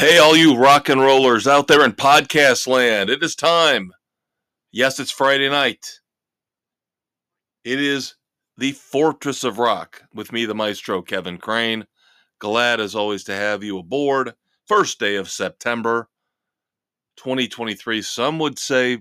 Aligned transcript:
Hey, 0.00 0.16
all 0.16 0.34
you 0.34 0.56
rock 0.56 0.88
and 0.88 0.98
rollers 0.98 1.46
out 1.46 1.66
there 1.66 1.84
in 1.84 1.92
podcast 1.92 2.66
land, 2.66 3.10
it 3.10 3.22
is 3.22 3.34
time. 3.34 3.92
Yes, 4.72 4.98
it's 4.98 5.10
Friday 5.10 5.50
night. 5.50 6.00
It 7.64 7.78
is 7.78 8.14
the 8.56 8.72
Fortress 8.72 9.44
of 9.44 9.58
Rock 9.58 10.04
with 10.14 10.32
me, 10.32 10.46
the 10.46 10.54
maestro, 10.54 11.02
Kevin 11.02 11.36
Crane. 11.36 11.86
Glad 12.38 12.80
as 12.80 12.94
always 12.94 13.24
to 13.24 13.34
have 13.34 13.62
you 13.62 13.76
aboard. 13.76 14.32
First 14.66 14.98
day 14.98 15.16
of 15.16 15.28
September 15.28 16.08
2023. 17.18 18.00
Some 18.00 18.38
would 18.38 18.58
say 18.58 19.00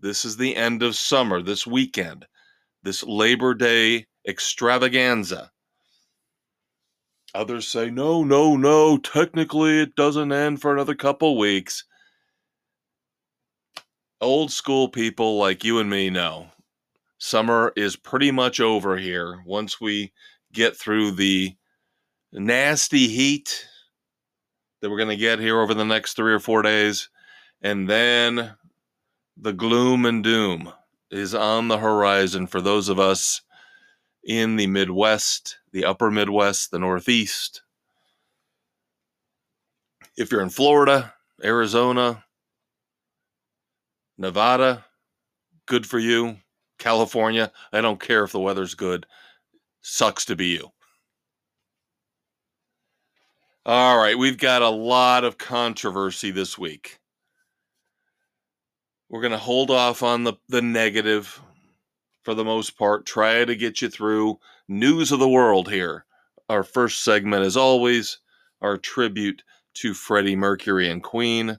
this 0.00 0.24
is 0.24 0.38
the 0.38 0.56
end 0.56 0.82
of 0.82 0.96
summer, 0.96 1.42
this 1.42 1.66
weekend, 1.66 2.24
this 2.82 3.04
Labor 3.04 3.52
Day 3.52 4.06
extravaganza. 4.26 5.50
Others 7.34 7.68
say, 7.68 7.90
no, 7.90 8.24
no, 8.24 8.56
no, 8.56 8.98
technically 8.98 9.80
it 9.80 9.96
doesn't 9.96 10.32
end 10.32 10.60
for 10.60 10.72
another 10.72 10.94
couple 10.94 11.38
weeks. 11.38 11.84
Old 14.20 14.52
school 14.52 14.88
people 14.88 15.38
like 15.38 15.64
you 15.64 15.78
and 15.78 15.88
me 15.90 16.10
know 16.10 16.48
summer 17.22 17.72
is 17.76 17.94
pretty 17.94 18.32
much 18.32 18.58
over 18.58 18.96
here 18.96 19.40
once 19.46 19.80
we 19.80 20.12
get 20.52 20.76
through 20.76 21.12
the 21.12 21.54
nasty 22.32 23.06
heat 23.06 23.64
that 24.80 24.90
we're 24.90 24.96
going 24.96 25.08
to 25.08 25.16
get 25.16 25.38
here 25.38 25.60
over 25.60 25.72
the 25.72 25.84
next 25.84 26.14
three 26.14 26.32
or 26.32 26.40
four 26.40 26.62
days. 26.62 27.08
And 27.62 27.88
then 27.88 28.54
the 29.36 29.52
gloom 29.52 30.04
and 30.04 30.24
doom 30.24 30.72
is 31.12 31.32
on 31.32 31.68
the 31.68 31.78
horizon 31.78 32.48
for 32.48 32.60
those 32.60 32.88
of 32.88 32.98
us 32.98 33.40
in 34.24 34.56
the 34.56 34.66
Midwest, 34.66 35.58
the 35.72 35.84
upper 35.84 36.10
Midwest, 36.10 36.70
the 36.70 36.78
Northeast. 36.78 37.62
If 40.16 40.30
you're 40.30 40.42
in 40.42 40.50
Florida, 40.50 41.14
Arizona, 41.42 42.24
Nevada, 44.18 44.84
good 45.66 45.86
for 45.86 45.98
you. 45.98 46.36
California, 46.78 47.52
I 47.72 47.80
don't 47.80 48.00
care 48.00 48.24
if 48.24 48.32
the 48.32 48.40
weather's 48.40 48.74
good. 48.74 49.06
Sucks 49.80 50.24
to 50.26 50.36
be 50.36 50.48
you. 50.48 50.68
All 53.64 53.96
right, 53.96 54.18
we've 54.18 54.38
got 54.38 54.62
a 54.62 54.68
lot 54.68 55.22
of 55.22 55.38
controversy 55.38 56.32
this 56.32 56.58
week. 56.58 56.98
We're 59.08 59.20
going 59.20 59.32
to 59.32 59.38
hold 59.38 59.70
off 59.70 60.02
on 60.02 60.24
the, 60.24 60.34
the 60.48 60.62
negative 60.62 61.40
for 62.22 62.34
the 62.34 62.44
most 62.44 62.78
part, 62.78 63.06
try 63.06 63.44
to 63.44 63.56
get 63.56 63.82
you 63.82 63.88
through 63.88 64.38
news 64.68 65.12
of 65.12 65.18
the 65.18 65.28
world 65.28 65.70
here. 65.70 66.04
Our 66.48 66.62
first 66.62 67.02
segment, 67.02 67.44
as 67.44 67.56
always, 67.56 68.18
our 68.60 68.76
tribute 68.78 69.42
to 69.74 69.94
Freddie 69.94 70.36
Mercury 70.36 70.88
and 70.88 71.02
Queen. 71.02 71.58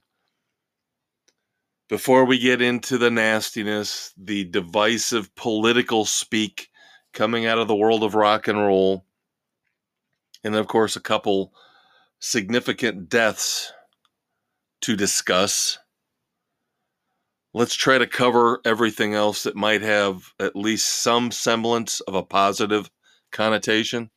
Before 1.89 2.25
we 2.25 2.39
get 2.39 2.61
into 2.61 2.97
the 2.97 3.11
nastiness, 3.11 4.13
the 4.17 4.45
divisive 4.45 5.33
political 5.35 6.05
speak 6.05 6.69
coming 7.11 7.45
out 7.45 7.59
of 7.59 7.67
the 7.67 7.75
world 7.75 8.03
of 8.03 8.15
rock 8.15 8.47
and 8.47 8.57
roll, 8.57 9.05
and 10.43 10.55
of 10.55 10.67
course, 10.67 10.95
a 10.95 11.01
couple 11.01 11.53
significant 12.19 13.09
deaths 13.09 13.71
to 14.81 14.95
discuss 14.95 15.77
let's 17.53 17.75
try 17.75 17.97
to 17.97 18.07
cover 18.07 18.59
everything 18.65 19.13
else 19.13 19.43
that 19.43 19.55
might 19.55 19.81
have 19.81 20.33
at 20.39 20.55
least 20.55 20.89
some 20.89 21.31
semblance 21.31 21.99
of 22.01 22.15
a 22.15 22.23
positive 22.23 22.89
connotation. 23.31 24.09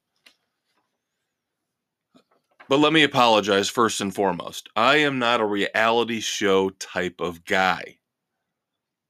But 2.69 2.79
let 2.79 2.93
me 2.93 3.05
apologize 3.05 3.69
first 3.69 4.01
and 4.01 4.13
foremost. 4.13 4.69
I 4.75 4.97
am 4.97 5.19
not 5.19 5.41
a 5.41 5.47
reality 5.47 6.21
show 6.21 6.71
type 6.71 7.21
of 7.21 7.45
guy. 7.45 7.99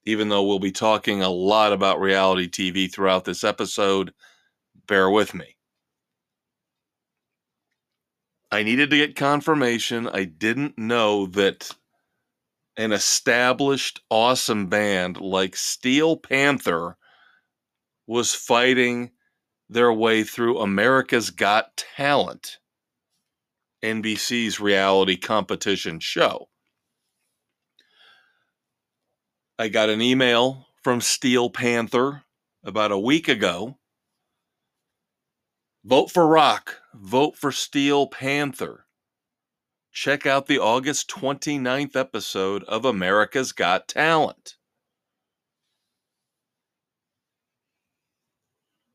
Even 0.05 0.29
though 0.29 0.45
we'll 0.45 0.59
be 0.59 0.73
talking 0.73 1.23
a 1.23 1.31
lot 1.31 1.73
about 1.73 2.01
reality 2.01 2.49
TV 2.49 2.93
throughout 2.93 3.25
this 3.25 3.43
episode, 3.45 4.13
bear 4.87 5.11
with 5.11 5.35
me. 5.35 5.57
I 8.53 8.63
needed 8.63 8.91
to 8.91 8.97
get 8.97 9.17
confirmation. 9.17 10.07
I 10.07 10.25
didn't 10.25 10.79
know 10.79 11.27
that 11.27 11.75
an 12.77 12.93
established 12.93 14.01
awesome 14.11 14.67
band 14.67 15.21
like 15.21 15.57
Steel 15.57 16.17
Panther 16.17 16.97
was 18.07 18.35
fighting 18.35 19.13
their 19.69 19.93
way 19.93 20.23
through 20.23 20.61
America's 20.61 21.31
Got 21.31 21.77
Talent, 21.77 22.59
NBC's 23.83 24.61
reality 24.61 25.17
competition 25.17 25.99
show. 26.01 26.49
I 29.59 29.69
got 29.69 29.89
an 29.89 30.03
email 30.03 30.67
from 30.83 31.01
Steel 31.01 31.51
Panther 31.51 32.25
about 32.63 32.93
a 32.93 32.99
week 32.99 33.27
ago. 33.27 33.79
Vote 35.85 36.11
for 36.11 36.27
rock, 36.27 36.77
vote 36.95 37.37
for 37.37 37.51
Steel 37.51 38.07
Panther 38.07 38.86
check 39.97 40.27
out 40.27 40.45
the 40.47 40.59
August 40.59 41.09
29th 41.09 41.97
episode 41.97 42.63
of 42.65 42.85
America's 42.85 43.53
Got 43.53 43.89
Talent. 43.89 44.57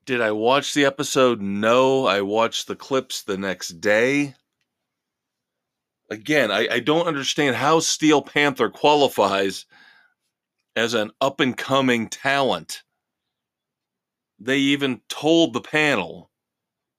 Did 0.05 0.21
I 0.21 0.31
watch 0.31 0.75
the 0.75 0.85
episode? 0.85 1.41
No, 1.41 2.05
I 2.05 2.21
watched 2.21 2.67
the 2.67 2.75
clips 2.75 3.23
the 3.23 3.35
next 3.35 3.81
day. 3.81 4.35
Again, 6.11 6.51
I, 6.51 6.67
I 6.69 6.79
don't 6.79 7.07
understand 7.07 7.55
how 7.55 7.79
Steel 7.79 8.21
Panther 8.21 8.69
qualifies 8.69 9.65
as 10.75 10.93
an 10.93 11.09
up 11.19 11.39
and 11.39 11.57
coming 11.57 12.09
talent. 12.09 12.83
They 14.37 14.59
even 14.59 15.01
told 15.09 15.53
the 15.53 15.61
panel 15.61 16.29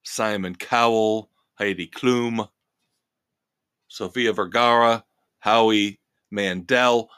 Simon 0.02 0.56
Cowell, 0.56 1.30
Heidi 1.54 1.86
Klum, 1.86 2.48
Sofia 3.92 4.32
Vergara, 4.32 5.04
Howie 5.40 6.00
Mandel. 6.30 7.10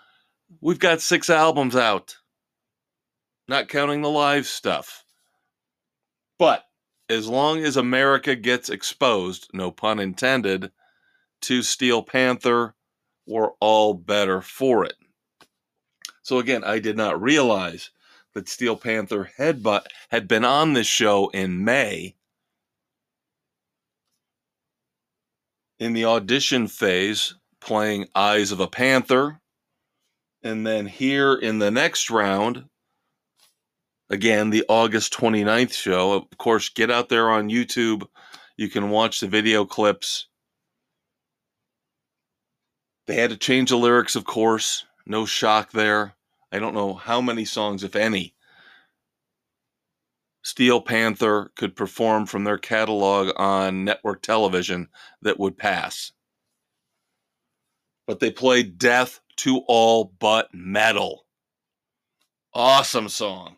We've 0.61 0.81
got 0.81 1.01
six 1.01 1.31
albums 1.31 1.77
out, 1.77 2.17
not 3.47 3.69
counting 3.69 4.03
the 4.03 4.11
live 4.11 4.49
stuff. 4.49 5.05
But 6.37 6.65
as 7.09 7.29
long 7.29 7.61
as 7.61 7.77
America 7.77 8.35
gets 8.35 8.71
exposed, 8.71 9.49
no 9.53 9.71
pun 9.71 10.01
intended, 10.01 10.73
to 11.43 11.62
Steel 11.62 12.03
Panther, 12.03 12.75
we're 13.25 13.53
all 13.61 13.95
better 13.95 14.41
for 14.41 14.85
it. 14.85 14.97
So 16.23 16.41
again, 16.41 16.65
I 16.65 16.81
did 16.81 16.97
not 16.97 17.23
realize 17.23 17.91
that 18.33 18.49
Steel 18.49 18.75
Panther 18.75 19.31
had, 19.37 19.62
but, 19.62 19.93
had 20.09 20.27
been 20.27 20.45
on 20.45 20.73
this 20.73 20.89
show 20.89 21.29
in 21.29 21.62
May 21.65 22.17
in 25.79 25.93
the 25.93 26.05
audition 26.05 26.69
phase 26.69 27.35
playing 27.61 28.09
Eyes 28.15 28.53
of 28.53 28.61
a 28.61 28.69
Panther. 28.69 29.41
And 30.43 30.67
then 30.67 30.87
here 30.87 31.35
in 31.35 31.59
the 31.59 31.71
next 31.71 32.11
round, 32.11 32.65
again, 34.11 34.51
the 34.51 34.65
August 34.69 35.12
29th 35.15 35.73
show. 35.73 36.12
Of 36.12 36.39
course, 36.39 36.69
get 36.69 36.91
out 36.91 37.09
there 37.09 37.31
on 37.31 37.49
YouTube. 37.49 38.07
You 38.57 38.69
can 38.69 38.91
watch 38.91 39.21
the 39.21 39.29
video 39.29 39.65
clips. 39.65 40.29
They 43.06 43.17
had 43.17 43.31
to 43.31 43.37
change 43.37 43.71
the 43.71 43.77
lyrics, 43.77 44.17
of 44.17 44.25
course. 44.25 44.85
No 45.06 45.27
shock 45.27 45.73
there. 45.73 46.15
I 46.53 46.59
don't 46.59 46.75
know 46.75 46.95
how 46.95 47.21
many 47.21 47.45
songs, 47.45 47.83
if 47.83 47.97
any, 47.97 48.35
Steel 50.44 50.82
Panther 50.82 51.50
could 51.56 51.75
perform 51.75 52.27
from 52.27 52.44
their 52.44 52.59
catalog 52.59 53.32
on 53.37 53.82
network 53.82 54.21
television 54.21 54.88
that 55.22 55.41
would 55.41 55.56
pass. 55.56 56.12
But 58.06 58.20
they 58.20 58.31
played 58.31 58.76
Death 58.76 59.20
to 59.38 59.62
All 59.67 60.12
But 60.19 60.50
Metal. 60.52 61.25
Awesome 62.52 63.08
song. 63.08 63.56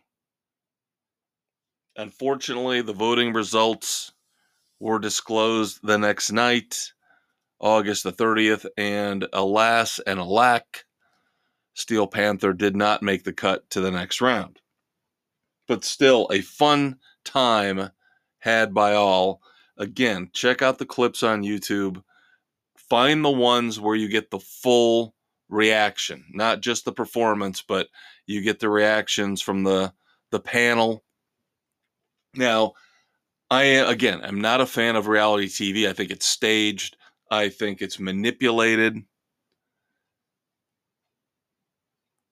Unfortunately, 1.97 2.83
the 2.83 2.93
voting 2.93 3.33
results 3.33 4.13
were 4.79 5.01
disclosed 5.01 5.81
the 5.83 5.99
next 5.99 6.31
night, 6.31 6.93
August 7.59 8.05
the 8.05 8.13
30th, 8.13 8.65
and 8.77 9.27
alas 9.33 9.99
and 10.07 10.21
alack, 10.21 10.85
Steel 11.75 12.07
Panther 12.07 12.53
did 12.53 12.77
not 12.77 13.03
make 13.03 13.25
the 13.25 13.33
cut 13.33 13.69
to 13.71 13.81
the 13.81 13.91
next 13.91 14.21
round 14.21 14.61
but 15.67 15.85
still 15.85 16.29
a 16.33 16.41
fun 16.41 16.99
time 17.25 17.91
had 18.39 18.73
by 18.73 18.95
all. 18.95 19.41
Again, 19.79 20.31
check 20.33 20.63
out 20.63 20.79
the 20.79 20.87
clips 20.87 21.23
on 21.23 21.43
YouTube. 21.43 22.03
Find 22.77 23.25
the 23.25 23.31
ones 23.31 23.81
where 23.81 23.97
you 23.97 24.09
get 24.09 24.31
the 24.31 24.39
full 24.39 25.15
reaction, 25.49 26.25
not 26.33 26.61
just 26.61 26.85
the 26.85 26.93
performance, 26.93 27.63
but 27.63 27.89
you 28.27 28.43
get 28.43 28.61
the 28.61 28.71
reactions 28.71 29.41
from 29.43 29.65
the 29.65 29.93
the 30.31 30.41
panel. 30.41 31.05
Now, 32.35 32.73
I 33.51 33.63
again, 33.65 34.21
I'm 34.23 34.41
not 34.41 34.61
a 34.61 34.67
fan 34.67 34.97
of 34.97 35.07
reality 35.07 35.47
TV. 35.49 35.89
I 35.89 35.93
think 35.93 36.11
it's 36.11 36.27
staged. 36.27 36.97
I 37.31 37.49
think 37.49 37.83
it's 37.83 37.99
manipulated. 37.99 39.03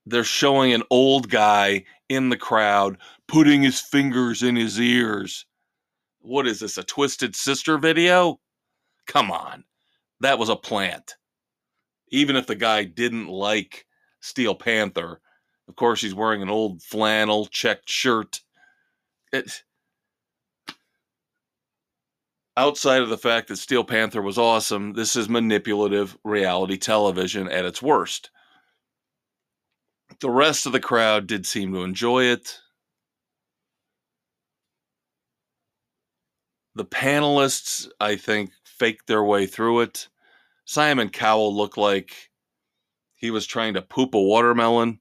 They're 0.06 0.24
showing 0.24 0.72
an 0.72 0.82
old 0.90 1.30
guy 1.30 1.84
in 2.08 2.28
the 2.28 2.36
crowd 2.36 2.98
putting 3.28 3.62
his 3.62 3.80
fingers 3.80 4.42
in 4.42 4.56
his 4.56 4.80
ears. 4.80 5.46
What 6.20 6.46
is 6.46 6.60
this, 6.60 6.78
a 6.78 6.82
Twisted 6.82 7.36
Sister 7.36 7.78
video? 7.78 8.40
Come 9.06 9.30
on. 9.30 9.64
That 10.20 10.38
was 10.38 10.48
a 10.48 10.56
plant. 10.56 11.16
Even 12.10 12.36
if 12.36 12.46
the 12.46 12.54
guy 12.54 12.84
didn't 12.84 13.28
like 13.28 13.86
Steel 14.20 14.54
Panther, 14.54 15.20
of 15.68 15.76
course, 15.76 16.00
he's 16.00 16.14
wearing 16.14 16.42
an 16.42 16.50
old 16.50 16.82
flannel 16.82 17.46
checked 17.46 17.90
shirt. 17.90 18.40
It, 19.32 19.64
outside 22.56 23.02
of 23.02 23.08
the 23.08 23.18
fact 23.18 23.48
that 23.48 23.56
Steel 23.56 23.84
Panther 23.84 24.22
was 24.22 24.38
awesome, 24.38 24.92
this 24.92 25.16
is 25.16 25.28
manipulative 25.28 26.16
reality 26.24 26.76
television 26.76 27.48
at 27.48 27.64
its 27.64 27.82
worst. 27.82 28.30
The 30.20 30.30
rest 30.30 30.66
of 30.66 30.72
the 30.72 30.80
crowd 30.80 31.26
did 31.26 31.46
seem 31.46 31.72
to 31.72 31.82
enjoy 31.82 32.24
it. 32.24 32.60
The 36.74 36.84
panelists, 36.84 37.88
I 38.00 38.16
think, 38.16 38.50
faked 38.64 39.06
their 39.06 39.24
way 39.24 39.46
through 39.46 39.80
it. 39.80 40.08
Simon 40.64 41.08
Cowell 41.08 41.54
looked 41.54 41.76
like 41.76 42.30
he 43.14 43.30
was 43.30 43.46
trying 43.46 43.74
to 43.74 43.82
poop 43.82 44.14
a 44.14 44.20
watermelon, 44.20 45.00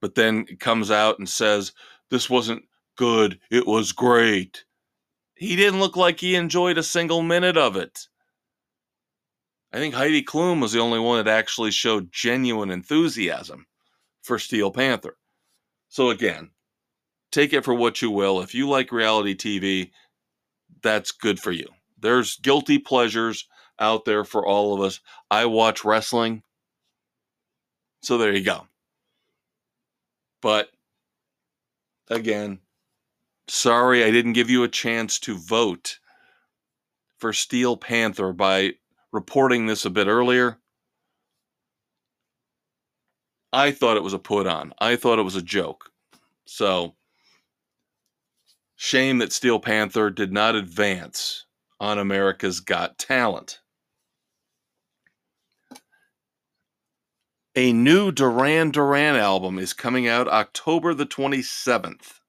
but 0.00 0.14
then 0.14 0.46
comes 0.58 0.90
out 0.90 1.18
and 1.18 1.28
says, 1.28 1.72
This 2.10 2.30
wasn't 2.30 2.64
good, 2.96 3.38
it 3.50 3.66
was 3.66 3.92
great. 3.92 4.64
He 5.34 5.54
didn't 5.54 5.80
look 5.80 5.96
like 5.96 6.20
he 6.20 6.34
enjoyed 6.34 6.78
a 6.78 6.82
single 6.82 7.22
minute 7.22 7.56
of 7.56 7.76
it. 7.76 8.08
I 9.72 9.78
think 9.78 9.94
Heidi 9.94 10.22
Klum 10.22 10.62
was 10.62 10.72
the 10.72 10.80
only 10.80 10.98
one 10.98 11.22
that 11.22 11.30
actually 11.30 11.72
showed 11.72 12.10
genuine 12.10 12.70
enthusiasm 12.70 13.66
for 14.26 14.38
Steel 14.38 14.70
Panther. 14.70 15.16
So, 15.88 16.10
again, 16.10 16.50
take 17.30 17.52
it 17.52 17.64
for 17.64 17.74
what 17.74 18.02
you 18.02 18.10
will. 18.10 18.40
If 18.40 18.54
you 18.54 18.68
like 18.68 18.90
reality 18.90 19.34
TV, 19.34 19.92
that's 20.82 21.12
good 21.12 21.38
for 21.38 21.52
you. 21.52 21.68
There's 21.98 22.36
guilty 22.36 22.78
pleasures 22.78 23.46
out 23.78 24.04
there 24.04 24.24
for 24.24 24.46
all 24.46 24.74
of 24.74 24.80
us. 24.80 25.00
I 25.30 25.46
watch 25.46 25.84
wrestling. 25.84 26.42
So 28.02 28.18
there 28.18 28.34
you 28.34 28.44
go. 28.44 28.66
But 30.42 30.70
again, 32.08 32.60
sorry 33.48 34.04
I 34.04 34.10
didn't 34.10 34.34
give 34.34 34.50
you 34.50 34.62
a 34.62 34.68
chance 34.68 35.18
to 35.20 35.36
vote 35.36 35.98
for 37.18 37.32
Steel 37.32 37.76
Panther 37.76 38.32
by 38.32 38.74
reporting 39.12 39.66
this 39.66 39.84
a 39.84 39.90
bit 39.90 40.06
earlier. 40.06 40.58
I 43.52 43.70
thought 43.70 43.96
it 43.96 44.02
was 44.02 44.14
a 44.14 44.18
put 44.18 44.46
on. 44.46 44.72
I 44.78 44.96
thought 44.96 45.18
it 45.18 45.22
was 45.22 45.36
a 45.36 45.42
joke. 45.42 45.90
So 46.46 46.94
Shame 48.76 49.18
that 49.18 49.32
Steel 49.32 49.58
Panther 49.58 50.10
did 50.10 50.32
not 50.32 50.54
advance 50.54 51.46
on 51.80 51.98
America's 51.98 52.60
Got 52.60 52.98
Talent. 52.98 53.60
A 57.54 57.72
new 57.72 58.12
Duran 58.12 58.70
Duran 58.70 59.16
album 59.16 59.58
is 59.58 59.72
coming 59.72 60.06
out 60.06 60.28
October 60.28 60.92
the 60.92 61.06
27th. 61.06 62.20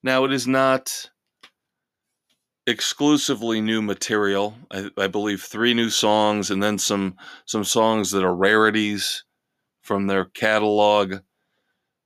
Now, 0.00 0.24
it 0.24 0.32
is 0.32 0.46
not 0.46 1.10
exclusively 2.68 3.60
new 3.60 3.82
material. 3.82 4.54
I, 4.70 4.90
I, 4.96 5.08
believe 5.08 5.42
three 5.42 5.74
new 5.74 5.90
songs 5.90 6.50
and 6.50 6.62
then 6.62 6.78
some 6.78 7.16
some 7.46 7.64
songs 7.64 8.12
that 8.12 8.22
are 8.22 8.34
rarities 8.34 9.24
from 9.84 10.06
their 10.06 10.24
catalog 10.24 11.16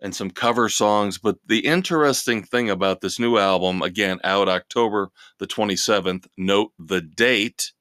and 0.00 0.14
some 0.14 0.30
cover 0.30 0.68
songs. 0.68 1.16
But 1.16 1.38
the 1.46 1.60
interesting 1.60 2.42
thing 2.42 2.68
about 2.68 3.00
this 3.00 3.18
new 3.18 3.38
album, 3.38 3.82
again, 3.82 4.18
out 4.24 4.48
October 4.48 5.10
the 5.38 5.46
27th, 5.46 6.26
note 6.36 6.72
the 6.78 7.00
date. 7.00 7.72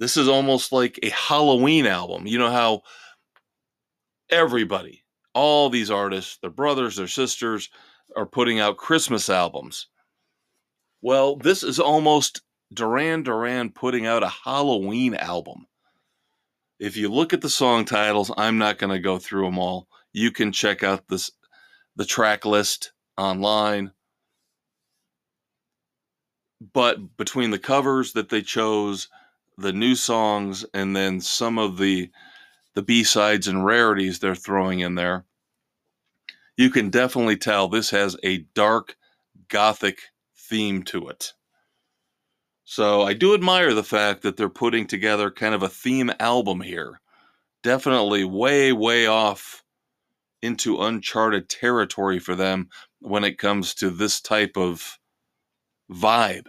This 0.00 0.16
is 0.16 0.26
almost 0.26 0.72
like 0.72 0.98
a 1.02 1.10
Halloween 1.10 1.86
album. 1.86 2.26
You 2.26 2.38
know 2.38 2.50
how 2.50 2.82
everybody, 4.30 5.04
all 5.34 5.70
these 5.70 5.90
artists, 5.90 6.38
their 6.38 6.50
brothers, 6.50 6.96
their 6.96 7.06
sisters, 7.06 7.68
are 8.16 8.26
putting 8.26 8.58
out 8.58 8.78
Christmas 8.78 9.28
albums. 9.28 9.86
Well, 11.02 11.36
this 11.36 11.62
is 11.62 11.78
almost 11.78 12.40
Duran 12.72 13.22
Duran 13.22 13.70
putting 13.70 14.06
out 14.06 14.22
a 14.22 14.28
Halloween 14.28 15.14
album. 15.14 15.66
If 16.78 16.96
you 16.96 17.08
look 17.08 17.32
at 17.32 17.40
the 17.40 17.48
song 17.48 17.84
titles, 17.84 18.30
I'm 18.36 18.58
not 18.58 18.78
going 18.78 18.92
to 18.92 18.98
go 18.98 19.18
through 19.18 19.44
them 19.44 19.58
all 19.58 19.88
you 20.14 20.30
can 20.30 20.52
check 20.52 20.82
out 20.82 21.08
this 21.08 21.30
the 21.96 22.06
track 22.06 22.46
list 22.46 22.92
online. 23.18 23.92
But 26.72 27.16
between 27.18 27.50
the 27.50 27.58
covers 27.58 28.14
that 28.14 28.30
they 28.30 28.40
chose, 28.40 29.08
the 29.58 29.72
new 29.72 29.94
songs, 29.94 30.64
and 30.72 30.96
then 30.96 31.20
some 31.20 31.58
of 31.58 31.76
the 31.76 32.10
the 32.74 32.82
B-sides 32.82 33.46
and 33.46 33.64
rarities 33.64 34.18
they're 34.18 34.34
throwing 34.34 34.80
in 34.80 34.94
there, 34.94 35.24
you 36.56 36.70
can 36.70 36.90
definitely 36.90 37.36
tell 37.36 37.68
this 37.68 37.90
has 37.90 38.16
a 38.24 38.38
dark 38.54 38.96
gothic 39.48 39.98
theme 40.36 40.82
to 40.84 41.08
it. 41.08 41.34
So 42.64 43.02
I 43.02 43.12
do 43.12 43.34
admire 43.34 43.74
the 43.74 43.84
fact 43.84 44.22
that 44.22 44.36
they're 44.36 44.48
putting 44.48 44.86
together 44.86 45.30
kind 45.30 45.54
of 45.54 45.62
a 45.62 45.68
theme 45.68 46.10
album 46.18 46.60
here. 46.60 47.00
Definitely 47.62 48.24
way, 48.24 48.72
way 48.72 49.06
off 49.06 49.62
into 50.42 50.80
uncharted 50.82 51.48
territory 51.48 52.18
for 52.18 52.34
them 52.34 52.68
when 53.00 53.24
it 53.24 53.38
comes 53.38 53.74
to 53.74 53.90
this 53.90 54.20
type 54.20 54.56
of 54.56 54.98
vibe. 55.90 56.46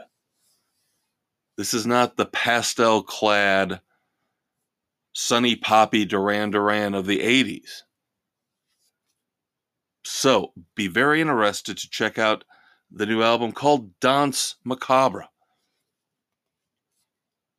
This 1.57 1.73
is 1.73 1.85
not 1.85 2.17
the 2.17 2.25
pastel 2.25 3.01
clad, 3.03 3.79
sunny 5.13 5.55
poppy 5.55 6.05
Duran 6.05 6.51
Duran 6.51 6.93
of 6.93 7.05
the 7.05 7.19
80s. 7.19 7.83
So 10.03 10.53
be 10.75 10.87
very 10.87 11.21
interested 11.21 11.77
to 11.77 11.89
check 11.89 12.17
out 12.17 12.43
the 12.91 13.05
new 13.05 13.21
album 13.21 13.51
called 13.51 13.97
Danse 13.99 14.55
Macabre. 14.63 15.27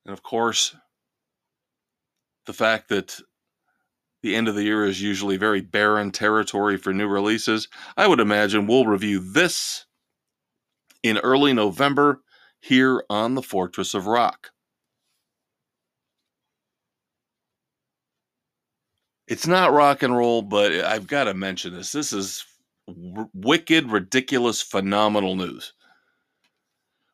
And 0.07 0.13
of 0.13 0.23
course, 0.23 0.77
the 2.47 2.53
fact 2.53 2.89
that 2.91 3.19
the 4.23 4.37
end 4.37 4.47
of 4.47 4.55
the 4.55 4.63
year 4.63 4.85
is 4.85 5.03
usually 5.03 5.37
very 5.37 5.61
barren 5.61 6.13
territory 6.13 6.77
for 6.77 6.93
new 6.93 7.09
releases. 7.09 7.69
I 7.97 8.07
would 8.07 8.21
imagine 8.21 8.67
we'll 8.67 8.87
review 8.87 9.19
this 9.19 9.85
in 11.03 11.19
early 11.19 11.53
November 11.53 12.21
here 12.61 13.05
on 13.11 13.35
the 13.35 13.43
Fortress 13.43 13.95
of 13.95 14.07
Rock. 14.07 14.51
It's 19.27 19.47
not 19.49 19.73
rock 19.73 20.05
and 20.05 20.17
roll, 20.17 20.43
but 20.43 20.73
I've 20.73 21.09
got 21.09 21.25
to 21.25 21.35
mention 21.35 21.75
this. 21.75 21.91
This 21.91 22.13
is 22.13 22.45
r- 22.89 23.29
wicked, 23.35 23.91
ridiculous, 23.91 24.63
phenomenal 24.63 25.35
news. 25.35 25.73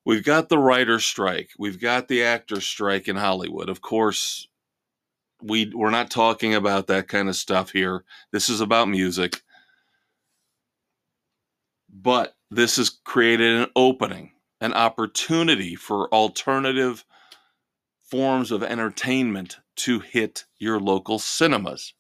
We've 0.04 0.24
got 0.24 0.48
the 0.48 0.58
writer's 0.58 1.04
strike. 1.04 1.50
We've 1.58 1.80
got 1.80 2.08
the 2.08 2.24
actor's 2.24 2.66
strike 2.66 3.08
in 3.08 3.16
Hollywood. 3.16 3.68
Of 3.68 3.80
course, 3.80 4.48
we 5.42 5.72
we're 5.74 5.90
not 5.90 6.10
talking 6.10 6.54
about 6.54 6.88
that 6.88 7.08
kind 7.08 7.28
of 7.28 7.36
stuff 7.36 7.70
here. 7.70 8.04
This 8.32 8.48
is 8.48 8.60
about 8.60 8.88
music. 8.88 9.42
But 11.92 12.34
this 12.50 12.76
has 12.76 12.90
created 12.90 13.60
an 13.60 13.68
opening, 13.76 14.32
an 14.60 14.72
opportunity 14.72 15.74
for 15.76 16.12
alternative 16.12 17.04
forms 18.02 18.50
of 18.50 18.62
entertainment 18.62 19.58
to 19.76 20.00
hit 20.00 20.44
your 20.58 20.80
local 20.80 21.18
cinemas. 21.18 21.94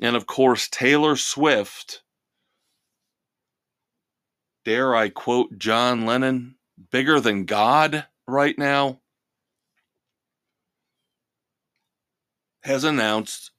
And 0.00 0.16
of 0.16 0.26
course, 0.26 0.68
Taylor 0.68 1.16
Swift, 1.16 2.01
dare 4.64 4.94
I 4.94 5.08
quote 5.08 5.58
John 5.58 6.06
Lennon, 6.06 6.56
bigger 6.90 7.20
than 7.20 7.44
God 7.44 8.06
right 8.26 8.56
now. 8.58 9.02
has 12.62 12.84
announced 12.84 13.50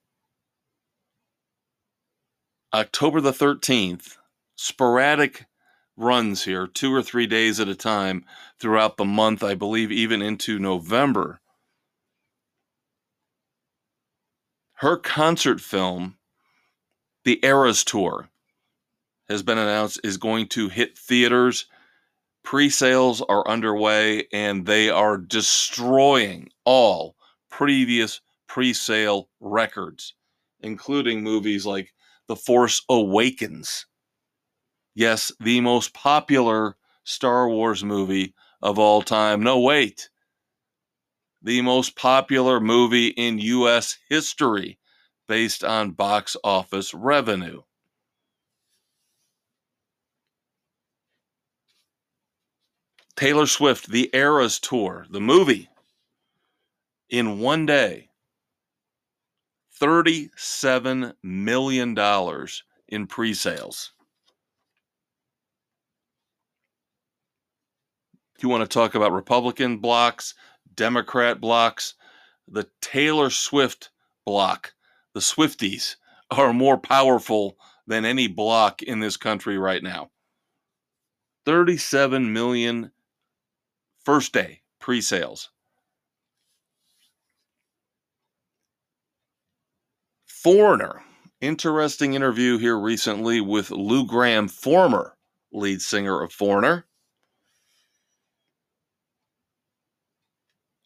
October 2.74 3.22
the 3.22 3.32
13th, 3.32 4.18
sporadic 4.56 5.46
runs 5.96 6.46
here, 6.46 6.66
two 6.66 6.94
or 6.94 7.04
three 7.04 7.28
days 7.28 7.60
at 7.60 7.68
a 7.68 7.76
time 7.76 8.26
throughout 8.60 8.98
the 8.98 9.06
month, 9.06 9.44
I 9.44 9.54
believe, 9.54 9.92
even 9.92 10.22
into 10.22 10.58
November. 10.58 11.40
Her 14.76 14.98
concert 14.98 15.62
film, 15.62 16.18
The 17.26 17.40
Eras 17.46 17.84
Tour, 17.84 18.30
has 19.30 19.44
been 19.44 19.58
announced 19.58 20.00
is 20.04 20.18
going 20.18 20.48
to 20.48 20.70
hit 20.70 20.98
theaters 20.98 21.66
Pre 22.44 22.70
sales 22.70 23.22
are 23.22 23.48
underway 23.48 24.28
and 24.34 24.66
they 24.66 24.90
are 24.90 25.18
destroying 25.18 26.50
all 26.66 27.16
previous 27.50 28.20
pre 28.48 28.74
sale 28.74 29.30
records, 29.40 30.14
including 30.60 31.24
movies 31.24 31.66
like 31.66 31.94
The 32.28 32.36
Force 32.36 32.84
Awakens. 32.90 33.86
Yes, 34.94 35.32
the 35.40 35.62
most 35.62 35.94
popular 35.94 36.76
Star 37.06 37.50
Wars 37.50 37.84
movie 37.84 38.36
of 38.62 38.78
all 38.78 39.02
time. 39.02 39.42
No, 39.42 39.60
wait. 39.60 40.10
The 41.42 41.62
most 41.62 41.96
popular 41.96 42.60
movie 42.60 43.08
in 43.08 43.40
U.S. 43.40 43.98
history 44.10 44.80
based 45.28 45.64
on 45.64 45.92
box 45.92 46.36
office 46.44 46.94
revenue. 46.94 47.62
Taylor 53.16 53.46
Swift, 53.46 53.90
The 53.90 54.10
Eras 54.14 54.60
Tour, 54.60 55.06
the 55.10 55.22
movie, 55.22 55.70
in 57.10 57.40
one 57.40 57.66
day, 57.66 58.10
$37 59.80 61.14
million 61.22 61.98
in 62.88 63.08
pre 63.08 63.34
sales. 63.34 63.92
You 68.42 68.50
want 68.50 68.62
to 68.62 68.74
talk 68.74 68.96
about 68.96 69.14
Republican 69.14 69.78
blocks, 69.78 70.34
Democrat 70.76 71.40
blocks, 71.40 71.94
the 72.48 72.68
Taylor 72.82 73.30
Swift 73.30 73.90
block, 74.26 74.74
the 75.14 75.20
Swifties 75.20 75.96
are 76.32 76.52
more 76.52 76.78
powerful 76.78 77.58
than 77.88 78.06
any 78.06 78.28
block 78.28 78.82
in 78.82 79.00
this 79.00 79.18
country 79.18 79.58
right 79.58 79.84
now. 79.84 80.10
37 81.46 82.34
million 82.34 82.92
first 84.06 84.34
day 84.34 84.62
pre 84.80 85.02
sales. 85.02 85.50
Foreigner. 90.26 91.04
Interesting 91.40 92.14
interview 92.14 92.58
here 92.58 92.78
recently 92.78 93.42
with 93.42 93.72
Lou 93.72 94.06
Gramm, 94.06 94.48
former 94.48 95.18
lead 95.52 95.82
singer 95.82 96.22
of 96.22 96.32
Foreigner. 96.34 96.86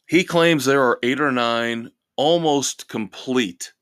He 0.07 0.23
claims 0.23 0.65
there 0.65 0.83
are 0.83 0.99
eight 1.03 1.19
or 1.19 1.31
nine 1.31 1.91
almost 2.15 2.87
complete 2.87 3.73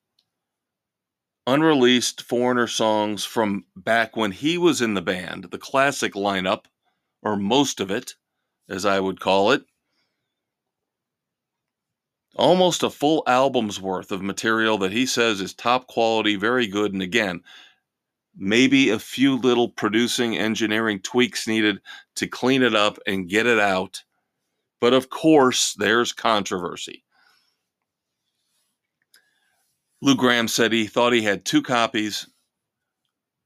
unreleased 1.47 2.21
Foreigner 2.21 2.67
songs 2.67 3.23
from 3.23 3.65
back 3.75 4.15
when 4.15 4.31
he 4.31 4.57
was 4.57 4.81
in 4.81 4.95
the 4.95 5.01
band, 5.01 5.45
the 5.51 5.57
classic 5.57 6.13
lineup, 6.13 6.65
or 7.21 7.35
most 7.35 7.79
of 7.79 7.91
it 7.91 8.15
as 8.69 8.85
I 8.85 8.99
would 8.99 9.19
call 9.19 9.51
it. 9.51 9.63
Almost 12.35 12.83
a 12.83 12.89
full 12.89 13.23
album's 13.27 13.79
worth 13.79 14.11
of 14.11 14.21
material 14.21 14.77
that 14.79 14.91
he 14.91 15.05
says 15.05 15.39
is 15.39 15.53
top 15.53 15.87
quality, 15.87 16.35
very 16.35 16.67
good. 16.67 16.91
And 16.91 17.01
again, 17.01 17.41
maybe 18.35 18.89
a 18.89 18.99
few 18.99 19.37
little 19.37 19.69
producing 19.69 20.37
engineering 20.37 20.99
tweaks 20.99 21.47
needed 21.47 21.79
to 22.15 22.27
clean 22.27 22.61
it 22.61 22.75
up 22.75 22.99
and 23.07 23.29
get 23.29 23.47
it 23.47 23.59
out. 23.59 24.03
But 24.81 24.93
of 24.93 25.09
course, 25.09 25.73
there's 25.77 26.11
controversy. 26.11 27.03
Lou 30.01 30.15
Gramm 30.15 30.47
said 30.47 30.73
he 30.73 30.87
thought 30.87 31.13
he 31.13 31.21
had 31.21 31.45
two 31.45 31.61
copies. 31.61 32.27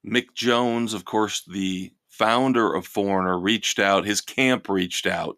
Mick 0.05 0.33
Jones, 0.33 0.93
of 0.93 1.05
course, 1.05 1.43
the 1.45 1.93
founder 2.19 2.73
of 2.73 2.85
Foreigner 2.85 3.39
reached 3.39 3.79
out, 3.79 4.05
his 4.05 4.21
camp 4.21 4.69
reached 4.69 5.07
out 5.07 5.37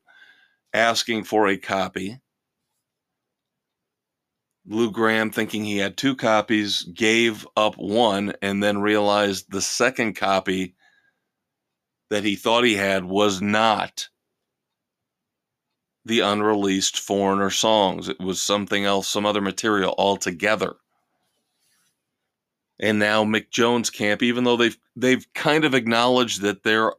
asking 0.73 1.23
for 1.23 1.47
a 1.47 1.57
copy. 1.57 2.19
Lou 4.65 4.91
Gramm, 4.91 5.31
thinking 5.31 5.63
he 5.63 5.77
had 5.77 5.97
two 5.97 6.15
copies, 6.15 6.83
gave 6.83 7.47
up 7.55 7.75
one 7.75 8.33
and 8.41 8.61
then 8.61 8.81
realized 8.81 9.45
the 9.49 9.61
second 9.61 10.15
copy 10.15 10.75
that 12.09 12.23
he 12.23 12.35
thought 12.35 12.63
he 12.63 12.75
had 12.75 13.03
was 13.05 13.41
not 13.41 14.09
the 16.05 16.19
unreleased 16.19 16.99
Foreigner 16.99 17.49
songs. 17.49 18.09
It 18.09 18.19
was 18.19 18.41
something 18.41 18.85
else, 18.85 19.07
some 19.07 19.25
other 19.25 19.41
material 19.41 19.95
altogether. 19.97 20.75
And 22.81 22.97
now 22.97 23.23
Mick 23.23 23.51
Jones 23.51 23.91
camp, 23.91 24.23
even 24.23 24.43
though 24.43 24.57
they've 24.57 24.77
they've 24.95 25.25
kind 25.33 25.63
of 25.63 25.75
acknowledged 25.75 26.41
that 26.41 26.63
there 26.63 26.93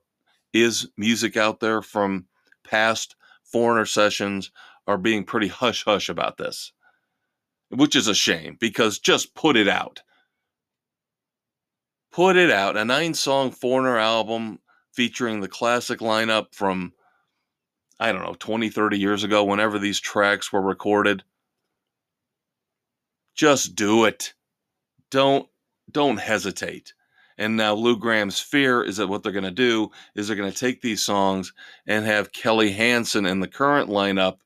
is 0.52 0.88
music 0.96 1.36
out 1.36 1.58
there 1.58 1.82
from 1.82 2.26
past 2.64 3.16
foreigner 3.42 3.84
sessions 3.84 4.52
are 4.86 4.96
being 4.96 5.24
pretty 5.24 5.48
hush 5.48 5.84
hush 5.84 6.08
about 6.08 6.38
this, 6.38 6.72
which 7.70 7.96
is 7.96 8.06
a 8.06 8.14
shame 8.14 8.56
because 8.60 9.00
just 9.00 9.34
put 9.34 9.56
it 9.56 9.68
out. 9.68 10.02
Put 12.12 12.36
it 12.36 12.50
out. 12.50 12.76
A 12.76 12.84
nine 12.84 13.14
song 13.14 13.50
foreigner 13.50 13.98
album 13.98 14.60
featuring 14.92 15.40
the 15.40 15.48
classic 15.48 15.98
lineup 16.00 16.54
from, 16.54 16.92
I 17.98 18.12
don't 18.12 18.22
know, 18.22 18.36
20, 18.38 18.68
30 18.68 18.98
years 18.98 19.24
ago, 19.24 19.42
whenever 19.44 19.78
these 19.78 19.98
tracks 19.98 20.52
were 20.52 20.60
recorded. 20.60 21.24
Just 23.34 23.74
do 23.74 24.04
it. 24.04 24.34
Don't 25.10 25.48
don't 25.92 26.18
hesitate. 26.18 26.92
And 27.38 27.56
now 27.56 27.74
Lou 27.74 27.96
Gramm's 27.96 28.40
fear 28.40 28.82
is 28.82 28.98
that 28.98 29.08
what 29.08 29.22
they're 29.22 29.32
going 29.32 29.44
to 29.44 29.50
do 29.50 29.90
is 30.14 30.28
they're 30.28 30.36
going 30.36 30.52
to 30.52 30.58
take 30.58 30.82
these 30.82 31.02
songs 31.02 31.52
and 31.86 32.04
have 32.04 32.32
Kelly 32.32 32.70
Hansen 32.70 33.26
in 33.26 33.40
the 33.40 33.48
current 33.48 33.88
lineup 33.88 34.38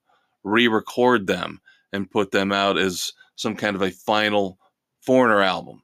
re-record 0.44 1.26
them 1.26 1.60
and 1.92 2.10
put 2.10 2.30
them 2.30 2.52
out 2.52 2.78
as 2.78 3.12
some 3.34 3.56
kind 3.56 3.74
of 3.74 3.82
a 3.82 3.90
final 3.90 4.58
foreigner 5.00 5.42
album. 5.42 5.82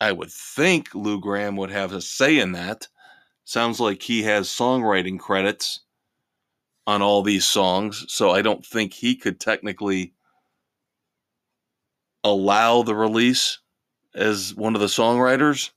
I 0.00 0.12
would 0.12 0.30
think 0.30 0.94
Lou 0.94 1.20
Gramm 1.20 1.56
would 1.56 1.70
have 1.70 1.92
a 1.92 2.00
say 2.00 2.38
in 2.38 2.52
that. 2.52 2.88
Sounds 3.44 3.80
like 3.80 4.02
he 4.02 4.22
has 4.24 4.48
songwriting 4.48 5.18
credits 5.18 5.80
on 6.86 7.02
all 7.02 7.22
these 7.22 7.46
songs, 7.46 8.04
so 8.08 8.30
I 8.30 8.42
don't 8.42 8.64
think 8.66 8.92
he 8.92 9.14
could 9.14 9.40
technically 9.40 10.14
allow 12.24 12.82
the 12.82 12.94
release 12.94 13.58
as 14.14 14.54
one 14.54 14.74
of 14.74 14.80
the 14.80 14.86
songwriters. 14.86 15.70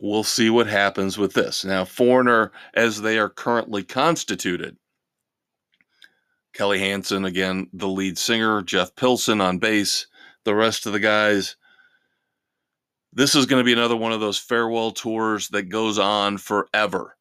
We'll 0.00 0.24
see 0.24 0.48
what 0.48 0.66
happens 0.66 1.18
with 1.18 1.34
this. 1.34 1.64
Now, 1.64 1.84
Foreigner, 1.84 2.52
as 2.72 3.02
they 3.02 3.18
are 3.18 3.28
currently 3.28 3.82
constituted, 3.82 4.76
Kelly 6.54 6.78
Hansen, 6.78 7.24
again, 7.24 7.68
the 7.72 7.88
lead 7.88 8.16
singer, 8.16 8.62
Jeff 8.62 8.96
Pilson 8.96 9.40
on 9.40 9.58
bass, 9.58 10.06
the 10.44 10.54
rest 10.54 10.86
of 10.86 10.92
the 10.92 11.00
guys. 11.00 11.56
This 13.12 13.34
is 13.34 13.46
going 13.46 13.60
to 13.60 13.64
be 13.64 13.72
another 13.72 13.96
one 13.96 14.12
of 14.12 14.20
those 14.20 14.38
farewell 14.38 14.90
tours 14.90 15.48
that 15.48 15.64
goes 15.64 15.98
on 15.98 16.38
forever. 16.38 17.16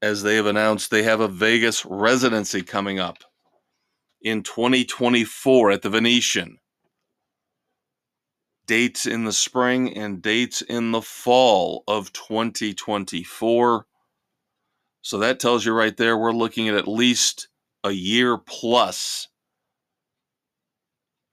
As 0.00 0.22
they 0.22 0.36
have 0.36 0.46
announced, 0.46 0.90
they 0.90 1.02
have 1.02 1.20
a 1.20 1.28
Vegas 1.28 1.84
residency 1.84 2.62
coming 2.62 2.98
up 2.98 3.18
in 4.22 4.42
2024 4.42 5.72
at 5.72 5.82
the 5.82 5.90
Venetian 5.90 6.58
dates 8.68 9.06
in 9.06 9.24
the 9.24 9.32
spring 9.32 9.96
and 9.96 10.22
dates 10.22 10.62
in 10.62 10.92
the 10.92 11.02
fall 11.02 11.82
of 11.88 12.12
2024. 12.12 13.86
So 15.02 15.18
that 15.18 15.40
tells 15.40 15.64
you 15.66 15.72
right 15.72 15.96
there 15.96 16.16
we're 16.16 16.32
looking 16.32 16.68
at 16.68 16.76
at 16.76 16.86
least 16.86 17.48
a 17.82 17.90
year 17.90 18.38
plus 18.38 19.28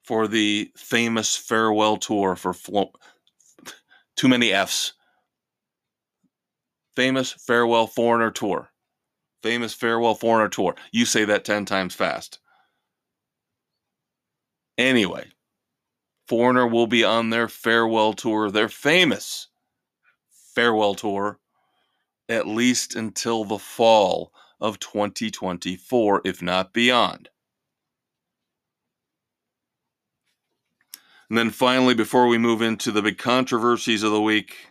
for 0.04 0.27
the 0.27 0.72
famous 0.77 1.36
farewell 1.36 1.98
tour 1.98 2.36
for 2.36 2.54
Flo- 2.54 2.94
too 4.15 4.30
many 4.30 4.54
F's. 4.54 4.94
Famous 6.96 7.34
farewell 7.34 7.88
foreigner 7.88 8.32
tour. 8.32 8.70
Famous 9.44 9.74
farewell 9.74 10.15
foreigner 10.15 10.48
tour. 10.50 10.75
You 10.92 11.06
say 11.06 11.25
that 11.25 11.44
10 11.44 11.65
times 11.65 11.94
fast. 11.94 12.39
Anyway, 14.77 15.25
Foreigner 16.27 16.65
will 16.67 16.88
be 16.88 17.03
on 17.03 17.29
their 17.29 17.48
farewell 17.48 18.13
tour, 18.13 18.50
their 18.50 18.70
famous 18.70 19.48
farewell 20.55 20.96
tour, 20.96 21.39
at 22.27 22.48
least 22.48 22.96
until 22.96 23.44
the 23.44 23.60
fall 23.60 24.32
of 24.60 24.79
2024, 24.79 26.22
if 26.25 26.41
not 26.41 26.74
beyond. 26.74 27.29
And 31.29 31.38
then 31.38 31.50
finally, 31.50 31.94
before 31.94 32.27
we 32.27 32.38
move 32.38 32.62
into 32.62 32.91
the 32.91 33.01
big 33.01 33.17
controversies 33.17 34.03
of 34.03 34.12
the 34.12 34.22
week, 34.22 34.70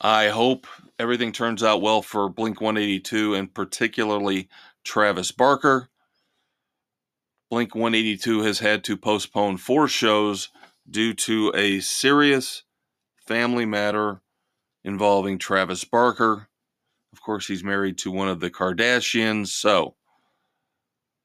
I 0.00 0.28
hope 0.28 0.66
everything 0.98 1.32
turns 1.32 1.62
out 1.62 1.80
well 1.80 2.02
for 2.02 2.28
Blink 2.28 2.60
182 2.60 3.34
and 3.34 3.52
particularly 3.52 4.48
Travis 4.84 5.30
Barker. 5.30 5.90
Blink 7.52 7.74
182 7.74 8.40
has 8.44 8.60
had 8.60 8.82
to 8.84 8.96
postpone 8.96 9.58
four 9.58 9.86
shows 9.86 10.48
due 10.88 11.12
to 11.12 11.52
a 11.54 11.80
serious 11.80 12.62
family 13.26 13.66
matter 13.66 14.22
involving 14.84 15.36
Travis 15.36 15.84
Barker. 15.84 16.48
Of 17.12 17.20
course, 17.20 17.46
he's 17.46 17.62
married 17.62 17.98
to 17.98 18.10
one 18.10 18.30
of 18.30 18.40
the 18.40 18.48
Kardashians, 18.48 19.48
so 19.48 19.96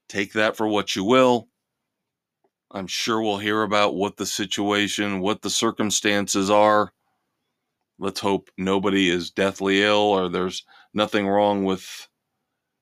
take 0.09 0.33
that 0.33 0.57
for 0.57 0.67
what 0.67 0.97
you 0.97 1.05
will. 1.05 1.47
I'm 2.71 2.87
sure 2.87 3.21
we'll 3.21 3.37
hear 3.37 3.61
about 3.63 3.95
what 3.95 4.17
the 4.17 4.25
situation, 4.25 5.21
what 5.21 5.43
the 5.43 5.49
circumstances 5.49 6.49
are. 6.49 6.91
Let's 7.99 8.19
hope 8.19 8.49
nobody 8.57 9.09
is 9.09 9.31
deathly 9.31 9.81
ill 9.81 9.95
or 9.95 10.27
there's 10.27 10.65
nothing 10.93 11.25
wrong 11.25 11.63
with 11.63 12.09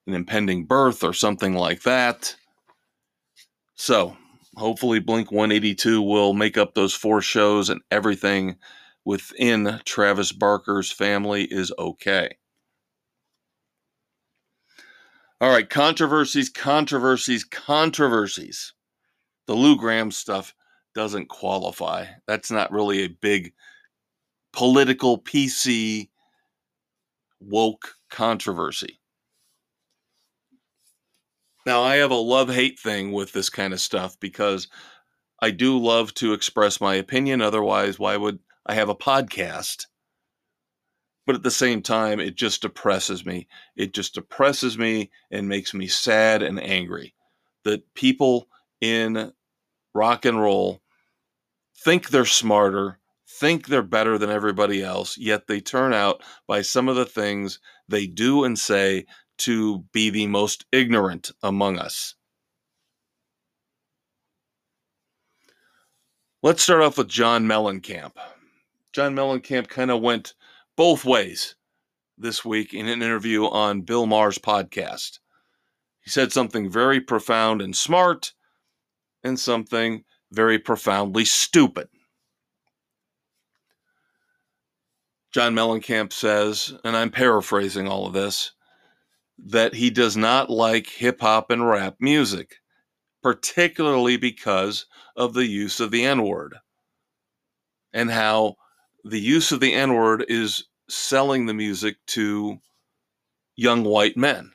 an 0.08 0.14
impending 0.14 0.64
birth 0.64 1.04
or 1.04 1.12
something 1.12 1.54
like 1.54 1.82
that. 1.82 2.34
So, 3.76 4.16
hopefully, 4.56 5.00
Blink 5.00 5.30
182 5.30 6.00
will 6.02 6.32
make 6.32 6.56
up 6.56 6.74
those 6.74 6.94
four 6.94 7.20
shows 7.20 7.68
and 7.68 7.82
everything 7.90 8.56
within 9.04 9.80
Travis 9.84 10.32
Barker's 10.32 10.90
family 10.90 11.44
is 11.44 11.72
okay. 11.78 12.36
All 15.40 15.50
right, 15.50 15.68
controversies, 15.68 16.48
controversies, 16.48 17.44
controversies. 17.44 18.72
The 19.46 19.54
Lou 19.54 19.76
Gramm 19.76 20.10
stuff 20.10 20.54
doesn't 20.94 21.28
qualify. 21.28 22.06
That's 22.26 22.50
not 22.50 22.72
really 22.72 23.02
a 23.02 23.08
big 23.08 23.52
political 24.54 25.18
PC 25.18 26.08
woke 27.38 27.96
controversy. 28.08 28.98
Now, 31.66 31.82
I 31.82 31.96
have 31.96 32.12
a 32.12 32.14
love 32.14 32.48
hate 32.48 32.78
thing 32.78 33.10
with 33.10 33.32
this 33.32 33.50
kind 33.50 33.72
of 33.72 33.80
stuff 33.80 34.18
because 34.20 34.68
I 35.42 35.50
do 35.50 35.76
love 35.76 36.14
to 36.14 36.32
express 36.32 36.80
my 36.80 36.94
opinion. 36.94 37.42
Otherwise, 37.42 37.98
why 37.98 38.16
would 38.16 38.38
I 38.64 38.74
have 38.74 38.88
a 38.88 38.94
podcast? 38.94 39.86
But 41.26 41.34
at 41.34 41.42
the 41.42 41.50
same 41.50 41.82
time, 41.82 42.20
it 42.20 42.36
just 42.36 42.62
depresses 42.62 43.26
me. 43.26 43.48
It 43.74 43.92
just 43.92 44.14
depresses 44.14 44.78
me 44.78 45.10
and 45.32 45.48
makes 45.48 45.74
me 45.74 45.88
sad 45.88 46.40
and 46.40 46.62
angry 46.62 47.14
that 47.64 47.92
people 47.94 48.46
in 48.80 49.32
rock 49.92 50.24
and 50.24 50.40
roll 50.40 50.82
think 51.76 52.10
they're 52.10 52.24
smarter, 52.24 53.00
think 53.28 53.66
they're 53.66 53.82
better 53.82 54.18
than 54.18 54.30
everybody 54.30 54.84
else, 54.84 55.18
yet 55.18 55.48
they 55.48 55.60
turn 55.60 55.92
out 55.92 56.22
by 56.46 56.62
some 56.62 56.88
of 56.88 56.94
the 56.94 57.04
things 57.04 57.58
they 57.88 58.06
do 58.06 58.44
and 58.44 58.56
say 58.56 59.04
to 59.38 59.84
be 59.92 60.10
the 60.10 60.26
most 60.26 60.64
ignorant 60.72 61.30
among 61.42 61.78
us. 61.78 62.14
Let's 66.42 66.62
start 66.62 66.82
off 66.82 66.98
with 66.98 67.08
John 67.08 67.46
Mellencamp. 67.46 68.12
John 68.92 69.14
Mellencamp 69.14 69.68
kind 69.68 69.90
of 69.90 70.00
went 70.00 70.34
both 70.76 71.04
ways 71.04 71.56
this 72.18 72.44
week 72.44 72.72
in 72.72 72.86
an 72.86 73.02
interview 73.02 73.46
on 73.46 73.82
Bill 73.82 74.06
Maher's 74.06 74.38
podcast. 74.38 75.18
He 76.00 76.10
said 76.10 76.32
something 76.32 76.70
very 76.70 77.00
profound 77.00 77.60
and 77.60 77.76
smart, 77.76 78.32
and 79.24 79.38
something 79.38 80.04
very 80.30 80.58
profoundly 80.58 81.24
stupid. 81.24 81.88
John 85.32 85.54
Mellencamp 85.54 86.12
says, 86.12 86.72
and 86.84 86.96
I'm 86.96 87.10
paraphrasing 87.10 87.88
all 87.88 88.06
of 88.06 88.12
this, 88.12 88.52
that 89.38 89.74
he 89.74 89.90
does 89.90 90.16
not 90.16 90.50
like 90.50 90.88
hip 90.88 91.20
hop 91.20 91.50
and 91.50 91.68
rap 91.68 91.96
music, 92.00 92.56
particularly 93.22 94.16
because 94.16 94.86
of 95.16 95.34
the 95.34 95.46
use 95.46 95.80
of 95.80 95.90
the 95.90 96.04
N 96.04 96.22
word 96.26 96.56
and 97.92 98.10
how 98.10 98.56
the 99.04 99.20
use 99.20 99.52
of 99.52 99.60
the 99.60 99.74
N 99.74 99.94
word 99.94 100.24
is 100.28 100.64
selling 100.88 101.46
the 101.46 101.54
music 101.54 101.96
to 102.06 102.58
young 103.56 103.84
white 103.84 104.16
men. 104.16 104.52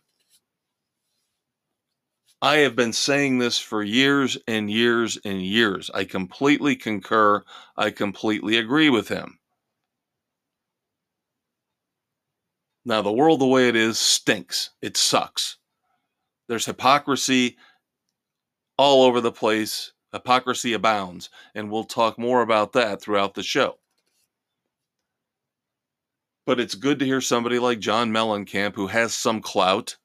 I 2.42 2.58
have 2.58 2.76
been 2.76 2.94
saying 2.94 3.38
this 3.38 3.60
for 3.60 3.84
years 3.84 4.38
and 4.48 4.72
years 4.72 5.18
and 5.24 5.44
years. 5.44 5.92
I 5.94 6.06
completely 6.06 6.76
concur. 6.76 7.44
I 7.78 7.92
completely 7.92 8.58
agree 8.58 8.90
with 8.90 9.10
him. 9.10 9.38
Now, 12.84 13.02
the 13.02 13.12
world 13.12 13.42
the 13.42 13.46
way 13.46 13.70
it 13.70 13.76
is 13.76 14.00
stinks. 14.00 14.72
It 14.82 14.98
sucks. 14.98 15.58
There's 16.48 16.66
hypocrisy 16.66 17.58
all 18.78 19.04
over 19.04 19.22
the 19.22 19.32
place. 19.32 19.94
Hypocrisy 20.12 20.74
abounds. 20.74 21.30
And 21.56 21.70
we'll 21.70 21.84
talk 21.84 22.18
more 22.18 22.42
about 22.42 22.74
that 22.74 23.02
throughout 23.02 23.36
the 23.36 23.44
show. 23.44 23.78
But 26.46 26.60
it's 26.60 26.76
good 26.76 27.00
to 27.00 27.06
hear 27.06 27.22
somebody 27.22 27.60
like 27.60 27.80
John 27.80 28.12
Mellencamp, 28.12 28.76
who 28.76 28.88
has 28.88 29.14
some 29.14 29.42
clout, 29.42 29.96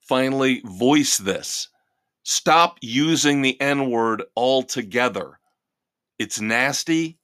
finally 0.00 0.62
voice 0.64 1.18
this. 1.18 1.68
Stop 2.24 2.78
using 2.80 3.42
the 3.42 3.60
N 3.60 3.90
word 3.90 4.22
altogether. 4.36 5.38
It's 6.18 6.40
nasty 6.40 7.18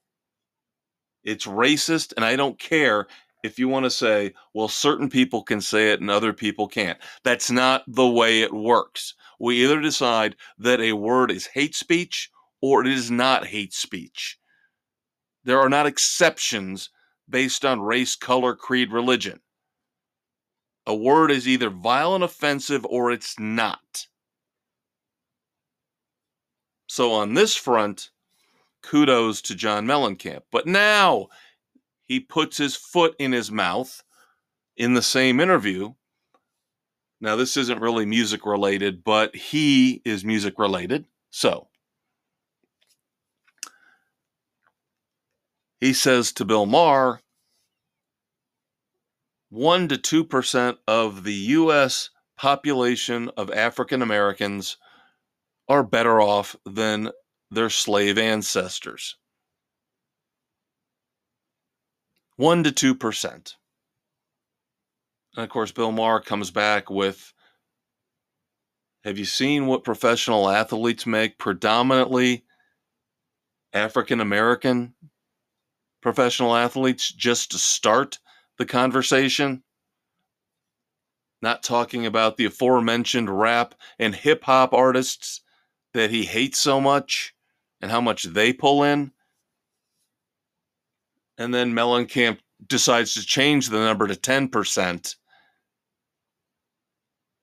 it's 1.28 1.46
racist, 1.46 2.14
and 2.16 2.24
I 2.24 2.36
don't 2.36 2.58
care 2.58 3.06
if 3.42 3.58
you 3.58 3.68
want 3.68 3.84
to 3.84 3.90
say, 3.90 4.32
well, 4.54 4.68
certain 4.68 5.08
people 5.08 5.42
can 5.42 5.60
say 5.60 5.92
it 5.92 6.00
and 6.00 6.10
other 6.10 6.32
people 6.32 6.66
can't. 6.66 6.98
That's 7.22 7.50
not 7.50 7.84
the 7.86 8.08
way 8.08 8.40
it 8.40 8.52
works. 8.52 9.14
We 9.38 9.62
either 9.62 9.80
decide 9.80 10.36
that 10.58 10.80
a 10.80 10.94
word 10.94 11.30
is 11.30 11.46
hate 11.46 11.74
speech 11.74 12.30
or 12.62 12.80
it 12.80 12.88
is 12.88 13.10
not 13.10 13.46
hate 13.46 13.72
speech. 13.72 14.38
There 15.44 15.60
are 15.60 15.68
not 15.68 15.86
exceptions 15.86 16.90
based 17.28 17.64
on 17.64 17.80
race, 17.80 18.16
color, 18.16 18.56
creed, 18.56 18.90
religion. 18.90 19.40
A 20.86 20.94
word 20.94 21.30
is 21.30 21.46
either 21.46 21.68
vile 21.68 22.14
and 22.14 22.24
offensive 22.24 22.84
or 22.86 23.12
it's 23.12 23.38
not. 23.38 24.06
So, 26.86 27.12
on 27.12 27.34
this 27.34 27.54
front, 27.54 28.10
kudos 28.88 29.42
to 29.42 29.54
John 29.54 29.86
Mellencamp. 29.86 30.42
But 30.50 30.66
now 30.66 31.28
he 32.04 32.20
puts 32.20 32.56
his 32.56 32.74
foot 32.74 33.14
in 33.18 33.32
his 33.32 33.50
mouth 33.50 34.02
in 34.76 34.94
the 34.94 35.02
same 35.02 35.40
interview. 35.40 35.92
Now, 37.20 37.36
this 37.36 37.56
isn't 37.56 37.80
really 37.80 38.06
music 38.06 38.46
related, 38.46 39.02
but 39.04 39.34
he 39.34 40.00
is 40.04 40.24
music 40.24 40.54
related. 40.58 41.04
So 41.30 41.68
he 45.80 45.92
says 45.92 46.32
to 46.32 46.44
Bill 46.44 46.64
Maher, 46.64 47.20
1 49.50 49.88
to 49.88 49.96
2% 49.96 50.76
of 50.86 51.24
the 51.24 51.34
U.S. 51.34 52.10
population 52.36 53.30
of 53.36 53.50
African 53.50 54.00
Americans 54.00 54.76
are 55.68 55.82
better 55.82 56.20
off 56.20 56.54
than 56.64 57.10
their 57.50 57.70
slave 57.70 58.18
ancestors. 58.18 59.16
1 62.36 62.64
to 62.64 62.94
2%. 62.94 63.54
And 65.36 65.44
of 65.44 65.50
course, 65.50 65.72
Bill 65.72 65.92
Maher 65.92 66.20
comes 66.20 66.50
back 66.50 66.90
with 66.90 67.32
Have 69.04 69.18
you 69.18 69.24
seen 69.24 69.66
what 69.66 69.84
professional 69.84 70.48
athletes 70.48 71.06
make? 71.06 71.38
Predominantly 71.38 72.44
African 73.72 74.20
American 74.20 74.94
professional 76.00 76.54
athletes, 76.54 77.12
just 77.12 77.50
to 77.50 77.58
start 77.58 78.18
the 78.56 78.66
conversation. 78.66 79.62
Not 81.42 81.62
talking 81.62 82.06
about 82.06 82.36
the 82.36 82.46
aforementioned 82.46 83.30
rap 83.30 83.74
and 83.98 84.14
hip 84.14 84.44
hop 84.44 84.72
artists 84.72 85.40
that 85.94 86.10
he 86.10 86.24
hates 86.24 86.58
so 86.58 86.80
much 86.80 87.34
and 87.80 87.90
how 87.90 88.00
much 88.00 88.24
they 88.24 88.52
pull 88.52 88.82
in. 88.84 89.12
And 91.38 91.54
then 91.54 91.72
Mellencamp 91.72 92.38
decides 92.66 93.14
to 93.14 93.24
change 93.24 93.68
the 93.68 93.78
number 93.78 94.06
to 94.06 94.14
10%. 94.14 95.16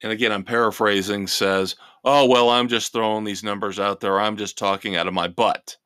And 0.03 0.11
again, 0.11 0.31
I'm 0.31 0.43
paraphrasing, 0.43 1.27
says, 1.27 1.75
Oh, 2.03 2.27
well, 2.27 2.49
I'm 2.49 2.67
just 2.67 2.93
throwing 2.93 3.23
these 3.23 3.43
numbers 3.43 3.79
out 3.79 3.99
there. 3.99 4.19
I'm 4.19 4.37
just 4.37 4.57
talking 4.57 4.95
out 4.95 5.07
of 5.07 5.13
my 5.13 5.27
butt. 5.27 5.77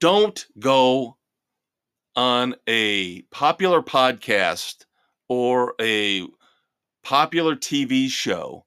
Don't 0.00 0.46
go 0.58 1.18
on 2.16 2.54
a 2.66 3.22
popular 3.22 3.82
podcast 3.82 4.86
or 5.28 5.74
a 5.80 6.26
popular 7.02 7.54
TV 7.54 8.08
show 8.08 8.64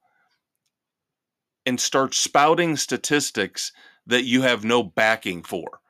and 1.67 1.81
start 1.81 2.13
spouting 2.13 2.77
statistics 2.77 3.73
that 4.05 4.23
you 4.23 4.41
have 4.41 4.63
no 4.63 4.81
backing 4.81 5.43
for 5.43 5.81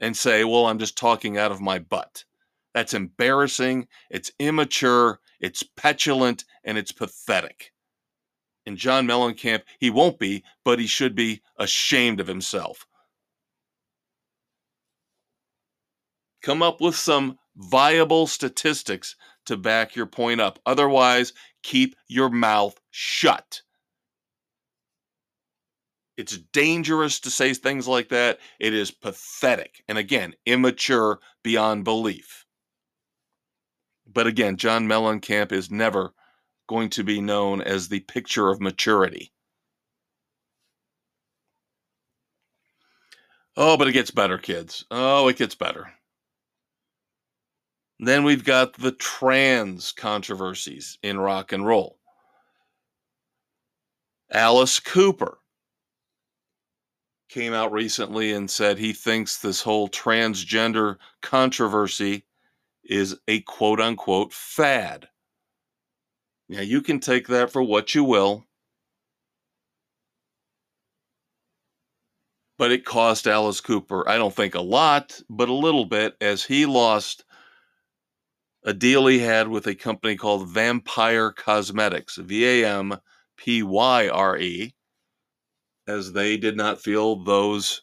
and 0.00 0.16
say, 0.16 0.44
well, 0.44 0.64
I'm 0.66 0.78
just 0.78 0.96
talking 0.96 1.36
out 1.36 1.52
of 1.52 1.60
my 1.60 1.78
butt. 1.78 2.24
That's 2.72 2.94
embarrassing. 2.94 3.86
It's 4.08 4.30
immature. 4.38 5.20
It's 5.38 5.62
petulant 5.62 6.46
and 6.64 6.78
it's 6.78 6.90
pathetic. 6.90 7.74
And 8.64 8.78
John 8.78 9.06
Mellencamp, 9.06 9.60
he 9.78 9.90
won't 9.90 10.18
be, 10.18 10.42
but 10.64 10.78
he 10.78 10.86
should 10.86 11.14
be 11.14 11.42
ashamed 11.58 12.18
of 12.18 12.26
himself. 12.26 12.86
Come 16.40 16.62
up 16.62 16.80
with 16.80 16.96
some 16.96 17.36
viable 17.56 18.26
statistics 18.26 19.16
to 19.44 19.58
back 19.58 19.94
your 19.94 20.06
point 20.06 20.40
up. 20.40 20.58
Otherwise, 20.64 21.34
keep 21.62 21.94
your 22.08 22.30
mouth 22.30 22.80
shut. 22.90 23.60
It's 26.16 26.38
dangerous 26.52 27.20
to 27.20 27.30
say 27.30 27.52
things 27.52 27.86
like 27.86 28.08
that. 28.08 28.38
It 28.58 28.72
is 28.72 28.90
pathetic. 28.90 29.82
And 29.86 29.98
again, 29.98 30.34
immature 30.46 31.20
beyond 31.42 31.84
belief. 31.84 32.46
But 34.06 34.26
again, 34.26 34.56
John 34.56 34.86
Mellencamp 34.86 35.52
is 35.52 35.70
never 35.70 36.14
going 36.68 36.90
to 36.90 37.04
be 37.04 37.20
known 37.20 37.60
as 37.60 37.88
the 37.88 38.00
picture 38.00 38.48
of 38.48 38.60
maturity. 38.60 39.32
Oh, 43.56 43.76
but 43.76 43.88
it 43.88 43.92
gets 43.92 44.10
better, 44.10 44.38
kids. 44.38 44.84
Oh, 44.90 45.28
it 45.28 45.36
gets 45.36 45.54
better. 45.54 45.92
Then 47.98 48.24
we've 48.24 48.44
got 48.44 48.74
the 48.74 48.92
trans 48.92 49.92
controversies 49.92 50.98
in 51.02 51.18
rock 51.18 51.52
and 51.52 51.66
roll. 51.66 51.98
Alice 54.30 54.80
Cooper 54.80 55.38
came 57.28 57.52
out 57.52 57.72
recently 57.72 58.32
and 58.32 58.50
said 58.50 58.78
he 58.78 58.92
thinks 58.92 59.38
this 59.38 59.60
whole 59.60 59.88
transgender 59.88 60.96
controversy 61.22 62.24
is 62.84 63.16
a 63.28 63.40
quote 63.42 63.80
unquote 63.80 64.32
fad. 64.32 65.08
Now, 66.48 66.60
you 66.60 66.80
can 66.80 67.00
take 67.00 67.26
that 67.28 67.50
for 67.50 67.62
what 67.62 67.94
you 67.94 68.04
will, 68.04 68.46
but 72.56 72.70
it 72.70 72.84
cost 72.84 73.26
Alice 73.26 73.60
Cooper, 73.60 74.08
I 74.08 74.16
don't 74.16 74.34
think 74.34 74.54
a 74.54 74.60
lot, 74.60 75.20
but 75.28 75.48
a 75.48 75.54
little 75.54 75.84
bit, 75.84 76.16
as 76.20 76.44
he 76.44 76.64
lost 76.64 77.24
a 78.64 78.72
deal 78.72 79.06
he 79.06 79.18
had 79.18 79.48
with 79.48 79.66
a 79.66 79.74
company 79.74 80.16
called 80.16 80.48
Vampyre 80.48 81.34
Cosmetics, 81.34 82.16
V 82.16 82.62
A 82.62 82.68
M 82.78 82.96
P 83.36 83.64
Y 83.64 84.08
R 84.08 84.38
E, 84.38 84.75
as 85.86 86.12
they 86.12 86.36
did 86.36 86.56
not 86.56 86.80
feel 86.80 87.16
those 87.16 87.82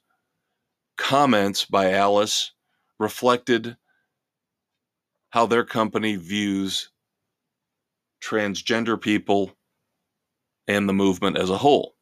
comments 0.98 1.66
by 1.66 1.92
Alice 1.92 2.52
reflected 3.00 3.78
how 5.32 5.46
their 5.46 5.66
company 5.66 6.16
views 6.16 6.92
transgender 8.24 9.00
people 9.00 9.52
and 10.68 10.88
the 10.88 10.94
movement 10.94 11.38
as 11.38 11.50
a 11.50 11.58
whole. 11.58 11.96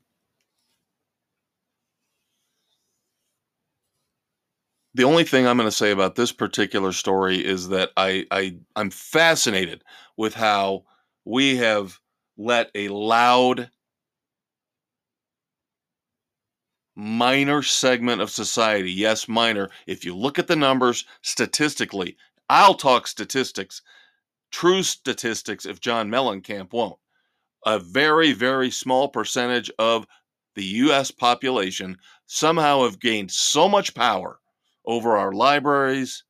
The 4.93 5.05
only 5.05 5.23
thing 5.23 5.47
I'm 5.47 5.57
going 5.57 5.67
to 5.67 5.75
say 5.75 5.91
about 5.91 6.15
this 6.15 6.33
particular 6.33 6.91
story 6.91 7.43
is 7.43 7.69
that 7.69 7.91
I, 7.95 8.25
I 8.29 8.57
I'm 8.75 8.89
fascinated 8.89 9.83
with 10.17 10.33
how 10.33 10.83
we 11.23 11.55
have 11.57 11.99
let 12.37 12.69
a 12.75 12.89
loud 12.89 13.71
minor 16.95 17.61
segment 17.63 18.21
of 18.21 18.29
society, 18.29 18.91
yes, 18.91 19.27
minor. 19.27 19.69
If 19.87 20.03
you 20.05 20.15
look 20.15 20.39
at 20.39 20.47
the 20.47 20.55
numbers 20.55 21.05
statistically, 21.21 22.17
I'll 22.49 22.73
talk 22.73 23.07
statistics, 23.07 23.81
true 24.51 24.83
statistics, 24.83 25.65
if 25.65 25.79
John 25.79 26.09
Mellencamp 26.09 26.73
won't. 26.73 26.99
A 27.65 27.79
very, 27.79 28.33
very 28.33 28.71
small 28.71 29.07
percentage 29.07 29.71
of 29.79 30.05
the 30.55 30.63
US 30.63 31.11
population 31.11 31.97
somehow 32.25 32.83
have 32.83 32.99
gained 32.99 33.31
so 33.31 33.69
much 33.69 33.93
power 33.93 34.39
over 34.85 35.17
our 35.17 35.31
libraries, 35.31 36.23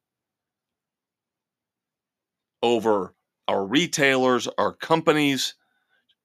over 2.62 3.16
our 3.48 3.66
retailers, 3.66 4.48
our 4.58 4.74
companies, 4.74 5.56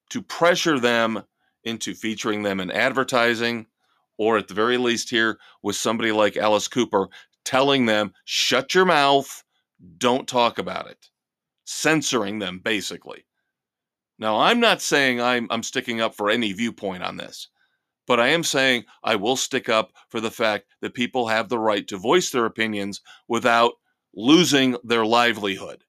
to 0.09 0.21
pressure 0.21 0.79
them 0.79 1.23
into 1.63 1.93
featuring 1.93 2.43
them 2.43 2.59
in 2.59 2.71
advertising, 2.71 3.65
or 4.17 4.37
at 4.37 4.47
the 4.47 4.53
very 4.53 4.77
least 4.77 5.09
here 5.09 5.37
with 5.63 5.75
somebody 5.75 6.11
like 6.11 6.37
Alice 6.37 6.67
Cooper 6.67 7.07
telling 7.45 7.85
them, 7.85 8.13
shut 8.25 8.75
your 8.75 8.85
mouth, 8.85 9.43
don't 9.97 10.27
talk 10.27 10.57
about 10.59 10.89
it, 10.89 11.09
censoring 11.65 12.39
them 12.39 12.59
basically. 12.59 13.25
Now, 14.19 14.39
I'm 14.39 14.59
not 14.59 14.81
saying 14.81 15.21
I'm, 15.21 15.47
I'm 15.51 15.63
sticking 15.63 16.01
up 16.01 16.15
for 16.15 16.29
any 16.29 16.51
viewpoint 16.51 17.03
on 17.03 17.17
this, 17.17 17.49
but 18.07 18.19
I 18.19 18.29
am 18.29 18.43
saying 18.43 18.85
I 19.03 19.15
will 19.15 19.35
stick 19.35 19.69
up 19.69 19.91
for 20.09 20.19
the 20.19 20.31
fact 20.31 20.65
that 20.81 20.95
people 20.95 21.27
have 21.27 21.49
the 21.49 21.59
right 21.59 21.87
to 21.87 21.97
voice 21.97 22.31
their 22.31 22.45
opinions 22.45 23.01
without 23.27 23.73
losing 24.15 24.75
their 24.83 25.05
livelihood. 25.05 25.83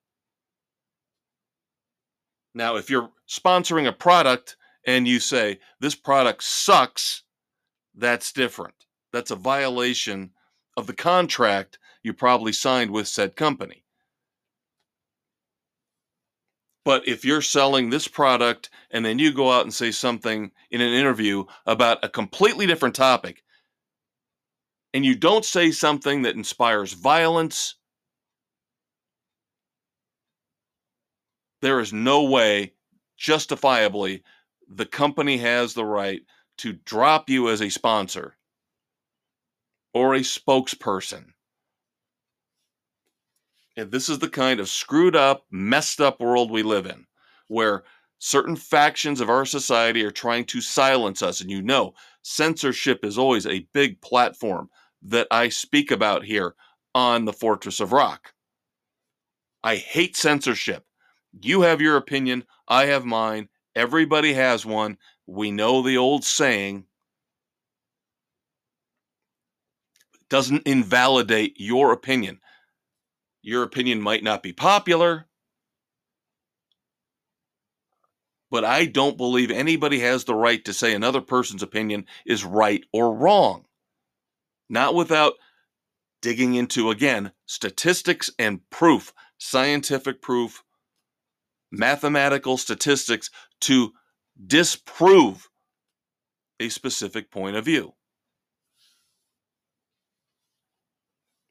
Now, 2.53 2.75
if 2.75 2.89
you're 2.89 3.09
sponsoring 3.27 3.87
a 3.87 3.91
product 3.91 4.57
and 4.85 5.07
you 5.07 5.19
say, 5.19 5.59
this 5.79 5.95
product 5.95 6.43
sucks, 6.43 7.23
that's 7.99 8.31
different. 8.31 8.85
That's 9.11 9.31
a 9.31 9.35
violation 9.35 10.31
of 10.77 10.87
the 10.87 10.93
contract 10.93 11.77
you 12.03 12.13
probably 12.13 12.53
signed 12.53 12.91
with 12.91 13.07
said 13.07 13.35
company. 13.35 13.83
But 16.85 17.07
if 17.07 17.25
you're 17.25 17.41
selling 17.41 17.89
this 17.89 18.07
product 18.07 18.69
and 18.89 19.05
then 19.05 19.19
you 19.19 19.33
go 19.33 19.51
out 19.51 19.63
and 19.63 19.73
say 19.73 19.91
something 19.91 20.51
in 20.71 20.81
an 20.81 20.93
interview 20.93 21.43
about 21.65 22.03
a 22.03 22.09
completely 22.09 22.65
different 22.65 22.95
topic, 22.95 23.43
and 24.93 25.05
you 25.05 25.15
don't 25.15 25.45
say 25.45 25.71
something 25.71 26.23
that 26.23 26.35
inspires 26.35 26.93
violence, 26.93 27.75
there 31.61 31.79
is 31.79 31.93
no 31.93 32.23
way, 32.23 32.73
justifiably, 33.17 34.23
the 34.67 34.85
company 34.85 35.37
has 35.37 35.73
the 35.73 35.85
right 35.85 36.21
to 36.59 36.73
drop 36.73 37.29
you 37.29 37.49
as 37.49 37.61
a 37.61 37.69
sponsor 37.69 38.35
or 39.93 40.13
a 40.13 40.19
spokesperson. 40.19 41.25
And 43.77 43.91
this 43.91 44.09
is 44.09 44.19
the 44.19 44.29
kind 44.29 44.59
of 44.59 44.67
screwed 44.69 45.15
up, 45.15 45.45
messed 45.51 46.01
up 46.01 46.19
world 46.19 46.51
we 46.51 46.63
live 46.63 46.85
in, 46.85 47.05
where 47.47 47.83
certain 48.19 48.57
factions 48.57 49.21
of 49.21 49.29
our 49.29 49.45
society 49.45 50.03
are 50.03 50.11
trying 50.11 50.43
to 50.45 50.59
silence 50.59 51.21
us. 51.23 51.39
And 51.39 51.49
you 51.49 51.61
know, 51.61 51.93
censorship 52.21 53.05
is 53.05 53.17
always 53.17 53.47
a 53.47 53.67
big 53.73 54.01
platform 54.01 54.69
that 55.03 55.27
I 55.31 55.47
speak 55.47 55.91
about 55.91 56.25
here 56.25 56.55
on 56.93 57.23
the 57.23 57.33
Fortress 57.33 57.79
of 57.79 57.93
Rock. 57.93 58.33
I 59.63 59.77
hate 59.77 60.17
censorship. 60.17 60.83
You 61.41 61.61
have 61.61 61.79
your 61.79 61.95
opinion, 61.95 62.43
I 62.67 62.85
have 62.87 63.05
mine, 63.05 63.47
everybody 63.75 64.33
has 64.33 64.65
one, 64.65 64.97
we 65.29 65.51
know 65.51 65.81
the 65.81 65.97
old 65.97 66.25
saying 66.25 66.85
doesn't 70.29 70.67
invalidate 70.67 71.55
your 71.59 71.91
opinion. 71.91 72.39
Your 73.41 73.63
opinion 73.63 74.01
might 74.01 74.23
not 74.23 74.43
be 74.43 74.53
popular, 74.53 75.27
but 78.51 78.65
I 78.65 78.85
don't 78.85 79.17
believe 79.17 79.51
anybody 79.51 79.99
has 79.99 80.23
the 80.23 80.35
right 80.35 80.63
to 80.65 80.73
say 80.73 80.93
another 80.93 81.21
person's 81.21 81.63
opinion 81.63 82.05
is 82.25 82.43
right 82.43 82.83
or 82.91 83.13
wrong. 83.13 83.65
Not 84.67 84.95
without 84.95 85.33
digging 86.21 86.55
into, 86.55 86.89
again, 86.89 87.31
statistics 87.45 88.29
and 88.37 88.67
proof, 88.69 89.13
scientific 89.37 90.21
proof, 90.21 90.63
mathematical 91.71 92.57
statistics 92.57 93.29
to 93.61 93.93
disprove 94.45 95.49
a 96.59 96.69
specific 96.69 97.31
point 97.31 97.55
of 97.55 97.65
view. 97.65 97.93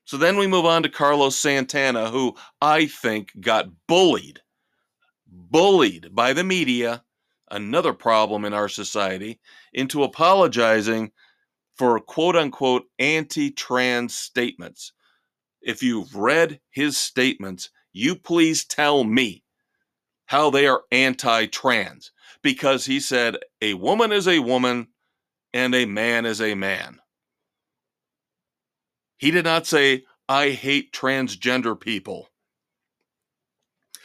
So 0.05 0.17
then 0.17 0.39
we 0.39 0.47
move 0.47 0.65
on 0.65 0.83
to 0.85 0.89
Carlos 0.89 1.37
Santana, 1.37 2.09
who 2.11 2.35
I 2.63 2.87
think 2.87 3.31
got 3.41 3.69
bullied, 3.87 4.41
bullied 5.27 6.15
by 6.15 6.33
the 6.33 6.45
media, 6.45 7.05
another 7.51 7.93
problem 7.93 8.47
in 8.47 8.55
our 8.55 8.69
society, 8.69 9.39
into 9.75 10.05
apologizing 10.05 11.13
for 11.77 12.01
quote 12.01 12.37
unquote 12.37 12.85
anti 12.99 13.51
trans 13.51 14.15
statements. 14.15 14.93
If 15.61 15.83
you've 15.83 16.15
read 16.17 16.61
his 16.71 16.97
statements, 16.97 17.69
you 17.93 18.17
please 18.17 18.65
tell 18.65 19.05
me 19.05 19.45
how 20.25 20.49
they 20.49 20.67
are 20.67 20.85
anti 20.91 21.47
trans 21.47 22.13
because 22.43 22.85
he 22.85 23.01
said 23.01 23.37
a 23.61 23.75
woman 23.75 24.13
is 24.13 24.29
a 24.29 24.39
woman 24.39 24.89
and 25.53 25.75
a 25.75 25.87
man 25.87 26.27
is 26.27 26.41
a 26.41 26.55
man. 26.55 27.01
He 29.19 29.31
did 29.31 29.45
not 29.45 29.67
say, 29.67 30.05
I 30.29 30.51
hate 30.51 30.93
transgender 30.93 31.79
people. 31.79 32.29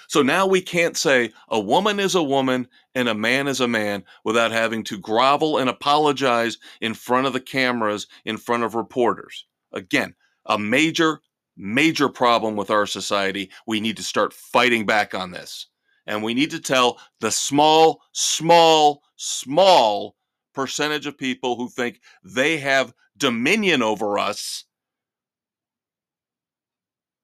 So 0.08 0.22
now 0.22 0.46
we 0.46 0.62
can't 0.62 0.96
say 0.96 1.32
a 1.50 1.60
woman 1.60 2.00
is 2.00 2.15
a 2.15 2.24
woman 2.24 2.67
and 2.93 3.10
a 3.10 3.15
man 3.15 3.48
is 3.48 3.62
a 3.62 3.67
man 3.67 4.04
without 4.24 4.52
having 4.52 4.84
to 4.86 4.98
grovel 4.98 5.58
and 5.58 5.69
apologize 5.69 6.58
in 6.82 6.93
front 6.93 7.26
of 7.26 7.34
the 7.34 7.39
cameras, 7.39 8.08
in 8.26 8.38
front 8.38 8.63
of 8.63 8.76
reporters. 8.76 9.46
Again, 9.72 10.13
a 10.46 10.58
major 10.60 11.22
major 11.56 12.10
problem 12.10 12.56
with 12.56 12.69
our 12.69 12.86
society. 12.86 13.52
We 13.67 13.80
need 13.80 13.98
to 13.98 14.04
start 14.04 14.34
fighting 14.34 14.86
back 14.86 15.13
on 15.13 15.32
this. 15.32 15.67
And 16.06 16.22
we 16.22 16.34
need 16.34 16.52
to 16.52 16.60
tell 16.60 17.00
the 17.20 17.32
small, 17.32 18.02
small, 18.12 19.04
small 19.16 20.16
percentage 20.54 21.08
of 21.08 21.18
people 21.18 21.56
who 21.56 21.70
think 21.70 22.02
they 22.24 22.58
have 22.58 22.94
dominion 23.18 23.82
over 23.82 24.20
us. 24.20 24.66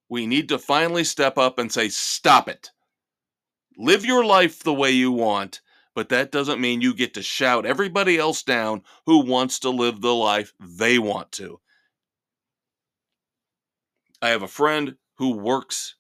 We 0.10 0.26
need 0.26 0.50
to 0.50 0.58
finally 0.58 1.04
step 1.04 1.38
up 1.38 1.60
and 1.60 1.72
say, 1.72 1.90
stop 1.90 2.50
it. 2.50 2.72
Live 3.78 4.06
your 4.06 4.26
life 4.26 4.64
the 4.64 4.74
way 4.74 4.92
you 4.92 5.12
want, 5.12 5.62
but 5.94 6.10
that 6.10 6.32
doesn't 6.32 6.60
mean 6.60 6.82
you 6.82 6.94
get 6.94 7.14
to 7.14 7.22
shout 7.22 7.66
everybody 7.66 8.18
else 8.18 8.44
down 8.44 8.84
who 9.06 9.24
wants 9.24 9.60
to 9.60 9.70
live 9.70 10.02
the 10.02 10.16
life 10.16 10.54
they 10.60 10.98
want 10.98 11.32
to. 11.34 11.60
I 14.22 14.30
have 14.30 14.42
a 14.42 14.48
friend 14.48 14.96
who 15.18 15.38
works 15.38 15.96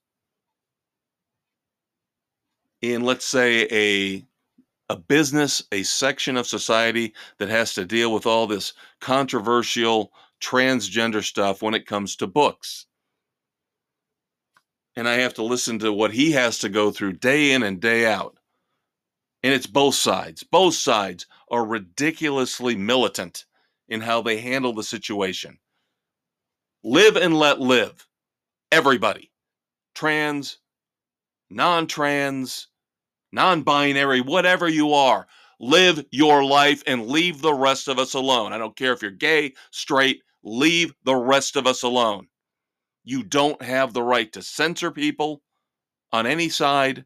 in, 2.81 3.03
let's 3.03 3.25
say, 3.25 3.67
a 3.71 4.25
a 4.91 4.95
business, 4.95 5.63
a 5.71 5.83
section 5.83 6.35
of 6.35 6.47
society 6.47 7.13
that 7.37 7.47
has 7.47 7.75
to 7.75 7.85
deal 7.85 8.11
with 8.11 8.25
all 8.25 8.47
this 8.47 8.73
controversial 8.99 10.11
transgender 10.41 11.23
stuff 11.23 11.61
when 11.61 11.75
it 11.75 11.85
comes 11.85 12.15
to 12.15 12.25
books. 12.27 12.87
And 14.95 15.07
I 15.07 15.13
have 15.15 15.35
to 15.35 15.43
listen 15.43 15.79
to 15.79 15.93
what 15.93 16.11
he 16.11 16.31
has 16.31 16.57
to 16.59 16.69
go 16.69 16.89
through 16.89 17.13
day 17.13 17.51
in 17.51 17.61
and 17.61 17.79
day 17.79 18.07
out. 18.07 18.37
And 19.43 19.53
it's 19.53 19.67
both 19.67 19.95
sides. 19.95 20.43
Both 20.43 20.73
sides 20.73 21.27
are 21.51 21.65
ridiculously 21.65 22.75
militant 22.75 23.45
in 23.87 24.01
how 24.01 24.21
they 24.21 24.39
handle 24.39 24.73
the 24.73 24.83
situation. 24.83 25.59
Live 26.83 27.15
and 27.15 27.37
let 27.37 27.61
live. 27.61 28.07
Everybody. 28.71 29.31
Trans, 29.93 30.57
non 31.49 31.87
trans, 31.87 32.67
non 33.31 33.63
binary, 33.63 34.21
whatever 34.21 34.67
you 34.67 34.93
are. 34.93 35.27
Live 35.59 36.05
your 36.11 36.43
life 36.43 36.83
and 36.87 37.07
leave 37.07 37.41
the 37.41 37.53
rest 37.53 37.87
of 37.89 37.99
us 37.99 38.13
alone. 38.13 38.53
I 38.53 38.57
don't 38.57 38.77
care 38.77 38.93
if 38.93 39.01
you're 39.01 39.11
gay, 39.11 39.53
straight, 39.71 40.21
leave 40.41 40.93
the 41.03 41.15
rest 41.15 41.57
of 41.57 41.67
us 41.67 41.83
alone. 41.83 42.27
You 43.03 43.23
don't 43.23 43.61
have 43.61 43.93
the 43.93 44.03
right 44.03 44.31
to 44.33 44.41
censor 44.41 44.91
people 44.91 45.41
on 46.13 46.25
any 46.25 46.49
side. 46.49 47.05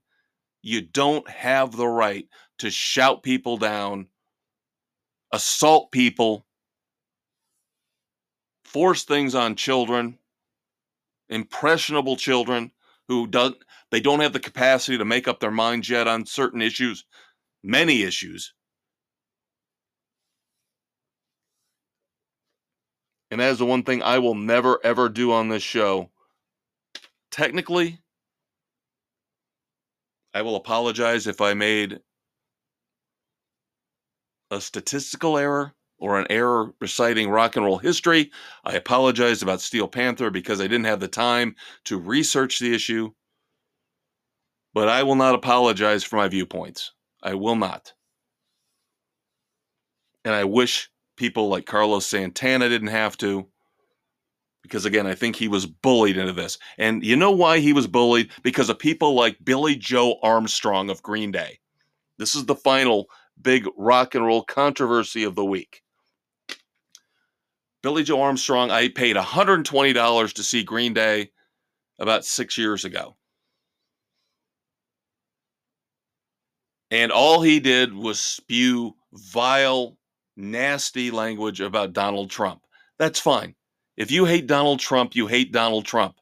You 0.61 0.81
don't 0.81 1.27
have 1.29 1.75
the 1.75 1.87
right 1.87 2.27
to 2.59 2.69
shout 2.69 3.23
people 3.23 3.57
down, 3.57 4.07
assault 5.31 5.91
people, 5.91 6.45
force 8.63 9.03
things 9.03 9.35
on 9.35 9.55
children, 9.55 10.19
impressionable 11.29 12.15
children 12.15 12.71
who 13.07 13.27
don't 13.27 13.57
they 13.93 14.01
don't 14.01 14.21
have 14.21 14.33
the 14.33 14.39
capacity 14.39 14.97
to 14.97 15.05
make 15.05 15.27
up 15.27 15.39
their 15.39 15.51
minds 15.51 15.87
yet 15.87 16.07
on 16.07 16.25
certain 16.25 16.63
issues, 16.63 17.05
many 17.63 18.01
issues. 18.01 18.51
And 23.29 23.39
that 23.39 23.51
is 23.51 23.59
the 23.59 23.67
one 23.67 23.83
thing 23.83 24.01
I 24.01 24.17
will 24.17 24.33
never 24.33 24.79
ever 24.83 25.09
do 25.09 25.31
on 25.31 25.49
this 25.49 25.61
show. 25.61 26.09
Technically, 27.29 27.99
I 30.33 30.41
will 30.41 30.55
apologize 30.55 31.27
if 31.27 31.39
I 31.39 31.53
made 31.53 31.99
a 34.49 34.59
statistical 34.59 35.37
error 35.37 35.75
or 35.99 36.19
an 36.19 36.25
error 36.31 36.73
reciting 36.81 37.29
rock 37.29 37.57
and 37.57 37.63
roll 37.63 37.77
history. 37.77 38.31
I 38.65 38.73
apologize 38.73 39.43
about 39.43 39.61
Steel 39.61 39.87
Panther 39.87 40.31
because 40.31 40.59
I 40.59 40.63
didn't 40.63 40.85
have 40.85 40.99
the 40.99 41.07
time 41.07 41.55
to 41.85 41.99
research 41.99 42.57
the 42.57 42.73
issue. 42.73 43.11
But 44.73 44.89
I 44.89 45.03
will 45.03 45.15
not 45.15 45.35
apologize 45.35 46.03
for 46.03 46.15
my 46.15 46.27
viewpoints. 46.27 46.91
I 47.21 47.35
will 47.35 47.55
not. 47.55 47.93
And 50.25 50.33
I 50.33 50.45
wish 50.45 50.89
people 51.17 51.49
like 51.49 51.65
Carlos 51.65 52.05
Santana 52.05 52.69
didn't 52.69 52.87
have 52.87 53.17
to. 53.17 53.47
Because 54.63 54.85
again, 54.85 55.05
I 55.05 55.13
think 55.13 55.35
he 55.35 55.49
was 55.49 55.65
bullied 55.65 56.17
into 56.17 56.31
this. 56.31 56.57
And 56.77 57.03
you 57.03 57.17
know 57.17 57.31
why 57.31 57.59
he 57.59 57.73
was 57.73 57.85
bullied? 57.85 58.31
Because 58.43 58.69
of 58.69 58.79
people 58.79 59.13
like 59.13 59.43
Billie 59.43 59.75
Joe 59.75 60.17
Armstrong 60.23 60.89
of 60.89 61.03
Green 61.03 61.31
Day. 61.31 61.59
This 62.17 62.33
is 62.33 62.45
the 62.45 62.55
final 62.55 63.07
big 63.41 63.67
rock 63.77 64.15
and 64.15 64.25
roll 64.25 64.43
controversy 64.43 65.23
of 65.23 65.35
the 65.35 65.45
week. 65.45 65.81
Billie 67.81 68.03
Joe 68.03 68.21
Armstrong, 68.21 68.71
I 68.71 68.87
paid 68.87 69.17
$120 69.17 70.33
to 70.33 70.43
see 70.43 70.63
Green 70.63 70.93
Day 70.93 71.31
about 71.99 72.23
six 72.23 72.57
years 72.57 72.85
ago. 72.85 73.17
And 76.93 77.11
all 77.11 77.41
he 77.41 77.59
did 77.59 77.93
was 77.93 78.19
spew 78.19 78.95
vile, 79.11 79.97
nasty 80.37 81.09
language 81.09 81.59
about 81.59 81.93
Donald 81.93 82.29
Trump. 82.29 82.61
That's 82.99 83.19
fine. 83.19 83.55
If 83.97 84.11
you 84.11 84.25
hate 84.25 84.45
Donald 84.45 84.79
Trump, 84.79 85.15
you 85.15 85.25
hate 85.25 85.51
Donald 85.51 85.85
Trump. 85.85 86.15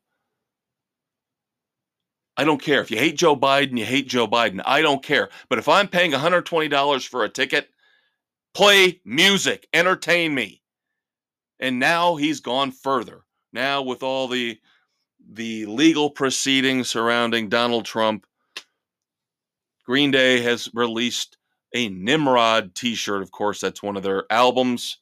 I 2.37 2.45
don't 2.45 2.61
care. 2.61 2.81
If 2.81 2.89
you 2.89 2.97
hate 2.97 3.17
Joe 3.17 3.35
Biden, 3.35 3.77
you 3.77 3.85
hate 3.85 4.07
Joe 4.07 4.27
Biden. 4.27 4.61
I 4.65 4.81
don't 4.81 5.03
care. 5.03 5.29
But 5.49 5.59
if 5.59 5.67
I'm 5.67 5.89
paying 5.89 6.11
$120 6.11 7.07
for 7.07 7.25
a 7.25 7.29
ticket, 7.29 7.69
play 8.53 9.01
music, 9.03 9.67
entertain 9.73 10.33
me 10.33 10.61
and 11.61 11.79
now 11.79 12.15
he's 12.15 12.39
gone 12.39 12.71
further. 12.71 13.23
Now 13.53 13.83
with 13.83 14.03
all 14.03 14.27
the 14.27 14.59
the 15.33 15.67
legal 15.67 16.09
proceedings 16.09 16.89
surrounding 16.89 17.47
Donald 17.47 17.85
Trump, 17.85 18.25
Green 19.91 20.09
Day 20.09 20.39
has 20.39 20.69
released 20.73 21.35
a 21.75 21.89
Nimrod 21.89 22.75
t-shirt. 22.75 23.21
Of 23.21 23.31
course, 23.31 23.59
that's 23.59 23.83
one 23.83 23.97
of 23.97 24.03
their 24.03 24.23
albums 24.29 24.99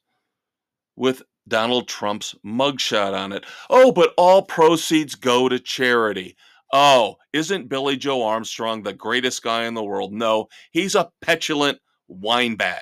with 0.96 1.22
Donald 1.46 1.86
Trump's 1.86 2.34
mugshot 2.44 3.16
on 3.16 3.30
it. 3.30 3.46
Oh, 3.70 3.92
but 3.92 4.12
all 4.16 4.42
proceeds 4.42 5.14
go 5.14 5.48
to 5.48 5.60
charity. 5.60 6.36
Oh, 6.72 7.18
isn't 7.32 7.68
Billie 7.68 7.98
Joe 7.98 8.24
Armstrong 8.24 8.82
the 8.82 8.92
greatest 8.92 9.44
guy 9.44 9.66
in 9.66 9.74
the 9.74 9.84
world? 9.84 10.12
No, 10.12 10.48
he's 10.72 10.96
a 10.96 11.12
petulant 11.22 11.78
winebag. 12.10 12.80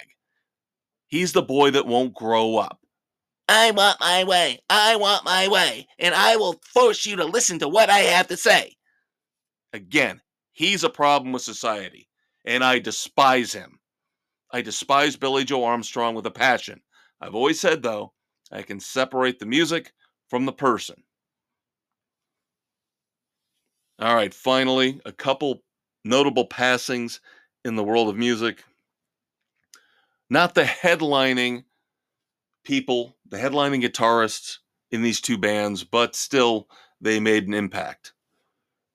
He's 1.08 1.34
the 1.34 1.42
boy 1.42 1.72
that 1.72 1.86
won't 1.86 2.14
grow 2.14 2.56
up. 2.56 2.80
I 3.50 3.70
want 3.72 4.00
my 4.00 4.24
way. 4.24 4.60
I 4.70 4.96
want 4.96 5.26
my 5.26 5.46
way. 5.48 5.86
And 5.98 6.14
I 6.14 6.36
will 6.36 6.58
force 6.72 7.04
you 7.04 7.16
to 7.16 7.26
listen 7.26 7.58
to 7.58 7.68
what 7.68 7.90
I 7.90 7.98
have 7.98 8.28
to 8.28 8.38
say. 8.38 8.76
Again, 9.74 10.22
he's 10.58 10.82
a 10.82 10.90
problem 10.90 11.30
with 11.30 11.42
society, 11.42 12.08
and 12.44 12.64
I 12.64 12.80
despise 12.80 13.52
him. 13.52 13.78
I 14.50 14.60
despise 14.60 15.14
Billie 15.14 15.44
Joe 15.44 15.62
Armstrong 15.62 16.16
with 16.16 16.26
a 16.26 16.32
passion. 16.32 16.80
I've 17.20 17.36
always 17.36 17.60
said, 17.60 17.80
though, 17.80 18.12
I 18.50 18.62
can 18.62 18.80
separate 18.80 19.38
the 19.38 19.46
music 19.46 19.92
from 20.28 20.46
the 20.46 20.52
person. 20.52 20.96
All 24.00 24.16
right, 24.16 24.34
finally, 24.34 25.00
a 25.04 25.12
couple 25.12 25.62
notable 26.04 26.46
passings 26.46 27.20
in 27.64 27.76
the 27.76 27.84
world 27.84 28.08
of 28.08 28.16
music. 28.16 28.64
Not 30.28 30.56
the 30.56 30.64
headlining 30.64 31.62
people, 32.64 33.16
the 33.28 33.36
headlining 33.36 33.84
guitarists 33.84 34.58
in 34.90 35.02
these 35.02 35.20
two 35.20 35.38
bands, 35.38 35.84
but 35.84 36.16
still 36.16 36.68
they 37.00 37.20
made 37.20 37.46
an 37.46 37.54
impact. 37.54 38.12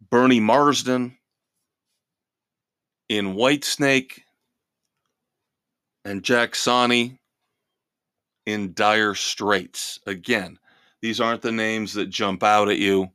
Bernie 0.09 0.41
Marsden 0.41 1.17
in 3.17 3.35
Whitesnake 3.35 4.21
and 6.03 6.23
Jack 6.23 6.53
Sonni 6.53 7.19
in 8.47 8.73
Dire 8.73 9.13
Straits. 9.13 9.99
Again, 10.07 10.57
these 10.99 11.21
aren't 11.21 11.43
the 11.43 11.51
names 11.51 11.93
that 11.93 12.09
jump 12.09 12.41
out 12.41 12.69
at 12.69 12.79
you. 12.79 13.11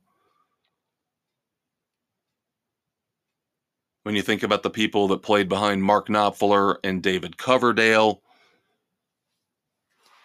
When 4.03 4.15
you 4.15 4.21
think 4.21 4.43
about 4.43 4.63
the 4.63 4.69
people 4.69 5.09
that 5.09 5.21
played 5.21 5.49
behind 5.49 5.83
Mark 5.83 6.07
Knopfler 6.07 6.77
and 6.81 7.03
David 7.03 7.37
Coverdale, 7.37 8.21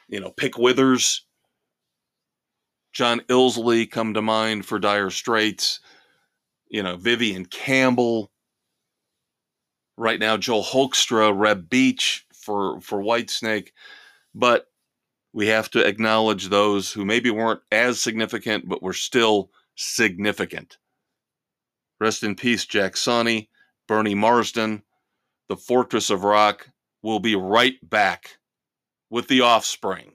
you 0.08 0.20
know, 0.20 0.30
Pick 0.30 0.56
Withers, 0.56 1.26
John 2.92 3.20
Illsley 3.28 3.90
come 3.90 4.14
to 4.14 4.22
mind 4.22 4.66
for 4.66 4.78
Dire 4.78 5.10
Straits, 5.10 5.80
you 6.68 6.84
know, 6.84 6.96
Vivian 6.96 7.44
Campbell. 7.44 8.30
Right 9.96 10.18
now, 10.18 10.36
Joel 10.36 10.64
Hoekstra, 10.64 11.32
Reb 11.36 11.70
Beach 11.70 12.26
for 12.34 12.80
for 12.80 12.98
Whitesnake, 13.00 13.70
but 14.34 14.66
we 15.32 15.48
have 15.48 15.70
to 15.70 15.86
acknowledge 15.86 16.48
those 16.48 16.92
who 16.92 17.04
maybe 17.04 17.30
weren't 17.30 17.60
as 17.72 18.00
significant, 18.00 18.68
but 18.68 18.82
were 18.82 18.92
still 18.92 19.50
significant. 19.76 20.78
Rest 22.00 22.22
in 22.22 22.34
peace, 22.34 22.64
Jack 22.64 22.94
Sonni, 22.94 23.48
Bernie 23.88 24.14
Marsden, 24.14 24.82
the 25.48 25.56
Fortress 25.56 26.10
of 26.10 26.24
Rock. 26.24 26.70
will 27.02 27.20
be 27.20 27.36
right 27.36 27.76
back 27.88 28.38
with 29.10 29.28
the 29.28 29.42
offspring. 29.42 30.13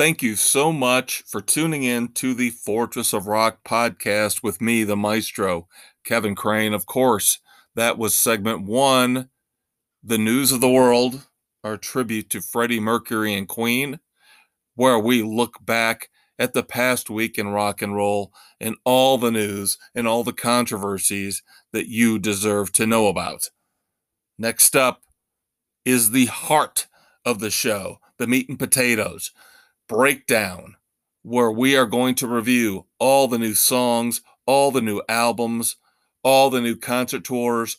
Thank 0.00 0.22
you 0.22 0.34
so 0.34 0.72
much 0.72 1.24
for 1.26 1.42
tuning 1.42 1.82
in 1.82 2.08
to 2.12 2.32
the 2.32 2.48
Fortress 2.48 3.12
of 3.12 3.26
Rock 3.26 3.58
podcast 3.66 4.42
with 4.42 4.58
me, 4.58 4.82
the 4.82 4.96
maestro, 4.96 5.68
Kevin 6.06 6.34
Crane. 6.34 6.72
Of 6.72 6.86
course, 6.86 7.38
that 7.74 7.98
was 7.98 8.16
segment 8.16 8.62
one, 8.62 9.28
The 10.02 10.16
News 10.16 10.52
of 10.52 10.62
the 10.62 10.70
World, 10.70 11.28
our 11.62 11.76
tribute 11.76 12.30
to 12.30 12.40
Freddie 12.40 12.80
Mercury 12.80 13.34
and 13.34 13.46
Queen, 13.46 14.00
where 14.74 14.98
we 14.98 15.22
look 15.22 15.58
back 15.66 16.08
at 16.38 16.54
the 16.54 16.62
past 16.62 17.10
week 17.10 17.36
in 17.36 17.48
rock 17.48 17.82
and 17.82 17.94
roll 17.94 18.32
and 18.58 18.76
all 18.86 19.18
the 19.18 19.30
news 19.30 19.76
and 19.94 20.08
all 20.08 20.24
the 20.24 20.32
controversies 20.32 21.42
that 21.74 21.88
you 21.88 22.18
deserve 22.18 22.72
to 22.72 22.86
know 22.86 23.08
about. 23.08 23.50
Next 24.38 24.74
up 24.74 25.02
is 25.84 26.12
the 26.12 26.24
heart 26.24 26.86
of 27.22 27.38
the 27.38 27.50
show, 27.50 27.98
the 28.16 28.26
meat 28.26 28.48
and 28.48 28.58
potatoes 28.58 29.32
breakdown, 29.90 30.76
where 31.22 31.50
we 31.50 31.76
are 31.76 31.84
going 31.84 32.14
to 32.14 32.28
review 32.28 32.86
all 33.00 33.26
the 33.26 33.40
new 33.40 33.54
songs, 33.54 34.22
all 34.46 34.70
the 34.70 34.80
new 34.80 35.02
albums, 35.08 35.74
all 36.22 36.48
the 36.48 36.60
new 36.60 36.76
concert 36.76 37.24
tours, 37.24 37.78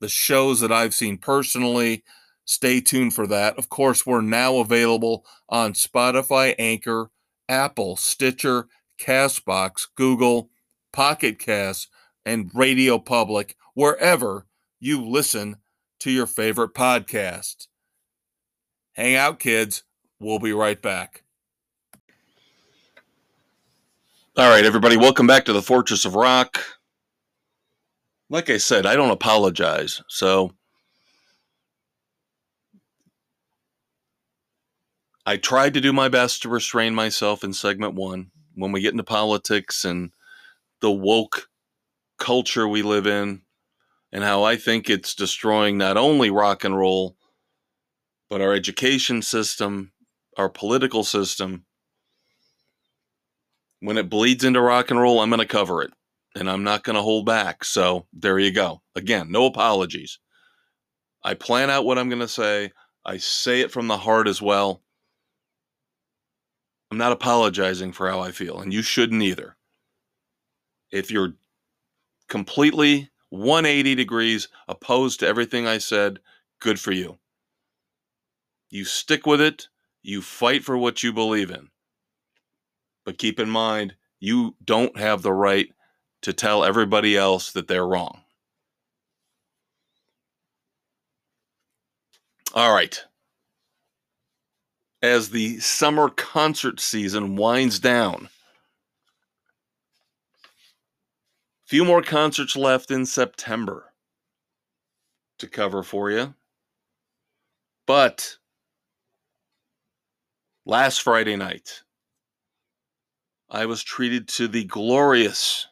the 0.00 0.08
shows 0.08 0.60
that 0.60 0.72
I've 0.72 0.94
seen 0.94 1.18
personally. 1.18 2.02
Stay 2.46 2.80
tuned 2.80 3.12
for 3.12 3.26
that. 3.26 3.58
Of 3.58 3.68
course, 3.68 4.06
we're 4.06 4.22
now 4.22 4.56
available 4.56 5.26
on 5.50 5.74
Spotify, 5.74 6.54
Anchor, 6.58 7.10
Apple, 7.46 7.94
Stitcher, 7.96 8.66
Castbox, 8.98 9.86
Google, 9.94 10.48
Pocket 10.94 11.38
Cast, 11.38 11.88
and 12.24 12.50
Radio 12.54 12.98
Public, 12.98 13.54
wherever 13.74 14.46
you 14.80 15.04
listen 15.04 15.56
to 15.98 16.10
your 16.10 16.26
favorite 16.26 16.72
podcast. 16.72 17.66
Hang 18.94 19.14
out, 19.14 19.38
kids. 19.38 19.82
We'll 20.18 20.38
be 20.38 20.54
right 20.54 20.80
back. 20.80 21.24
All 24.36 24.48
right, 24.48 24.64
everybody, 24.64 24.96
welcome 24.96 25.26
back 25.26 25.44
to 25.46 25.52
the 25.52 25.60
Fortress 25.60 26.04
of 26.04 26.14
Rock. 26.14 26.62
Like 28.28 28.48
I 28.48 28.58
said, 28.58 28.86
I 28.86 28.94
don't 28.94 29.10
apologize. 29.10 30.02
So 30.08 30.52
I 35.26 35.36
tried 35.36 35.74
to 35.74 35.80
do 35.80 35.92
my 35.92 36.08
best 36.08 36.42
to 36.42 36.48
restrain 36.48 36.94
myself 36.94 37.42
in 37.42 37.52
segment 37.52 37.94
one. 37.94 38.30
When 38.54 38.70
we 38.70 38.80
get 38.80 38.92
into 38.92 39.02
politics 39.02 39.84
and 39.84 40.12
the 40.80 40.92
woke 40.92 41.48
culture 42.16 42.68
we 42.68 42.82
live 42.82 43.08
in, 43.08 43.42
and 44.12 44.22
how 44.22 44.44
I 44.44 44.54
think 44.54 44.88
it's 44.88 45.12
destroying 45.12 45.76
not 45.76 45.96
only 45.96 46.30
rock 46.30 46.62
and 46.62 46.78
roll, 46.78 47.16
but 48.28 48.40
our 48.40 48.52
education 48.52 49.22
system, 49.22 49.90
our 50.36 50.48
political 50.48 51.02
system. 51.02 51.64
When 53.80 53.98
it 53.98 54.10
bleeds 54.10 54.44
into 54.44 54.60
rock 54.60 54.90
and 54.90 55.00
roll, 55.00 55.20
I'm 55.20 55.30
going 55.30 55.40
to 55.40 55.46
cover 55.46 55.82
it 55.82 55.92
and 56.34 56.48
I'm 56.50 56.62
not 56.62 56.84
going 56.84 56.96
to 56.96 57.02
hold 57.02 57.26
back. 57.26 57.64
So 57.64 58.06
there 58.12 58.38
you 58.38 58.52
go. 58.52 58.82
Again, 58.94 59.30
no 59.30 59.46
apologies. 59.46 60.18
I 61.22 61.34
plan 61.34 61.70
out 61.70 61.84
what 61.84 61.98
I'm 61.98 62.08
going 62.08 62.20
to 62.20 62.28
say, 62.28 62.72
I 63.04 63.16
say 63.18 63.60
it 63.60 63.70
from 63.70 63.88
the 63.88 63.98
heart 63.98 64.28
as 64.28 64.40
well. 64.40 64.82
I'm 66.90 66.98
not 66.98 67.12
apologizing 67.12 67.92
for 67.92 68.08
how 68.08 68.20
I 68.20 68.32
feel, 68.32 68.60
and 68.60 68.72
you 68.72 68.82
shouldn't 68.82 69.22
either. 69.22 69.56
If 70.90 71.10
you're 71.10 71.34
completely 72.28 73.10
180 73.28 73.94
degrees 73.94 74.48
opposed 74.66 75.20
to 75.20 75.26
everything 75.26 75.66
I 75.66 75.78
said, 75.78 76.18
good 76.60 76.80
for 76.80 76.92
you. 76.92 77.18
You 78.70 78.84
stick 78.84 79.26
with 79.26 79.40
it, 79.40 79.68
you 80.02 80.20
fight 80.20 80.64
for 80.64 80.76
what 80.76 81.02
you 81.02 81.12
believe 81.12 81.50
in. 81.50 81.69
But 83.04 83.18
keep 83.18 83.40
in 83.40 83.50
mind, 83.50 83.94
you 84.20 84.56
don't 84.64 84.96
have 84.98 85.22
the 85.22 85.32
right 85.32 85.68
to 86.22 86.32
tell 86.32 86.64
everybody 86.64 87.16
else 87.16 87.52
that 87.52 87.68
they're 87.68 87.86
wrong. 87.86 88.20
All 92.54 92.74
right 92.74 93.02
as 95.02 95.30
the 95.30 95.58
summer 95.60 96.08
concert 96.08 96.80
season 96.80 97.36
winds 97.36 97.78
down. 97.78 98.28
Few 101.66 101.84
more 101.84 102.02
concerts 102.02 102.56
left 102.56 102.90
in 102.90 103.06
September 103.06 103.92
to 105.38 105.46
cover 105.46 105.82
for 105.82 106.10
you. 106.10 106.34
But 107.86 108.36
last 110.66 111.02
Friday 111.02 111.36
night, 111.36 111.82
I 113.50 113.66
was 113.66 113.82
treated 113.82 114.28
to 114.28 114.46
the 114.46 114.62
glorious 114.62 115.66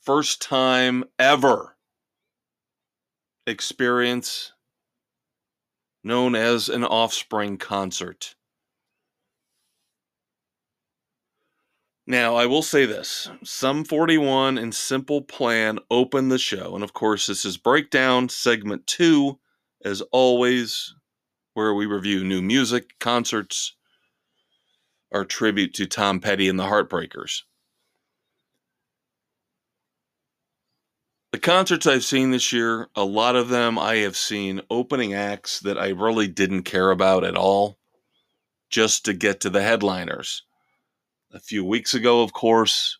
first 0.00 0.40
time 0.40 1.02
ever 1.18 1.76
experience 3.48 4.52
known 6.04 6.36
as 6.36 6.68
an 6.68 6.84
offspring 6.84 7.58
concert. 7.58 8.36
Now, 12.06 12.36
I 12.36 12.46
will 12.46 12.62
say 12.62 12.86
this 12.86 13.28
Sum 13.42 13.84
41 13.84 14.56
and 14.56 14.72
Simple 14.72 15.20
Plan 15.20 15.80
open 15.90 16.28
the 16.28 16.38
show. 16.38 16.76
And 16.76 16.84
of 16.84 16.92
course, 16.92 17.26
this 17.26 17.44
is 17.44 17.56
Breakdown 17.56 18.28
segment 18.28 18.86
two, 18.86 19.40
as 19.84 20.00
always, 20.12 20.94
where 21.54 21.74
we 21.74 21.86
review 21.86 22.22
new 22.22 22.40
music, 22.40 22.98
concerts, 23.00 23.74
our 25.12 25.24
tribute 25.24 25.74
to 25.74 25.86
Tom 25.86 26.20
Petty 26.20 26.48
and 26.48 26.58
the 26.58 26.64
Heartbreakers. 26.64 27.42
The 31.32 31.38
concerts 31.38 31.86
I've 31.86 32.04
seen 32.04 32.30
this 32.30 32.52
year, 32.52 32.88
a 32.96 33.04
lot 33.04 33.36
of 33.36 33.48
them 33.48 33.78
I 33.78 33.96
have 33.96 34.16
seen 34.16 34.62
opening 34.70 35.12
acts 35.12 35.60
that 35.60 35.78
I 35.78 35.88
really 35.88 36.26
didn't 36.26 36.62
care 36.62 36.90
about 36.90 37.24
at 37.24 37.36
all 37.36 37.78
just 38.70 39.04
to 39.04 39.12
get 39.12 39.40
to 39.40 39.50
the 39.50 39.62
headliners. 39.62 40.42
A 41.32 41.38
few 41.38 41.64
weeks 41.64 41.92
ago, 41.94 42.22
of 42.22 42.32
course, 42.32 42.98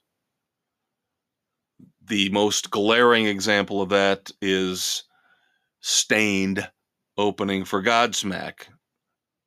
the 2.07 2.29
most 2.31 2.71
glaring 2.71 3.27
example 3.27 3.81
of 3.81 3.89
that 3.91 4.31
is 4.41 5.05
Staind 5.81 6.69
opening 7.17 7.65
for 7.65 7.83
Godsmack. 7.83 8.67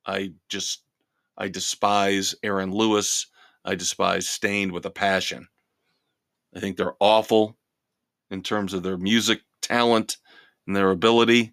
I 0.06 0.32
just, 0.48 0.81
I 1.42 1.48
despise 1.48 2.36
Aaron 2.44 2.70
Lewis. 2.70 3.26
I 3.64 3.74
despise 3.74 4.28
Staind 4.28 4.70
with 4.70 4.86
a 4.86 4.90
passion. 4.90 5.48
I 6.54 6.60
think 6.60 6.76
they're 6.76 6.94
awful 7.00 7.58
in 8.30 8.44
terms 8.44 8.72
of 8.72 8.84
their 8.84 8.96
music 8.96 9.40
talent 9.60 10.18
and 10.68 10.76
their 10.76 10.92
ability. 10.92 11.52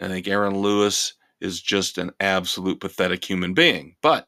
I 0.00 0.08
think 0.08 0.26
Aaron 0.26 0.58
Lewis 0.58 1.14
is 1.40 1.62
just 1.62 1.96
an 1.96 2.10
absolute 2.18 2.80
pathetic 2.80 3.24
human 3.24 3.54
being. 3.54 3.94
But 4.02 4.26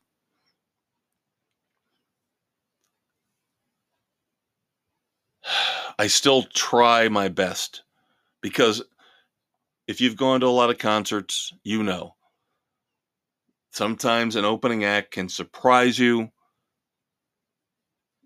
I 5.98 6.06
still 6.06 6.44
try 6.44 7.08
my 7.08 7.26
best 7.26 7.82
because 8.40 8.84
if 9.88 10.00
you've 10.00 10.16
gone 10.16 10.38
to 10.42 10.46
a 10.46 10.48
lot 10.48 10.70
of 10.70 10.78
concerts, 10.78 11.52
you 11.64 11.82
know. 11.82 12.14
Sometimes 13.72 14.36
an 14.36 14.44
opening 14.44 14.84
act 14.84 15.12
can 15.12 15.30
surprise 15.30 15.98
you. 15.98 16.28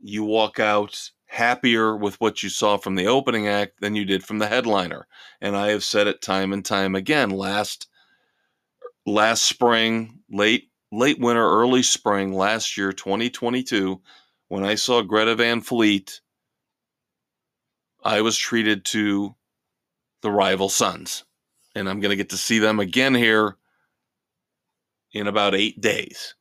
You 0.03 0.25
walk 0.25 0.59
out 0.59 1.11
happier 1.27 1.97
with 1.97 2.21
what 2.21 2.43
you 2.43 2.49
saw 2.49 2.77
from 2.77 2.97
the 2.97 3.07
opening 3.07 3.47
act 3.47 3.81
than 3.81 3.95
you 3.95 4.05
did 4.05 4.25
from 4.25 4.39
the 4.39 4.49
headliner. 4.49 5.07
And 5.41 5.57
I 5.57 5.69
have 5.69 5.85
said 5.85 6.09
it 6.09 6.21
time 6.21 6.53
and 6.53 6.65
time 6.65 6.97
again. 6.97 7.31
Last 7.31 7.87
last 9.07 9.45
spring, 9.45 10.19
late 10.29 10.69
late 10.91 11.21
winter, 11.21 11.49
early 11.49 11.85
spring 11.85 12.33
last 12.33 12.77
year, 12.77 12.93
2022, 12.93 14.01
when 14.49 14.65
I 14.65 14.75
saw 14.75 15.01
Greta 15.03 15.37
Van 15.37 15.61
Fleet, 15.61 16.21
I 18.03 18.21
was 18.21 18.37
treated 18.37 18.85
to 18.87 19.37
the 20.23 20.31
rival 20.33 20.69
sons. 20.69 21.23
And 21.77 21.89
I'm 21.89 22.01
going 22.01 22.11
to 22.11 22.17
get 22.17 22.31
to 22.31 22.37
see 22.37 22.59
them 22.59 22.81
again 22.81 23.15
here 23.15 23.59
in 25.17 25.27
about 25.27 25.55
eight 25.55 25.81
days. 25.81 26.35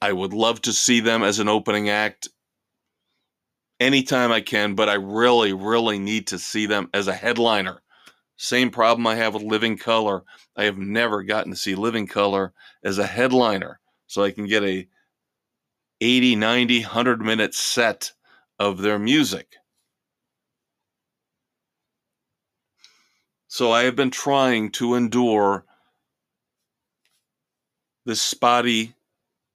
I 0.00 0.12
would 0.12 0.32
love 0.32 0.62
to 0.62 0.72
see 0.72 1.00
them 1.00 1.22
as 1.22 1.38
an 1.38 1.48
opening 1.48 1.90
act 1.90 2.28
anytime 3.78 4.32
I 4.32 4.40
can, 4.40 4.74
but 4.74 4.88
I 4.88 4.94
really, 4.94 5.52
really 5.52 5.98
need 5.98 6.26
to 6.28 6.38
see 6.38 6.66
them 6.66 6.88
as 6.94 7.06
a 7.06 7.14
headliner. 7.14 7.82
Same 8.36 8.70
problem 8.70 9.06
I 9.06 9.16
have 9.16 9.34
with 9.34 9.42
Living 9.42 9.76
Colour. 9.76 10.24
I 10.56 10.64
have 10.64 10.78
never 10.78 11.22
gotten 11.22 11.52
to 11.52 11.58
see 11.58 11.74
Living 11.74 12.06
Colour 12.06 12.54
as 12.82 12.98
a 12.98 13.06
headliner, 13.06 13.78
so 14.06 14.22
I 14.22 14.30
can 14.30 14.46
get 14.46 14.62
a 14.62 14.88
80, 16.00 16.36
90, 16.36 16.80
100 16.80 17.20
minute 17.20 17.54
set 17.54 18.12
of 18.58 18.78
their 18.78 18.98
music. 18.98 19.56
So 23.48 23.72
I 23.72 23.82
have 23.82 23.96
been 23.96 24.10
trying 24.10 24.70
to 24.72 24.94
endure 24.94 25.64
this 28.08 28.22
spotty 28.22 28.94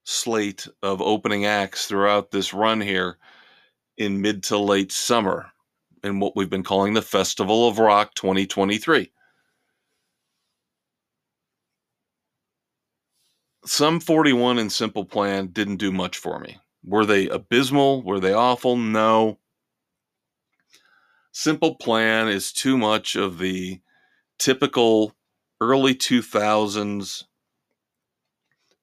slate 0.04 0.68
of 0.84 1.02
opening 1.02 1.44
acts 1.44 1.88
throughout 1.88 2.30
this 2.30 2.54
run 2.54 2.80
here 2.80 3.18
in 3.98 4.22
mid 4.22 4.44
to 4.44 4.60
late 4.60 4.92
summer 4.92 5.52
in 6.04 6.20
what 6.20 6.36
we've 6.36 6.52
been 6.52 6.62
calling 6.62 6.94
the 6.94 7.02
Festival 7.02 7.68
of 7.68 7.80
Rock 7.80 8.14
2023. 8.14 9.12
Sum 13.66 14.00
41 14.00 14.60
and 14.60 14.72
Simple 14.72 15.06
Plan 15.06 15.48
didn't 15.48 15.78
do 15.78 15.92
much 15.92 16.20
for 16.20 16.40
me. 16.40 16.60
Were 16.86 17.08
they 17.08 17.30
abysmal? 17.30 18.04
Were 18.04 18.20
they 18.20 18.34
awful? 18.34 18.78
No. 18.78 19.40
Simple 21.32 21.74
Plan 21.74 22.28
is 22.28 22.54
too 22.54 22.78
much 22.78 23.16
of 23.16 23.40
the 23.40 23.82
typical 24.38 25.16
early 25.60 25.96
2000s 25.96 27.24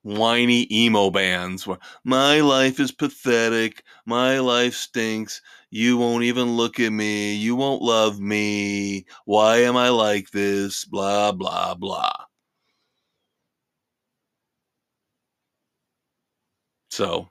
whiny 0.03 0.66
emo 0.72 1.11
bands 1.11 1.66
where 1.66 1.78
my 2.05 2.40
life 2.40 2.80
is 2.80 2.92
pathetic, 2.92 3.82
my 4.07 4.38
life 4.38 4.74
stinks, 4.74 5.40
you 5.70 5.96
won't 5.98 6.24
even 6.24 6.57
look 6.57 6.80
at 6.80 6.92
me, 6.92 7.34
you 7.34 7.55
won't 7.57 7.82
love 7.82 8.20
me, 8.20 9.05
why 9.24 9.59
am 9.59 9.76
I 9.76 9.88
like 9.90 10.30
this, 10.30 10.84
blah, 10.84 11.32
blah, 11.32 11.74
blah. 11.74 12.12
So 16.90 17.28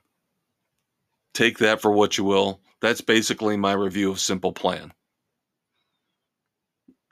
take 1.34 1.58
that 1.58 1.80
for 1.80 1.90
what 1.90 2.18
you 2.18 2.24
will. 2.24 2.60
That's 2.80 3.00
basically 3.00 3.56
my 3.56 3.72
review 3.72 4.10
of 4.10 4.20
Simple 4.20 4.52
Plan. 4.52 4.92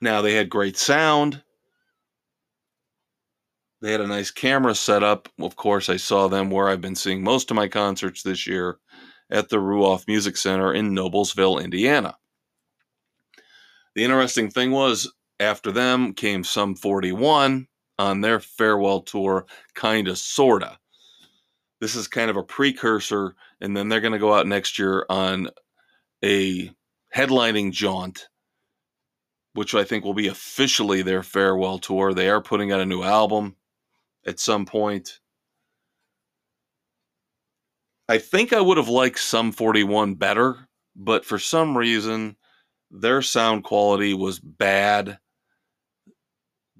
Now, 0.01 0.23
they 0.23 0.35
had 0.35 0.49
great 0.49 0.77
sound. 0.77 1.43
They 3.81 3.93
had 3.93 4.01
a 4.01 4.07
nice 4.07 4.31
camera 4.31 4.74
setup. 4.74 5.29
Of 5.39 5.55
course, 5.55 5.89
I 5.89 5.97
saw 5.97 6.26
them 6.26 6.51
where 6.51 6.68
I've 6.68 6.81
been 6.81 6.97
seeing 6.97 7.22
most 7.22 7.51
of 7.51 7.55
my 7.55 7.68
concerts 7.68 8.22
this 8.22 8.47
year 8.47 8.79
at 9.31 9.49
the 9.49 9.59
Ruoff 9.59 10.09
Music 10.09 10.37
Center 10.37 10.72
in 10.72 10.91
Noblesville, 10.91 11.62
Indiana. 11.62 12.16
The 13.95 14.05
interesting 14.05 14.51
thing 14.51 14.72
was, 14.72 15.12
after 15.39 15.70
them 15.70 16.12
came 16.12 16.43
Sum 16.43 16.74
41 16.74 17.68
on 17.99 18.20
their 18.20 18.41
farewell 18.41 19.03
tour, 19.03 19.47
kinda, 19.74 20.16
sorta. 20.16 20.79
This 21.81 21.95
is 21.95 22.09
kind 22.09 22.31
of 22.31 22.37
a 22.37 22.43
precursor, 22.43 23.37
and 23.61 23.76
then 23.76 23.89
they're 23.89 24.01
going 24.01 24.12
to 24.12 24.18
go 24.18 24.35
out 24.35 24.49
next 24.49 24.79
year 24.79 25.07
on 25.09 25.51
a 26.24 26.72
headlining 27.14 27.70
jaunt 27.70 28.29
which 29.59 29.74
I 29.74 29.83
think 29.83 30.05
will 30.05 30.14
be 30.14 30.29
officially 30.29 31.03
their 31.03 31.24
farewell 31.24 31.81
tour. 31.81 32.14
They 32.14 32.29
are 32.29 32.41
putting 32.41 32.70
out 32.70 32.81
a 32.81 32.87
new 32.87 33.03
album 33.03 33.57
at 34.29 34.39
some 34.39 34.66
point. 34.66 35.20
I 38.09 38.18
think 38.18 38.53
I 38.53 38.61
would 38.61 38.76
have 38.76 38.89
liked 38.89 39.18
Sum 39.18 39.53
41 39.53 40.14
better, 40.14 40.68
but 40.95 41.24
for 41.24 41.39
some 41.39 41.76
reason, 41.76 42.37
their 42.91 43.22
sound 43.22 43.64
quality 43.64 44.14
was 44.14 44.39
bad. 44.39 45.18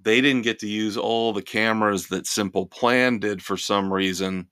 They 0.01 0.21
didn't 0.21 0.43
get 0.43 0.59
to 0.61 0.69
use 0.69 0.97
all 0.97 1.33
the 1.33 1.43
cameras 1.43 2.09
that 2.09 2.27
Simple 2.27 2.67
Plan 2.67 3.19
did 3.19 3.43
for 3.43 3.57
some 3.57 3.93
reason. 3.93 4.49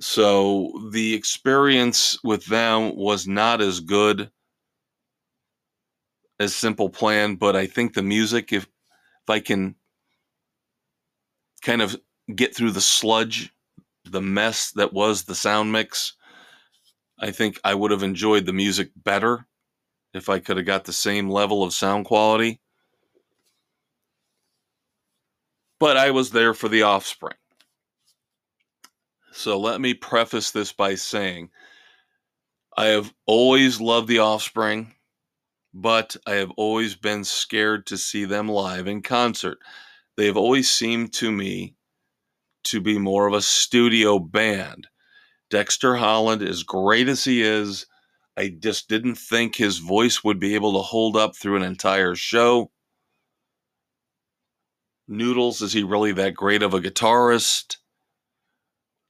So 0.00 0.88
the 0.90 1.14
experience 1.14 2.18
with 2.22 2.46
them 2.46 2.96
was 2.96 3.26
not 3.26 3.60
as 3.60 3.80
good 3.80 4.30
as 6.38 6.54
Simple 6.54 6.88
Plan, 6.88 7.36
but 7.36 7.56
I 7.56 7.66
think 7.66 7.94
the 7.94 8.02
music, 8.02 8.52
if 8.52 8.64
if 8.64 9.30
I 9.30 9.38
can 9.38 9.76
kind 11.62 11.82
of 11.82 11.96
get 12.34 12.54
through 12.54 12.72
the 12.72 12.80
sludge, 12.80 13.52
the 14.04 14.20
mess 14.20 14.72
that 14.72 14.92
was 14.92 15.24
the 15.24 15.34
sound 15.34 15.72
mix, 15.72 16.14
I 17.18 17.30
think 17.30 17.60
I 17.64 17.74
would 17.74 17.90
have 17.90 18.02
enjoyed 18.02 18.46
the 18.46 18.52
music 18.52 18.90
better 18.96 19.46
if 20.12 20.28
I 20.28 20.38
could 20.40 20.56
have 20.56 20.66
got 20.66 20.84
the 20.84 20.92
same 20.92 21.30
level 21.30 21.62
of 21.62 21.72
sound 21.72 22.04
quality. 22.04 22.60
But 25.78 25.96
I 25.96 26.10
was 26.10 26.30
there 26.30 26.54
for 26.54 26.68
the 26.68 26.82
offspring. 26.82 27.36
So 29.32 29.58
let 29.58 29.80
me 29.80 29.94
preface 29.94 30.50
this 30.50 30.72
by 30.72 30.94
saying 30.94 31.50
I 32.76 32.86
have 32.86 33.12
always 33.26 33.80
loved 33.80 34.08
the 34.08 34.18
offspring 34.18 34.94
but 35.74 36.16
I 36.26 36.34
have 36.34 36.50
always 36.52 36.94
been 36.94 37.24
scared 37.24 37.86
to 37.86 37.96
see 37.96 38.24
them 38.24 38.48
live 38.48 38.86
in 38.86 39.02
concert. 39.02 39.58
They 40.16 40.26
have 40.26 40.36
always 40.36 40.70
seemed 40.70 41.12
to 41.14 41.32
me 41.32 41.74
to 42.64 42.80
be 42.80 42.98
more 42.98 43.26
of 43.26 43.34
a 43.34 43.42
studio 43.42 44.18
band. 44.18 44.88
Dexter 45.50 45.96
Holland, 45.96 46.42
as 46.42 46.62
great 46.62 47.08
as 47.08 47.24
he 47.24 47.42
is, 47.42 47.86
I 48.36 48.48
just 48.48 48.88
didn't 48.88 49.16
think 49.16 49.56
his 49.56 49.78
voice 49.78 50.24
would 50.24 50.38
be 50.38 50.54
able 50.54 50.72
to 50.74 50.80
hold 50.80 51.16
up 51.16 51.36
through 51.36 51.56
an 51.56 51.62
entire 51.62 52.14
show. 52.14 52.70
Noodles, 55.08 55.60
is 55.60 55.72
he 55.72 55.82
really 55.82 56.12
that 56.12 56.34
great 56.34 56.62
of 56.62 56.72
a 56.72 56.80
guitarist? 56.80 57.76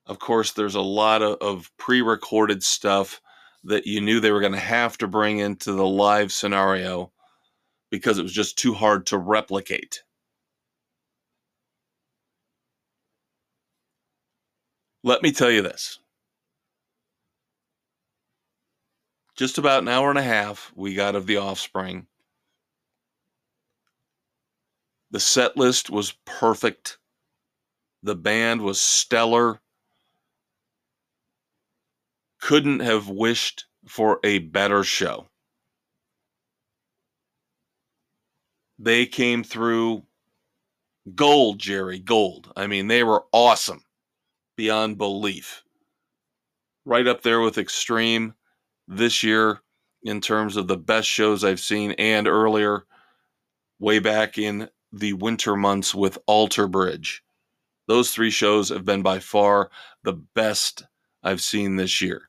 Of 0.06 0.18
course, 0.18 0.52
there's 0.52 0.74
a 0.74 0.80
lot 0.80 1.22
of, 1.22 1.38
of 1.40 1.70
pre 1.78 2.02
recorded 2.02 2.62
stuff 2.62 3.20
that 3.64 3.86
you 3.86 4.00
knew 4.00 4.18
they 4.18 4.32
were 4.32 4.40
going 4.40 4.52
to 4.52 4.58
have 4.58 4.98
to 4.98 5.06
bring 5.06 5.38
into 5.38 5.72
the 5.72 5.86
live 5.86 6.32
scenario 6.32 7.12
because 7.90 8.18
it 8.18 8.22
was 8.22 8.32
just 8.32 8.58
too 8.58 8.74
hard 8.74 9.06
to 9.06 9.18
replicate. 9.18 10.02
Let 15.04 15.22
me 15.22 15.32
tell 15.32 15.50
you 15.50 15.62
this. 15.62 15.98
Just 19.36 19.58
about 19.58 19.82
an 19.82 19.88
hour 19.88 20.10
and 20.10 20.18
a 20.18 20.22
half 20.22 20.70
we 20.76 20.94
got 20.94 21.16
of 21.16 21.26
The 21.26 21.38
Offspring. 21.38 22.06
The 25.10 25.20
set 25.20 25.56
list 25.56 25.90
was 25.90 26.12
perfect. 26.24 26.98
The 28.02 28.14
band 28.14 28.62
was 28.62 28.80
stellar 28.80 29.60
couldn't 32.40 32.80
have 32.80 33.08
wished 33.08 33.66
for 33.86 34.18
a 34.24 34.38
better 34.38 34.82
show. 34.82 35.28
They 38.78 39.06
came 39.06 39.44
through 39.44 40.02
gold, 41.14 41.60
Jerry, 41.60 42.00
gold. 42.00 42.52
I 42.56 42.66
mean, 42.66 42.88
they 42.88 43.04
were 43.04 43.24
awesome 43.32 43.84
beyond 44.56 44.98
belief. 44.98 45.62
Right 46.84 47.06
up 47.06 47.22
there 47.22 47.40
with 47.40 47.58
Extreme 47.58 48.34
this 48.88 49.22
year 49.22 49.60
in 50.02 50.20
terms 50.20 50.56
of 50.56 50.66
the 50.66 50.76
best 50.76 51.08
shows 51.08 51.44
I've 51.44 51.60
seen, 51.60 51.92
and 51.92 52.26
earlier, 52.26 52.84
way 53.78 53.98
back 53.98 54.36
in 54.38 54.68
the 54.92 55.12
winter 55.14 55.56
months 55.56 55.94
with 55.94 56.18
Alter 56.26 56.66
Bridge. 56.66 57.22
Those 57.86 58.12
three 58.12 58.30
shows 58.30 58.68
have 58.68 58.84
been 58.84 59.02
by 59.02 59.18
far 59.20 59.70
the 60.02 60.12
best 60.12 60.84
I've 61.22 61.40
seen 61.40 61.76
this 61.76 62.00
year. 62.00 62.28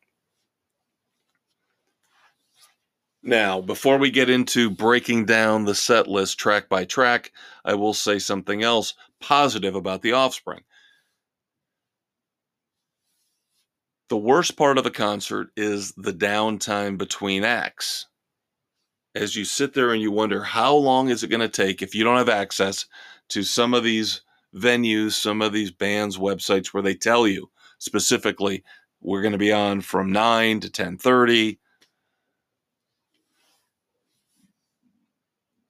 Now, 3.26 3.61
before 3.61 3.97
we 3.97 4.11
get 4.11 4.30
into 4.30 4.69
breaking 4.69 5.26
down 5.26 5.63
the 5.63 5.76
set 5.76 6.07
list 6.07 6.38
track 6.38 6.67
by 6.67 6.84
track, 6.84 7.32
I 7.63 7.74
will 7.74 7.93
say 7.93 8.19
something 8.19 8.63
else 8.63 8.95
positive 9.21 9.76
about 9.76 10.01
The 10.01 10.11
Offspring. 10.11 10.63
The 14.14 14.18
worst 14.18 14.57
part 14.57 14.78
of 14.78 14.86
a 14.86 14.91
concert 14.91 15.49
is 15.57 15.91
the 15.93 16.14
downtime 16.14 16.99
between 16.99 17.43
acts. 17.43 18.05
As 19.16 19.36
you 19.36 19.43
sit 19.43 19.74
there 19.74 19.91
and 19.91 20.03
you 20.03 20.11
wonder, 20.11 20.43
how 20.43 20.76
long 20.76 21.09
is 21.09 21.24
it 21.24 21.30
going 21.30 21.39
to 21.39 21.49
take 21.49 21.82
if 21.82 21.95
you 21.95 22.03
don't 22.03 22.20
have 22.20 22.30
access 22.30 22.86
to 23.30 23.41
some 23.41 23.74
of 23.74 23.84
these 23.84 24.22
venues, 24.55 25.14
some 25.14 25.41
of 25.41 25.51
these 25.51 25.72
bands' 25.72 26.20
websites 26.20 26.68
where 26.68 26.84
they 26.84 26.93
tell 26.93 27.28
you 27.28 27.49
specifically, 27.80 28.64
we're 29.01 29.24
going 29.24 29.32
to 29.32 29.39
be 29.39 29.51
on 29.51 29.82
from 29.82 30.11
9 30.11 30.59
to 30.59 30.68
1030 30.68 31.59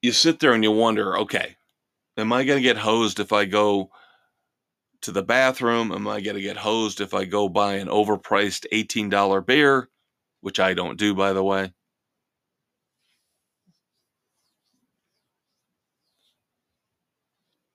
you 0.01 0.11
sit 0.11 0.41
there 0.41 0.51
and 0.51 0.65
you 0.65 0.71
wonder, 0.73 1.17
okay, 1.17 1.55
am 2.17 2.33
I 2.33 2.43
going 2.43 2.57
to 2.57 2.61
get 2.61 2.75
hosed 2.75 3.21
if 3.21 3.31
I 3.31 3.45
go 3.45 3.89
to 5.03 5.11
the 5.11 5.23
bathroom? 5.23 5.91
Am 5.91 6.07
I 6.07 6.21
going 6.21 6.35
to 6.35 6.41
get 6.41 6.57
hosed 6.57 6.99
if 7.01 7.13
I 7.13 7.25
go 7.25 7.47
buy 7.47 7.75
an 7.75 7.87
overpriced 7.87 8.65
$18 8.73 9.45
beer, 9.45 9.89
which 10.41 10.59
I 10.59 10.73
don't 10.73 10.97
do, 10.97 11.13
by 11.13 11.33
the 11.33 11.43
way? 11.43 11.73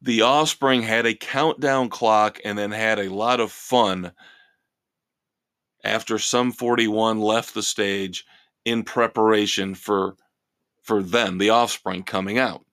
The 0.00 0.22
Offspring 0.22 0.82
had 0.82 1.06
a 1.06 1.14
countdown 1.14 1.88
clock 1.88 2.40
and 2.44 2.56
then 2.56 2.70
had 2.70 2.98
a 2.98 3.12
lot 3.12 3.40
of 3.40 3.50
fun 3.50 4.12
after 5.84 6.18
Sum 6.18 6.52
41 6.52 7.20
left 7.20 7.54
the 7.54 7.62
stage 7.62 8.24
in 8.64 8.84
preparation 8.84 9.74
for 9.74 10.16
for 10.82 11.02
them, 11.02 11.36
the 11.36 11.50
offspring 11.50 12.02
coming 12.02 12.38
out. 12.38 12.64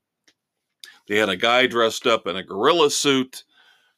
They 1.08 1.18
had 1.18 1.28
a 1.28 1.36
guy 1.36 1.68
dressed 1.68 2.08
up 2.08 2.28
in 2.28 2.38
a 2.38 2.44
gorilla 2.44 2.90
suit, 2.90 3.44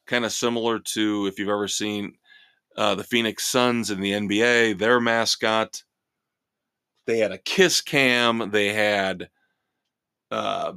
kind 0.08 0.24
of 0.24 0.32
similar 0.32 0.80
to 0.80 1.26
if 1.26 1.38
you've 1.38 1.48
ever 1.48 1.68
seen 1.68 2.14
uh, 2.76 2.94
the 2.96 3.04
Phoenix 3.04 3.44
Suns 3.44 3.90
in 3.90 4.00
the 4.00 4.12
NBA, 4.12 4.78
their 4.78 5.00
mascot. 5.00 5.82
They 7.06 7.18
had 7.18 7.32
a 7.32 7.38
kiss 7.38 7.80
cam. 7.80 8.50
They 8.50 8.72
had 8.72 9.30
uh, 10.30 10.72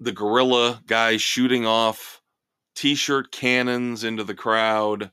the 0.00 0.12
gorilla 0.12 0.82
guy 0.86 1.16
shooting 1.16 1.66
off 1.66 2.22
t-shirt 2.74 3.32
cannons 3.32 4.04
into 4.04 4.22
the 4.22 4.34
crowd 4.34 5.10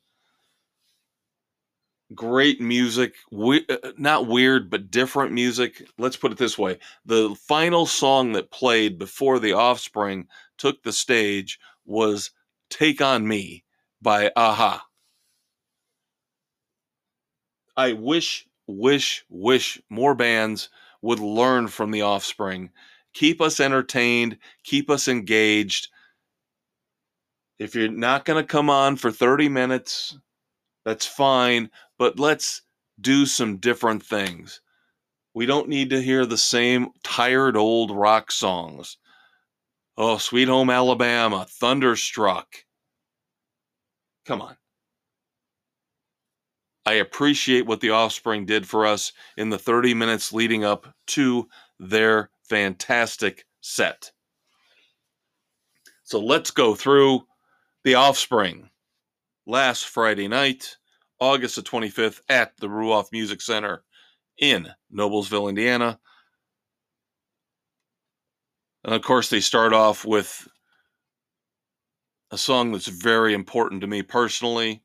great 2.14 2.62
music 2.62 3.16
we- 3.32 3.66
uh, 3.70 3.92
not 3.98 4.28
weird 4.28 4.70
but 4.70 4.92
different 4.92 5.32
music 5.32 5.88
let's 5.98 6.18
put 6.18 6.32
it 6.32 6.38
this 6.38 6.58
way 6.58 6.78
the 7.06 7.34
final 7.48 7.86
song 7.86 8.34
that 8.34 8.52
played 8.52 9.00
before 9.00 9.40
the 9.40 9.54
offspring 9.54 10.28
took 10.58 10.84
the 10.84 10.92
stage 10.92 11.58
was 11.86 12.32
take 12.74 13.02
on 13.02 13.28
me 13.28 13.64
by 14.02 14.32
a-ha 14.36 14.86
i 17.78 17.94
wish 17.94 18.48
wish 18.68 19.26
wish 19.30 19.82
more 19.90 20.16
bands 20.16 20.70
would 21.02 21.20
learn 21.20 21.68
from 21.68 21.92
the 21.92 22.02
offspring 22.02 22.70
keep 23.14 23.42
us 23.42 23.60
entertained 23.60 24.38
keep 24.64 24.90
us 24.90 25.08
engaged 25.08 25.90
if 27.60 27.76
you're 27.76 27.88
not 27.88 28.26
going 28.26 28.42
to 28.42 28.48
come 28.48 28.70
on 28.70 28.96
for 28.96 29.12
30 29.12 29.48
minutes, 29.50 30.18
that's 30.84 31.06
fine, 31.06 31.70
but 31.98 32.20
let's 32.20 32.62
do 33.00 33.26
some 33.26 33.58
different 33.58 34.04
things. 34.04 34.62
We 35.34 35.46
don't 35.46 35.70
need 35.70 35.90
to 35.92 36.02
hear 36.02 36.26
the 36.26 36.38
same 36.38 36.90
tired 37.04 37.56
old 37.56 37.92
rock 37.92 38.32
songs. 38.32 38.98
Oh, 39.98 40.18
Sweet 40.18 40.48
Home 40.48 40.70
Alabama, 40.70 41.46
Thunderstruck. 41.48 42.48
Come 44.26 44.42
on. 44.42 44.58
I 46.86 46.94
appreciate 46.94 47.66
what 47.66 47.80
the 47.80 47.92
Offspring 47.92 48.46
did 48.46 48.68
for 48.68 48.86
us 48.86 49.14
in 49.38 49.50
the 49.50 49.58
30 49.58 49.94
minutes 49.94 50.34
leading 50.34 50.66
up 50.66 50.94
to 51.08 51.48
their 51.80 52.30
fantastic 52.44 53.46
set. 53.62 54.12
So 56.04 56.20
let's 56.20 56.52
go 56.52 56.76
through 56.76 57.26
the 57.84 57.96
Offspring 57.96 58.70
last 59.46 59.86
Friday 59.86 60.28
night, 60.28 60.78
August 61.20 61.56
the 61.56 61.62
25th, 61.62 62.20
at 62.30 62.58
the 62.58 62.68
Ruoff 62.68 63.12
Music 63.12 63.42
Center 63.42 63.84
in 64.40 64.68
Noblesville, 64.94 65.50
Indiana. 65.50 66.00
And 68.84 68.94
of 68.94 69.02
course, 69.02 69.30
they 69.30 69.40
start 69.40 69.74
off 69.74 70.06
with 70.06 70.48
a 72.32 72.38
song 72.38 72.72
that's 72.72 72.88
very 72.88 73.34
important 73.34 73.82
to 73.82 73.88
me 73.88 74.02
personally. 74.02 74.82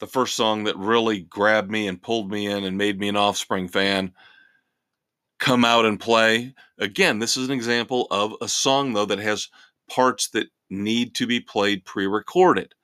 The 0.00 0.06
first 0.06 0.34
song 0.34 0.64
that 0.64 0.76
really 0.76 1.20
grabbed 1.20 1.70
me 1.70 1.86
and 1.86 2.02
pulled 2.02 2.30
me 2.30 2.46
in 2.46 2.64
and 2.64 2.76
made 2.76 2.98
me 2.98 3.08
an 3.08 3.16
Offspring 3.16 3.68
fan. 3.68 4.12
Come 5.38 5.64
out 5.64 5.86
and 5.86 5.98
play. 5.98 6.54
Again, 6.78 7.18
this 7.18 7.36
is 7.36 7.46
an 7.48 7.54
example 7.54 8.06
of 8.10 8.34
a 8.40 8.48
song, 8.48 8.92
though, 8.92 9.06
that 9.06 9.18
has 9.18 9.48
parts 9.88 10.28
that 10.30 10.48
need 10.68 11.14
to 11.16 11.26
be 11.26 11.40
played 11.40 11.84
pre 11.84 12.06
recorded. 12.06 12.74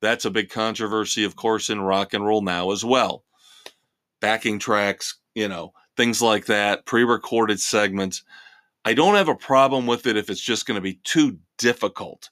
That's 0.00 0.24
a 0.24 0.30
big 0.30 0.50
controversy, 0.50 1.24
of 1.24 1.34
course, 1.34 1.70
in 1.70 1.80
rock 1.80 2.14
and 2.14 2.24
roll 2.24 2.42
now 2.42 2.70
as 2.70 2.84
well. 2.84 3.24
Backing 4.20 4.58
tracks, 4.58 5.18
you 5.34 5.48
know, 5.48 5.72
things 5.96 6.22
like 6.22 6.46
that, 6.46 6.86
pre 6.86 7.04
recorded 7.04 7.60
segments. 7.60 8.22
I 8.88 8.94
don't 8.94 9.16
have 9.16 9.28
a 9.28 9.34
problem 9.34 9.86
with 9.86 10.06
it 10.06 10.16
if 10.16 10.30
it's 10.30 10.40
just 10.40 10.64
going 10.64 10.76
to 10.76 10.80
be 10.80 10.98
too 11.04 11.40
difficult 11.58 12.30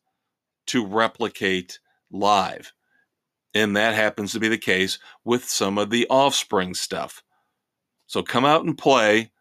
to 0.68 0.86
replicate 0.86 1.80
live. 2.10 2.72
And 3.52 3.76
that 3.76 3.92
happens 3.92 4.32
to 4.32 4.40
be 4.40 4.48
the 4.48 4.56
case 4.56 4.98
with 5.22 5.44
some 5.44 5.76
of 5.76 5.90
the 5.90 6.06
offspring 6.08 6.72
stuff. 6.72 7.22
So 8.06 8.22
come 8.22 8.46
out 8.46 8.64
and 8.64 8.78
play. 8.78 9.32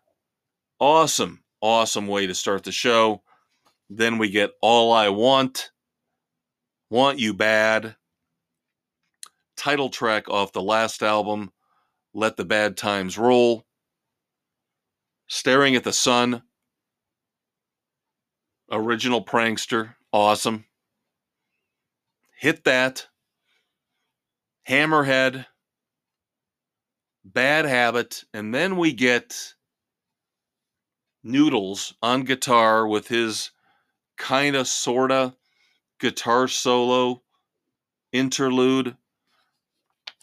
Awesome, 0.78 1.42
awesome 1.62 2.08
way 2.08 2.28
to 2.28 2.36
start 2.36 2.66
the 2.66 2.74
show. 2.74 3.24
Then 3.90 4.18
we 4.18 4.30
get 4.30 4.52
All 4.62 4.92
I 4.92 5.08
Want, 5.08 5.72
Want 6.90 7.18
You 7.18 7.34
Bad, 7.34 7.96
title 9.56 9.88
track 9.88 10.28
off 10.28 10.52
the 10.52 10.62
last 10.62 11.02
album, 11.02 11.54
Let 12.14 12.36
the 12.36 12.44
Bad 12.44 12.76
Times 12.76 13.18
Roll, 13.18 13.66
Staring 15.28 15.78
at 15.78 15.86
the 15.86 15.94
Sun, 15.94 16.44
original 18.72 19.24
prankster, 19.24 19.96
awesome. 20.12 20.66
Hit 22.38 22.64
that, 22.66 23.08
Hammerhead, 24.68 25.46
Bad 27.24 27.66
Habit, 27.66 28.24
and 28.34 28.54
then 28.54 28.78
we 28.78 28.94
get 28.94 29.54
Noodles 31.24 31.94
on 32.02 32.24
guitar 32.24 32.88
with 32.88 33.08
his 33.08 33.52
kind 34.18 34.56
of, 34.56 34.68
sort 34.68 35.12
of 35.12 35.36
guitar 36.00 36.48
solo 36.48 37.22
interlude 38.12 38.96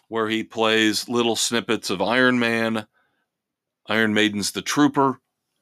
where 0.09 0.29
he 0.29 0.45
plays 0.45 1.09
little 1.09 1.37
snippets 1.37 1.89
of 1.89 2.03
Iron 2.03 2.39
Man, 2.39 2.87
Iron 3.89 4.13
Maiden's 4.13 4.53
The 4.53 4.63
Trooper, 4.63 5.19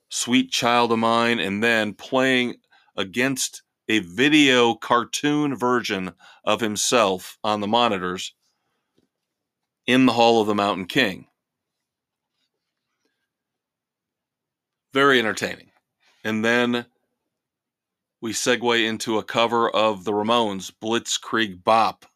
Sweet 0.09 0.51
Child 0.51 0.93
of 0.93 0.99
Mine, 0.99 1.39
and 1.39 1.63
then 1.63 1.95
playing 1.95 2.57
against 3.01 3.63
a 3.89 3.99
video 3.99 4.75
cartoon 4.75 5.57
version 5.57 6.13
of 6.45 6.61
himself 6.61 7.39
on 7.43 7.61
the 7.61 7.67
monitors 7.67 8.35
in 9.87 10.07
the 10.07 10.13
Hall 10.13 10.41
of 10.41 10.47
the 10.47 10.55
Mountain 10.55 10.87
King. 10.87 11.27
Very 14.93 15.19
entertaining. 15.19 15.71
And 16.23 16.45
then 16.45 16.87
we 18.21 18.33
segue 18.33 18.87
into 18.87 19.19
a 19.19 19.25
cover 19.25 19.69
of 19.69 20.05
the 20.05 20.13
Ramones, 20.13 20.71
Blitzkrieg 20.71 21.65
Bop. 21.65 22.07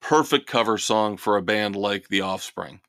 Perfect 0.00 0.46
cover 0.46 0.78
song 0.78 1.16
for 1.16 1.36
a 1.36 1.42
band 1.42 1.76
like 1.76 2.08
The 2.08 2.22
Offspring. 2.22 2.80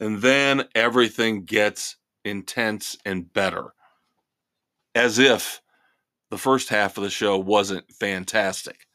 And 0.00 0.22
then 0.22 0.64
everything 0.74 1.44
gets 1.44 1.96
intense 2.24 2.96
and 3.04 3.32
better. 3.32 3.72
As 4.94 5.18
if 5.18 5.60
the 6.30 6.38
first 6.38 6.68
half 6.68 6.96
of 6.96 7.04
the 7.04 7.10
show 7.10 7.38
wasn't 7.38 7.90
fantastic. 7.92 8.86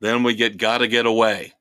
Then 0.00 0.22
we 0.22 0.34
get 0.34 0.58
Gotta 0.58 0.86
Get 0.86 1.06
Away. 1.06 1.52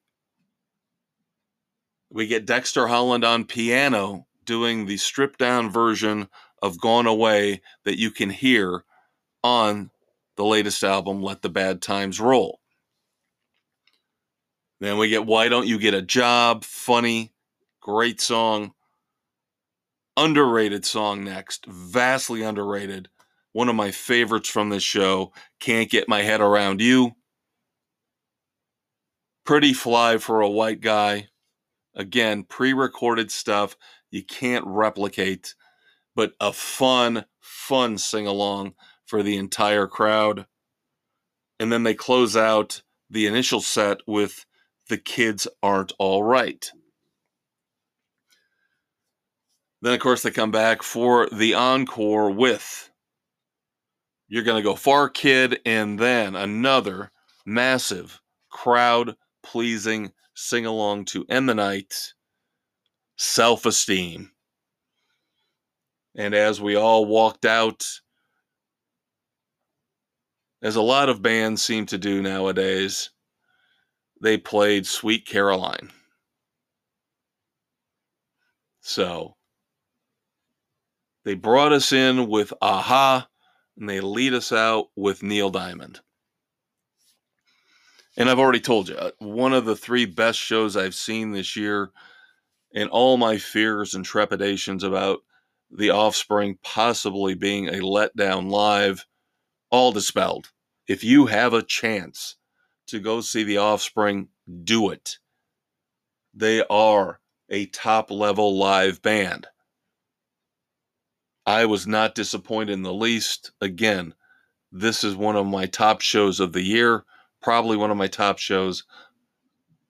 We 2.10 2.28
get 2.28 2.46
Dexter 2.46 2.88
Holland 2.88 3.26
on 3.26 3.46
piano 3.46 4.28
doing 4.46 4.86
the 4.86 4.98
stripped 4.98 5.40
down 5.40 5.70
version 5.70 6.30
of 6.62 6.80
Gone 6.80 7.08
Away 7.08 7.62
that 7.84 8.00
you 8.00 8.12
can 8.12 8.30
hear 8.30 8.84
on 9.44 9.92
the 10.36 10.46
latest 10.46 10.84
album, 10.84 11.22
Let 11.22 11.42
the 11.42 11.50
Bad 11.50 11.82
Times 11.82 12.20
Roll. 12.20 12.60
Then 14.80 14.98
we 14.98 15.10
get 15.10 15.26
Why 15.26 15.50
Don't 15.50 15.68
You 15.68 15.80
Get 15.80 15.96
a 15.96 16.02
Job? 16.02 16.64
Funny, 16.64 17.34
great 17.82 18.22
song. 18.22 18.74
Underrated 20.18 20.84
song 20.84 21.24
next, 21.24 21.66
vastly 21.68 22.42
underrated. 22.42 23.08
One 23.54 23.70
of 23.70 23.76
my 23.76 23.92
favorites 23.92 24.50
from 24.50 24.70
this 24.70 24.84
show, 24.84 25.32
Can't 25.60 25.90
Get 25.90 26.10
My 26.10 26.24
Head 26.24 26.42
Around 26.42 26.82
You. 26.82 27.12
Pretty 29.46 29.74
fly 29.74 30.18
for 30.18 30.42
a 30.42 30.50
white 30.50 30.82
guy. 30.82 31.28
Again, 31.96 32.44
pre 32.44 32.74
recorded 32.74 33.32
stuff 33.32 33.78
you 34.12 34.24
can't 34.24 34.66
replicate 34.68 35.54
but 36.18 36.34
a 36.42 36.52
fun, 36.52 37.26
fun 37.40 37.98
sing 38.00 38.26
along 38.26 38.74
for 39.06 39.22
the 39.22 39.38
entire 39.38 39.86
crowd. 39.86 40.48
And 41.60 41.72
then 41.72 41.84
they 41.84 41.94
close 41.94 42.36
out 42.36 42.82
the 43.08 43.28
initial 43.28 43.62
set 43.62 44.00
with 44.08 44.46
The 44.90 44.98
Kids 44.98 45.48
Aren't 45.62 45.94
All 46.00 46.24
Right. 46.24 46.70
Then, 49.82 49.94
of 49.94 50.00
course, 50.00 50.24
they 50.24 50.32
come 50.32 50.52
back 50.52 50.82
for 50.82 51.30
the 51.32 51.54
encore 51.54 52.32
with 52.32 52.90
You're 54.28 54.44
Gonna 54.44 54.64
Go 54.64 54.76
Far 54.76 55.10
Kid, 55.10 55.60
and 55.66 56.00
then 56.00 56.36
another 56.36 57.12
massive 57.46 58.20
crowd 58.50 59.16
pleasing 59.44 60.12
sing 60.34 60.66
along 60.66 61.06
to 61.06 61.26
end 61.30 61.48
the 61.48 61.56
night 61.56 62.14
Self 63.18 63.66
Esteem. 63.66 64.32
And 66.16 66.34
as 66.34 66.60
we 66.60 66.76
all 66.76 67.06
walked 67.06 67.46
out, 67.46 67.88
as 70.64 70.76
a 70.76 70.82
lot 70.82 71.10
of 71.10 71.22
bands 71.22 71.62
seem 71.62 71.86
to 71.88 72.00
do 72.00 72.22
nowadays, 72.24 73.12
they 74.22 74.38
played 74.38 74.88
Sweet 74.88 75.28
Caroline. 75.28 75.92
So 78.82 79.37
they 81.28 81.34
brought 81.34 81.74
us 81.74 81.92
in 81.92 82.30
with 82.30 82.54
a-ha, 82.62 83.28
and 83.78 83.90
they 83.90 84.00
lead 84.00 84.34
us 84.34 84.54
out 84.54 84.86
with 84.96 85.24
Neil 85.24 85.50
Diamond. 85.50 86.00
And 88.16 88.30
I've 88.30 88.40
already 88.40 88.62
told 88.62 88.88
you, 88.88 88.96
uh, 88.96 89.12
one 89.20 89.52
of 89.52 89.66
the 89.66 89.76
three 89.76 90.06
best 90.06 90.40
shows 90.40 90.78
I've 90.78 90.96
seen 90.96 91.32
this 91.34 91.58
year, 91.58 91.90
and 92.74 92.90
all 92.90 93.18
my 93.18 93.38
fears 93.40 93.94
and 93.94 94.06
trepidations 94.06 94.86
about 94.86 95.20
the 95.70 95.90
offspring 95.90 96.60
possibly 96.64 97.34
being 97.34 97.68
a 97.68 97.82
letdown 97.82 98.50
live, 98.50 99.06
all 99.70 99.92
dispelled. 99.92 100.54
If 100.88 101.04
you 101.04 101.26
have 101.26 101.52
a 101.52 101.62
chance 101.62 102.38
to 102.88 103.02
go 103.02 103.20
see 103.20 103.44
the 103.44 103.58
offspring, 103.58 104.30
do 104.64 104.92
it. 104.92 105.18
They 106.34 106.64
are 106.70 107.20
a 107.50 107.66
top 107.66 108.12
level 108.12 108.58
live 108.58 109.02
band. 109.02 109.48
I 111.48 111.66
was 111.66 111.88
not 111.88 112.14
disappointed 112.14 112.74
in 112.74 112.84
the 112.84 112.94
least. 112.94 113.52
Again, 113.62 114.14
this 114.72 115.06
is 115.06 115.16
one 115.16 115.38
of 115.38 115.48
my 115.48 115.66
top 115.66 116.02
shows 116.02 116.42
of 116.42 116.52
the 116.52 116.62
year, 116.62 117.06
probably 117.42 117.78
one 117.78 117.90
of 117.90 117.96
my 117.96 118.08
top 118.08 118.38
shows 118.38 118.84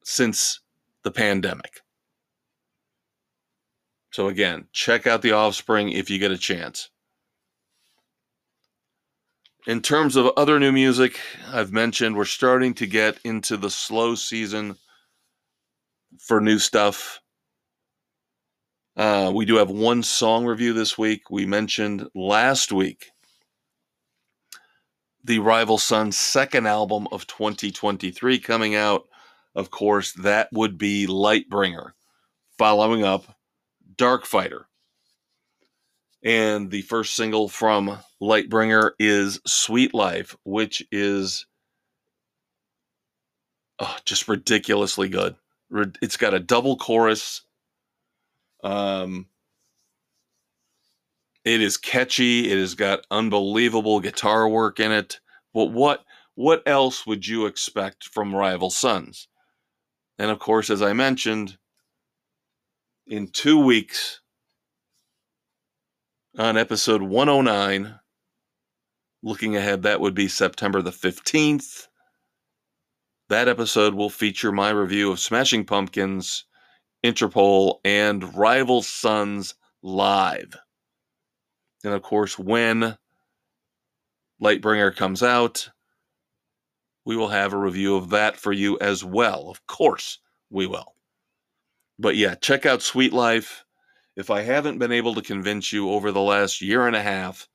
since 0.03 0.59
the 1.03 1.09
pandemic. 1.09 1.81
So, 4.11 4.27
again, 4.27 4.67
check 4.71 5.07
out 5.07 5.23
The 5.23 5.31
Offspring 5.31 5.89
if 5.89 6.11
you 6.11 6.19
get 6.19 6.31
a 6.31 6.37
chance. 6.37 6.89
In 9.65 9.81
terms 9.81 10.15
of 10.15 10.31
other 10.37 10.59
new 10.59 10.71
music, 10.71 11.19
I've 11.51 11.73
mentioned 11.73 12.15
we're 12.15 12.25
starting 12.25 12.75
to 12.75 12.85
get 12.85 13.19
into 13.25 13.57
the 13.57 13.69
slow 13.69 14.13
season 14.13 14.77
for 16.19 16.39
new 16.39 16.59
stuff. 16.59 17.19
Uh, 18.97 19.31
we 19.33 19.45
do 19.45 19.57
have 19.57 19.69
one 19.69 20.01
song 20.01 20.43
review 20.43 20.73
this 20.73 20.97
week. 20.97 21.29
We 21.29 21.45
mentioned 21.45 22.09
last 22.15 22.71
week 22.71 23.11
the 25.23 25.37
Rival 25.37 25.77
Sons' 25.77 26.17
second 26.17 26.65
album 26.65 27.07
of 27.11 27.27
2023 27.27 28.39
coming 28.39 28.73
out. 28.73 29.07
Of 29.53 29.69
course, 29.69 30.13
that 30.13 30.49
would 30.51 30.79
be 30.79 31.05
Lightbringer, 31.05 31.91
following 32.57 33.03
up 33.03 33.37
Darkfighter. 33.95 34.63
And 36.23 36.71
the 36.71 36.81
first 36.81 37.15
single 37.15 37.49
from 37.49 37.99
Lightbringer 38.19 38.91
is 38.97 39.39
Sweet 39.45 39.93
Life, 39.93 40.35
which 40.43 40.83
is 40.91 41.45
oh, 43.77 43.97
just 44.05 44.27
ridiculously 44.27 45.07
good. 45.07 45.35
It's 46.01 46.17
got 46.17 46.33
a 46.33 46.39
double 46.39 46.77
chorus 46.77 47.43
um, 48.67 49.27
it 51.45 51.61
is 51.61 51.77
catchy. 51.77 52.51
It 52.51 52.57
has 52.57 52.75
got 52.75 53.07
unbelievable 53.09 54.01
guitar 54.01 54.49
work 54.49 54.81
in 54.81 54.91
it. 54.91 55.21
But 55.53 55.67
what 55.67 56.03
what 56.35 56.63
else 56.65 57.07
would 57.07 57.25
you 57.25 57.45
expect 57.45 58.03
from 58.03 58.35
Rival 58.35 58.69
Sons? 58.69 59.29
And 60.19 60.29
of 60.29 60.39
course, 60.39 60.69
as 60.69 60.81
I 60.81 60.91
mentioned, 60.91 61.57
in 63.07 63.29
two 63.29 63.57
weeks 63.57 64.19
on 66.37 66.57
episode 66.57 67.01
109, 67.01 67.99
looking 69.23 69.55
ahead, 69.55 69.83
that 69.83 70.01
would 70.01 70.13
be 70.13 70.27
September 70.27 70.81
the 70.81 70.91
15th. 70.91 71.87
That 73.29 73.47
episode 73.47 73.95
will 73.95 74.09
feature 74.09 74.51
my 74.51 74.71
review 74.71 75.11
of 75.11 75.19
Smashing 75.19 75.65
Pumpkins 75.65 76.43
Interpol, 77.03 77.79
and 77.85 78.35
Rival 78.35 78.81
Sons 78.81 79.55
Live. 79.81 80.55
And 81.83 81.93
of 81.93 82.01
course, 82.01 82.37
when 82.37 82.97
Lightbringer 84.41 84.95
comes 84.95 85.23
out, 85.23 85.69
we 87.05 87.15
will 87.15 87.29
have 87.29 87.53
a 87.53 87.57
review 87.57 87.95
of 87.95 88.09
that 88.09 88.35
for 88.37 88.51
you 88.51 88.77
as 88.79 89.03
well. 89.03 89.49
Of 89.49 89.65
course, 89.67 90.19
we 90.49 90.67
will. 90.67 90.95
But 91.99 92.15
yeah, 92.15 92.35
check 92.35 92.65
out 92.65 92.81
Sweet 92.81 93.13
Life. 93.13 93.63
If 94.15 94.29
I 94.29 94.41
haven't 94.41 94.79
been 94.79 94.91
able 94.91 95.15
to 95.15 95.21
convince 95.21 95.71
you 95.71 95.89
over 95.89 96.11
the 96.11 96.21
last 96.21 96.61
year 96.61 96.87
and 96.87 96.95
a 96.95 97.01
half 97.01 97.47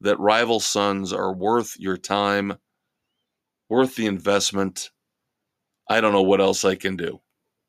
that 0.00 0.18
Rival 0.18 0.60
Sons 0.60 1.12
are 1.12 1.34
worth 1.34 1.76
your 1.78 1.96
time, 1.96 2.54
worth 3.68 3.96
the 3.96 4.06
investment, 4.06 4.90
I 5.88 6.00
don't 6.00 6.12
know 6.12 6.22
what 6.22 6.40
else 6.40 6.64
I 6.64 6.76
can 6.76 6.96
do. 6.96 7.20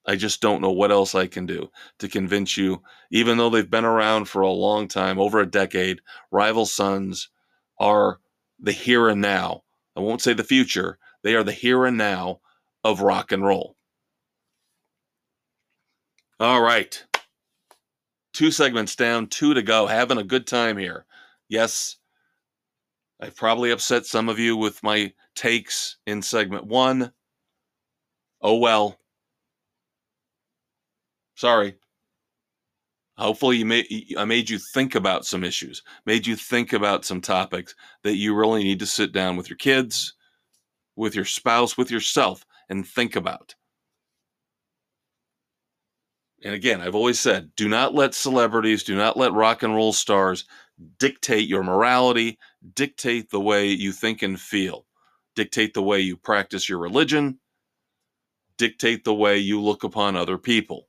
I 0.07 0.15
just 0.15 0.41
don't 0.41 0.61
know 0.61 0.71
what 0.71 0.91
else 0.91 1.15
I 1.15 1.27
can 1.27 1.45
do 1.45 1.71
to 1.99 2.07
convince 2.07 2.57
you, 2.57 2.83
even 3.11 3.37
though 3.37 3.49
they've 3.49 3.69
been 3.69 3.85
around 3.85 4.25
for 4.25 4.41
a 4.41 4.51
long 4.51 4.87
time, 4.87 5.19
over 5.19 5.39
a 5.39 5.49
decade, 5.49 6.01
Rival 6.31 6.65
Sons 6.65 7.29
are 7.79 8.19
the 8.59 8.71
here 8.71 9.09
and 9.09 9.21
now. 9.21 9.63
I 9.95 10.01
won't 10.01 10.21
say 10.21 10.33
the 10.33 10.43
future, 10.43 10.99
they 11.23 11.35
are 11.35 11.43
the 11.43 11.51
here 11.51 11.85
and 11.85 11.97
now 11.97 12.41
of 12.83 13.01
rock 13.01 13.31
and 13.31 13.43
roll. 13.43 13.75
All 16.39 16.61
right. 16.61 17.03
Two 18.33 18.51
segments 18.51 18.95
down, 18.95 19.27
two 19.27 19.53
to 19.53 19.61
go. 19.61 19.87
Having 19.87 20.17
a 20.17 20.23
good 20.23 20.45
time 20.45 20.77
here. 20.77 21.05
Yes, 21.47 21.95
I've 23.19 23.35
probably 23.35 23.71
upset 23.71 24.05
some 24.05 24.27
of 24.27 24.37
you 24.37 24.57
with 24.57 24.83
my 24.83 25.13
takes 25.35 25.97
in 26.05 26.21
segment 26.21 26.65
one. 26.65 27.13
Oh 28.41 28.57
well 28.57 28.99
Sorry. 31.35 31.75
Hopefully, 33.17 33.57
you 33.57 33.65
made 33.65 33.87
I 34.17 34.25
made 34.25 34.49
you 34.49 34.59
think 34.73 34.95
about 34.95 35.25
some 35.25 35.43
issues, 35.43 35.83
made 36.05 36.27
you 36.27 36.35
think 36.35 36.73
about 36.73 37.05
some 37.05 37.21
topics 37.21 37.75
that 38.03 38.15
you 38.15 38.35
really 38.35 38.63
need 38.63 38.79
to 38.79 38.85
sit 38.85 39.11
down 39.13 39.37
with 39.37 39.49
your 39.49 39.57
kids, 39.57 40.13
with 40.95 41.15
your 41.15 41.25
spouse, 41.25 41.77
with 41.77 41.91
yourself, 41.91 42.45
and 42.69 42.87
think 42.87 43.15
about. 43.15 43.55
And 46.43 46.53
again, 46.53 46.81
I've 46.81 46.95
always 46.95 47.19
said 47.19 47.51
do 47.55 47.67
not 47.69 47.93
let 47.95 48.13
celebrities, 48.13 48.83
do 48.83 48.95
not 48.95 49.17
let 49.17 49.33
rock 49.33 49.63
and 49.63 49.75
roll 49.75 49.93
stars 49.93 50.45
dictate 50.99 51.47
your 51.47 51.63
morality, 51.63 52.37
dictate 52.73 53.29
the 53.29 53.39
way 53.41 53.67
you 53.67 53.91
think 53.93 54.21
and 54.21 54.39
feel, 54.39 54.85
dictate 55.35 55.73
the 55.73 55.83
way 55.83 56.01
you 56.01 56.17
practice 56.17 56.67
your 56.69 56.79
religion, 56.79 57.39
dictate 58.57 59.05
the 59.05 59.13
way 59.13 59.37
you 59.37 59.61
look 59.61 59.83
upon 59.83 60.15
other 60.15 60.37
people. 60.37 60.87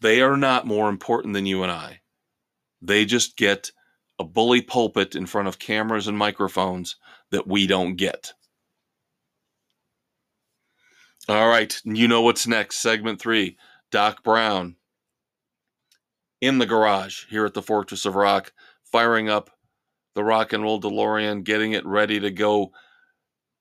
They 0.00 0.20
are 0.20 0.36
not 0.36 0.66
more 0.66 0.88
important 0.88 1.34
than 1.34 1.46
you 1.46 1.62
and 1.62 1.72
I. 1.72 2.00
They 2.82 3.04
just 3.04 3.36
get 3.36 3.72
a 4.18 4.24
bully 4.24 4.62
pulpit 4.62 5.14
in 5.14 5.26
front 5.26 5.48
of 5.48 5.58
cameras 5.58 6.06
and 6.06 6.16
microphones 6.16 6.96
that 7.30 7.46
we 7.46 7.66
don't 7.66 7.96
get. 7.96 8.32
All 11.28 11.48
right, 11.48 11.76
you 11.84 12.06
know 12.06 12.22
what's 12.22 12.46
next. 12.46 12.78
Segment 12.78 13.20
three 13.20 13.56
Doc 13.90 14.22
Brown 14.22 14.76
in 16.40 16.58
the 16.58 16.66
garage 16.66 17.24
here 17.28 17.46
at 17.46 17.54
the 17.54 17.62
Fortress 17.62 18.04
of 18.04 18.14
Rock, 18.14 18.52
firing 18.84 19.28
up 19.28 19.50
the 20.14 20.22
rock 20.22 20.52
and 20.52 20.62
roll 20.62 20.80
DeLorean, 20.80 21.44
getting 21.44 21.72
it 21.72 21.84
ready 21.84 22.20
to 22.20 22.30
go 22.30 22.72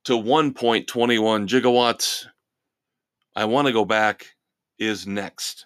to 0.05 0.13
1.21 0.13 0.85
gigawatts. 1.47 2.25
I 3.35 3.45
want 3.45 3.67
to 3.67 3.73
go 3.73 3.85
back 3.85 4.27
is 4.77 5.07
next 5.07 5.65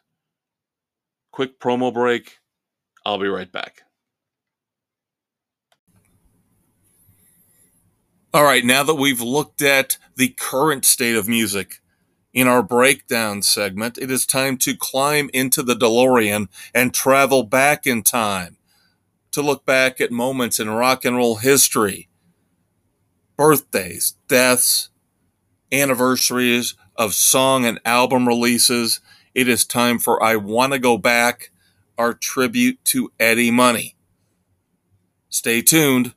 quick 1.39 1.57
promo 1.57 1.93
break. 1.93 2.39
I'll 3.05 3.17
be 3.17 3.29
right 3.29 3.49
back. 3.49 3.83
All 8.33 8.43
right, 8.43 8.65
now 8.65 8.83
that 8.83 8.95
we've 8.95 9.21
looked 9.21 9.61
at 9.61 9.97
the 10.17 10.35
current 10.37 10.83
state 10.83 11.15
of 11.15 11.29
music 11.29 11.79
in 12.33 12.49
our 12.49 12.61
breakdown 12.61 13.41
segment, 13.41 13.97
it 13.97 14.11
is 14.11 14.25
time 14.25 14.57
to 14.57 14.75
climb 14.75 15.29
into 15.33 15.63
the 15.63 15.75
DeLorean 15.75 16.49
and 16.75 16.93
travel 16.93 17.43
back 17.43 17.87
in 17.87 18.03
time 18.03 18.57
to 19.31 19.41
look 19.41 19.65
back 19.65 20.01
at 20.01 20.11
moments 20.11 20.59
in 20.59 20.69
rock 20.69 21.05
and 21.05 21.15
roll 21.15 21.37
history, 21.37 22.09
birthdays, 23.37 24.15
deaths, 24.27 24.89
anniversaries 25.71 26.75
of 26.97 27.13
song 27.13 27.65
and 27.65 27.79
album 27.85 28.27
releases, 28.27 28.99
it 29.36 29.47
is 29.47 29.65
time 29.65 29.99
for 29.99 30.21
I 30.21 30.36
Want 30.36 30.73
to 30.73 30.80
Go 30.80 30.97
Back, 30.97 31.51
our 31.97 32.13
tribute 32.13 32.84
to 32.86 33.11
Eddie 33.19 33.51
Money. 33.51 33.95
Stay 35.30 35.61
tuned. 35.61 36.13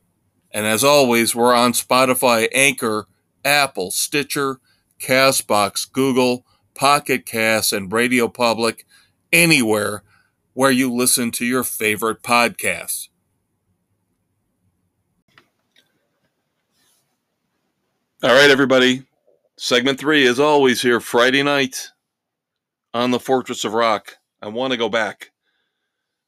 And 0.51 0.65
as 0.65 0.83
always, 0.83 1.35
we're 1.35 1.53
on 1.53 1.73
Spotify, 1.73 2.47
Anchor, 2.53 3.07
Apple, 3.43 3.91
Stitcher, 3.91 4.59
Castbox, 4.99 5.91
Google, 5.91 6.45
Pocket 6.75 7.25
Cast, 7.25 7.73
and 7.73 7.91
Radio 7.91 8.27
Public, 8.27 8.85
anywhere 9.31 10.03
where 10.53 10.71
you 10.71 10.93
listen 10.93 11.31
to 11.31 11.45
your 11.45 11.63
favorite 11.63 12.21
podcasts. 12.21 13.07
All 18.23 18.29
right, 18.29 18.49
everybody. 18.49 19.03
Segment 19.57 19.99
three 19.99 20.25
is 20.25 20.39
always 20.39 20.81
here 20.81 20.99
Friday 20.99 21.43
night 21.43 21.92
on 22.93 23.11
the 23.11 23.19
Fortress 23.19 23.65
of 23.65 23.73
Rock. 23.73 24.17
I 24.41 24.49
want 24.49 24.71
to 24.71 24.77
go 24.77 24.89
back. 24.89 25.31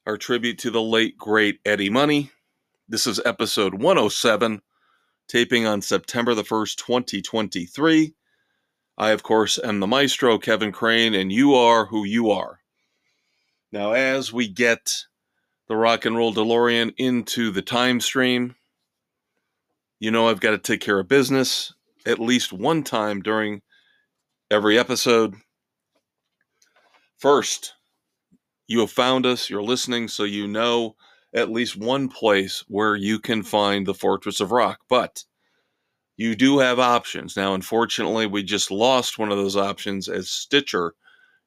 Our 0.06 0.16
tribute 0.16 0.58
to 0.60 0.70
the 0.70 0.82
late, 0.82 1.16
great 1.18 1.60
Eddie 1.64 1.90
Money. 1.90 2.30
This 2.88 3.06
is 3.06 3.20
episode 3.24 3.74
107. 3.74 4.62
taping 5.28 5.66
on 5.66 5.82
September 5.82 6.34
the 6.34 6.42
1st, 6.44 6.76
2023. 6.76 8.14
I, 8.98 9.10
of 9.10 9.22
course, 9.22 9.58
am 9.62 9.80
the 9.80 9.86
maestro, 9.86 10.38
Kevin 10.38 10.72
Crane, 10.72 11.14
and 11.14 11.30
you 11.32 11.54
are 11.54 11.86
who 11.86 12.04
you 12.04 12.30
are. 12.30 12.60
Now, 13.72 13.92
as 13.92 14.32
we 14.32 14.48
get 14.48 14.92
the 15.68 15.76
rock 15.76 16.04
and 16.04 16.16
roll 16.16 16.32
DeLorean 16.32 16.94
into 16.96 17.50
the 17.50 17.62
time 17.62 18.00
stream, 18.00 18.54
you 19.98 20.10
know 20.10 20.28
I've 20.28 20.40
got 20.40 20.52
to 20.52 20.58
take 20.58 20.80
care 20.80 20.98
of 20.98 21.08
business 21.08 21.72
at 22.06 22.20
least 22.20 22.52
one 22.52 22.84
time 22.84 23.20
during 23.20 23.62
every 24.50 24.78
episode. 24.78 25.34
First, 27.18 27.74
you 28.66 28.80
have 28.80 28.90
found 28.90 29.26
us, 29.26 29.48
you're 29.48 29.62
listening, 29.62 30.08
so 30.08 30.24
you 30.24 30.46
know 30.46 30.96
at 31.34 31.50
least 31.50 31.76
one 31.76 32.08
place 32.08 32.64
where 32.68 32.96
you 32.96 33.18
can 33.18 33.42
find 33.42 33.86
the 33.86 33.94
Fortress 33.94 34.40
of 34.40 34.52
Rock. 34.52 34.80
But 34.88 35.24
you 36.16 36.34
do 36.34 36.58
have 36.58 36.78
options. 36.78 37.36
Now, 37.36 37.54
unfortunately, 37.54 38.26
we 38.26 38.42
just 38.42 38.70
lost 38.70 39.18
one 39.18 39.30
of 39.30 39.36
those 39.36 39.56
options 39.56 40.08
as 40.08 40.30
Stitcher 40.30 40.94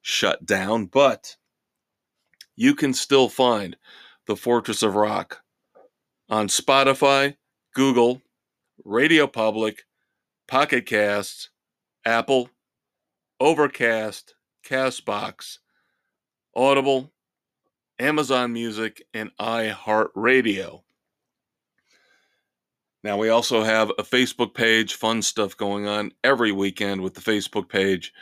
shut 0.02 0.46
down, 0.46 0.86
but 0.86 1.36
you 2.56 2.74
can 2.74 2.94
still 2.94 3.28
find 3.28 3.76
the 4.26 4.36
Fortress 4.36 4.82
of 4.82 4.94
Rock 4.94 5.42
on 6.28 6.48
Spotify, 6.48 7.36
Google, 7.74 8.22
Radio 8.84 9.26
Public, 9.26 9.84
Pocket 10.46 10.86
Casts, 10.86 11.50
Apple, 12.04 12.50
Overcast, 13.40 14.34
Castbox, 14.64 15.58
Audible, 16.54 17.12
Amazon 17.98 18.52
Music, 18.52 19.02
and 19.14 19.30
iHeartRadio. 19.40 20.82
Now, 23.02 23.16
we 23.16 23.30
also 23.30 23.62
have 23.62 23.90
a 23.90 24.02
Facebook 24.02 24.52
page, 24.52 24.94
fun 24.94 25.22
stuff 25.22 25.56
going 25.56 25.86
on 25.86 26.12
every 26.22 26.52
weekend 26.52 27.00
with 27.00 27.14
the 27.14 27.20
Facebook 27.20 27.68
page. 27.68 28.12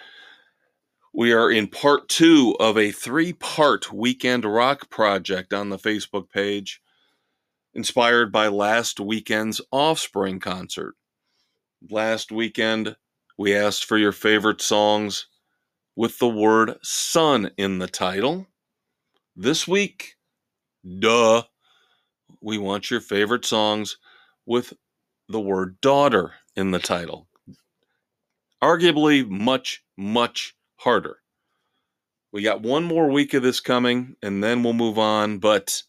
We 1.13 1.33
are 1.33 1.51
in 1.51 1.67
part 1.67 2.09
two 2.09 2.55
of 2.61 2.79
a 2.79 2.93
three 2.93 3.33
part 3.33 3.93
weekend 3.93 4.45
rock 4.45 4.89
project 4.89 5.53
on 5.53 5.71
the 5.71 5.79
Facebook 5.79 6.31
page, 6.31 6.81
inspired 7.75 8.31
by 8.31 8.49
last 8.49 9.01
weekend's 9.01 9.61
Offspring 9.73 10.39
concert. 10.39 10.95
Last 11.91 12.31
weekend, 12.31 12.95
we 13.37 13.57
asked 13.57 13.85
for 13.85 13.99
your 13.99 14.13
favorite 14.13 14.61
songs 14.61 15.27
with 15.99 16.21
the 16.21 16.29
word 16.29 16.77
son 16.81 17.51
in 17.57 17.81
the 17.81 17.89
title. 17.89 18.47
This 19.35 19.67
week, 19.67 20.15
duh, 21.01 21.43
we 22.41 22.57
want 22.57 22.89
your 22.89 23.01
favorite 23.01 23.45
songs 23.45 23.97
with 24.47 24.75
the 25.29 25.41
word 25.41 25.81
daughter 25.81 26.35
in 26.55 26.71
the 26.71 26.79
title. 26.79 27.27
Arguably, 28.63 29.29
much, 29.29 29.83
much 29.97 30.55
harder. 30.77 31.17
We 32.31 32.43
got 32.43 32.63
one 32.63 32.85
more 32.85 33.11
week 33.11 33.35
of 33.35 33.43
this 33.43 33.59
coming, 33.59 34.15
and 34.23 34.41
then 34.41 34.63
we'll 34.63 34.75
move 34.75 35.01
on. 35.01 35.39
But 35.39 35.83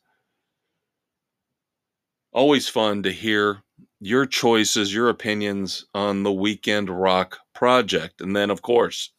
always 2.33 2.67
fun 2.67 3.03
to 3.03 3.11
hear 3.11 3.61
your 3.99 4.25
choices, 4.25 4.91
your 4.91 5.09
opinions 5.09 5.85
on 5.93 6.23
the 6.23 6.33
Weekend 6.33 6.89
Rock 6.89 7.37
project. 7.53 8.21
And 8.21 8.35
then, 8.35 8.49
of 8.49 8.63
course, 8.63 9.11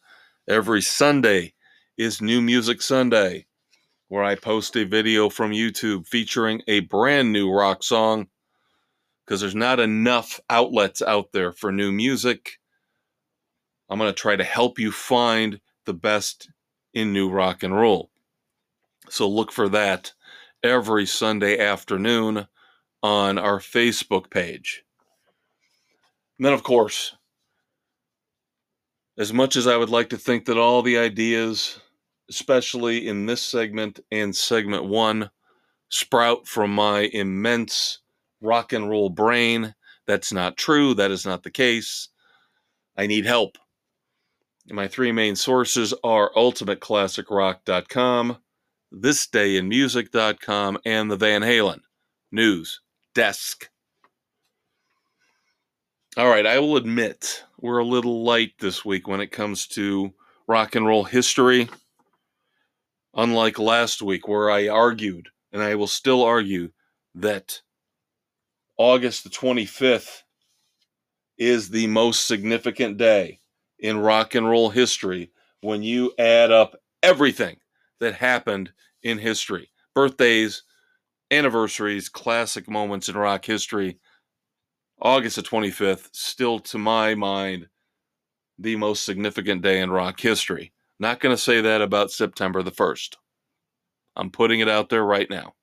every 0.50 0.82
Sunday 0.82 1.54
is 1.96 2.20
New 2.20 2.40
Music 2.40 2.82
Sunday, 2.82 3.46
where 4.08 4.24
I 4.24 4.34
post 4.34 4.76
a 4.76 4.82
video 4.82 5.28
from 5.28 5.52
YouTube 5.52 6.08
featuring 6.08 6.60
a 6.66 6.80
brand 6.80 7.32
new 7.32 7.52
rock 7.52 7.84
song 7.84 8.26
because 9.24 9.40
there's 9.40 9.54
not 9.54 9.78
enough 9.78 10.40
outlets 10.50 11.02
out 11.02 11.30
there 11.32 11.52
for 11.52 11.70
new 11.70 11.92
music. 11.92 12.58
I'm 13.88 14.00
going 14.00 14.12
to 14.12 14.20
try 14.20 14.34
to 14.34 14.42
help 14.42 14.80
you 14.80 14.90
find 14.90 15.60
the 15.86 15.94
best 15.94 16.50
in 16.92 17.12
new 17.12 17.30
rock 17.30 17.62
and 17.62 17.72
roll. 17.72 18.10
So 19.08 19.28
look 19.28 19.52
for 19.52 19.68
that 19.68 20.12
every 20.64 21.06
Sunday 21.06 21.60
afternoon 21.60 22.48
on 23.04 23.38
our 23.38 23.60
Facebook 23.60 24.30
page. 24.30 24.82
And 26.38 26.46
then, 26.46 26.54
of 26.54 26.64
course, 26.64 27.14
as 29.20 29.32
much 29.34 29.54
as 29.54 29.66
I 29.66 29.76
would 29.76 29.90
like 29.90 30.08
to 30.10 30.16
think 30.16 30.46
that 30.46 30.56
all 30.56 30.80
the 30.80 30.96
ideas, 30.96 31.78
especially 32.30 33.06
in 33.06 33.26
this 33.26 33.42
segment 33.42 34.00
and 34.10 34.34
segment 34.34 34.86
one, 34.86 35.28
sprout 35.90 36.48
from 36.48 36.74
my 36.74 37.10
immense 37.12 37.98
rock 38.40 38.72
and 38.72 38.88
roll 38.88 39.10
brain. 39.10 39.74
That's 40.06 40.32
not 40.32 40.56
true. 40.56 40.94
That 40.94 41.10
is 41.10 41.26
not 41.26 41.42
the 41.42 41.50
case. 41.50 42.08
I 42.96 43.06
need 43.06 43.26
help. 43.26 43.58
my 44.70 44.88
three 44.88 45.12
main 45.12 45.36
sources 45.36 45.92
are 46.02 46.32
ultimateclassicrock.com, 46.34 48.38
thisdayinmusic.com, 48.94 50.78
and 50.86 51.10
the 51.10 51.16
Van 51.16 51.42
Halen 51.42 51.80
news 52.32 52.80
desk. 53.14 53.68
All 56.16 56.28
right, 56.28 56.46
I 56.46 56.58
will 56.58 56.76
admit 56.76 57.44
we're 57.60 57.78
a 57.78 57.84
little 57.84 58.24
light 58.24 58.52
this 58.58 58.84
week 58.84 59.06
when 59.06 59.20
it 59.20 59.32
comes 59.32 59.66
to 59.68 60.12
rock 60.46 60.74
and 60.74 60.86
roll 60.86 61.04
history. 61.04 61.68
Unlike 63.14 63.58
last 63.58 64.02
week, 64.02 64.28
where 64.28 64.50
I 64.50 64.68
argued, 64.68 65.28
and 65.52 65.62
I 65.62 65.74
will 65.74 65.86
still 65.86 66.22
argue, 66.22 66.70
that 67.14 67.60
August 68.78 69.24
the 69.24 69.30
25th 69.30 70.22
is 71.36 71.70
the 71.70 71.86
most 71.88 72.26
significant 72.26 72.96
day 72.96 73.40
in 73.78 73.98
rock 73.98 74.34
and 74.34 74.48
roll 74.48 74.70
history 74.70 75.30
when 75.60 75.82
you 75.82 76.12
add 76.18 76.50
up 76.52 76.76
everything 77.02 77.56
that 77.98 78.14
happened 78.14 78.72
in 79.02 79.18
history 79.18 79.70
birthdays, 79.94 80.62
anniversaries, 81.30 82.08
classic 82.08 82.68
moments 82.70 83.08
in 83.08 83.16
rock 83.16 83.44
history. 83.44 83.98
August 85.02 85.36
the 85.36 85.42
25th, 85.42 86.10
still 86.12 86.58
to 86.60 86.78
my 86.78 87.14
mind, 87.14 87.68
the 88.58 88.76
most 88.76 89.04
significant 89.04 89.62
day 89.62 89.80
in 89.80 89.90
rock 89.90 90.20
history. 90.20 90.72
Not 90.98 91.20
going 91.20 91.34
to 91.34 91.42
say 91.42 91.60
that 91.62 91.82
about 91.82 92.10
September 92.10 92.62
the 92.62 92.72
1st. 92.72 93.16
I'm 94.16 94.30
putting 94.30 94.60
it 94.60 94.68
out 94.68 94.90
there 94.90 95.04
right 95.04 95.30
now 95.30 95.54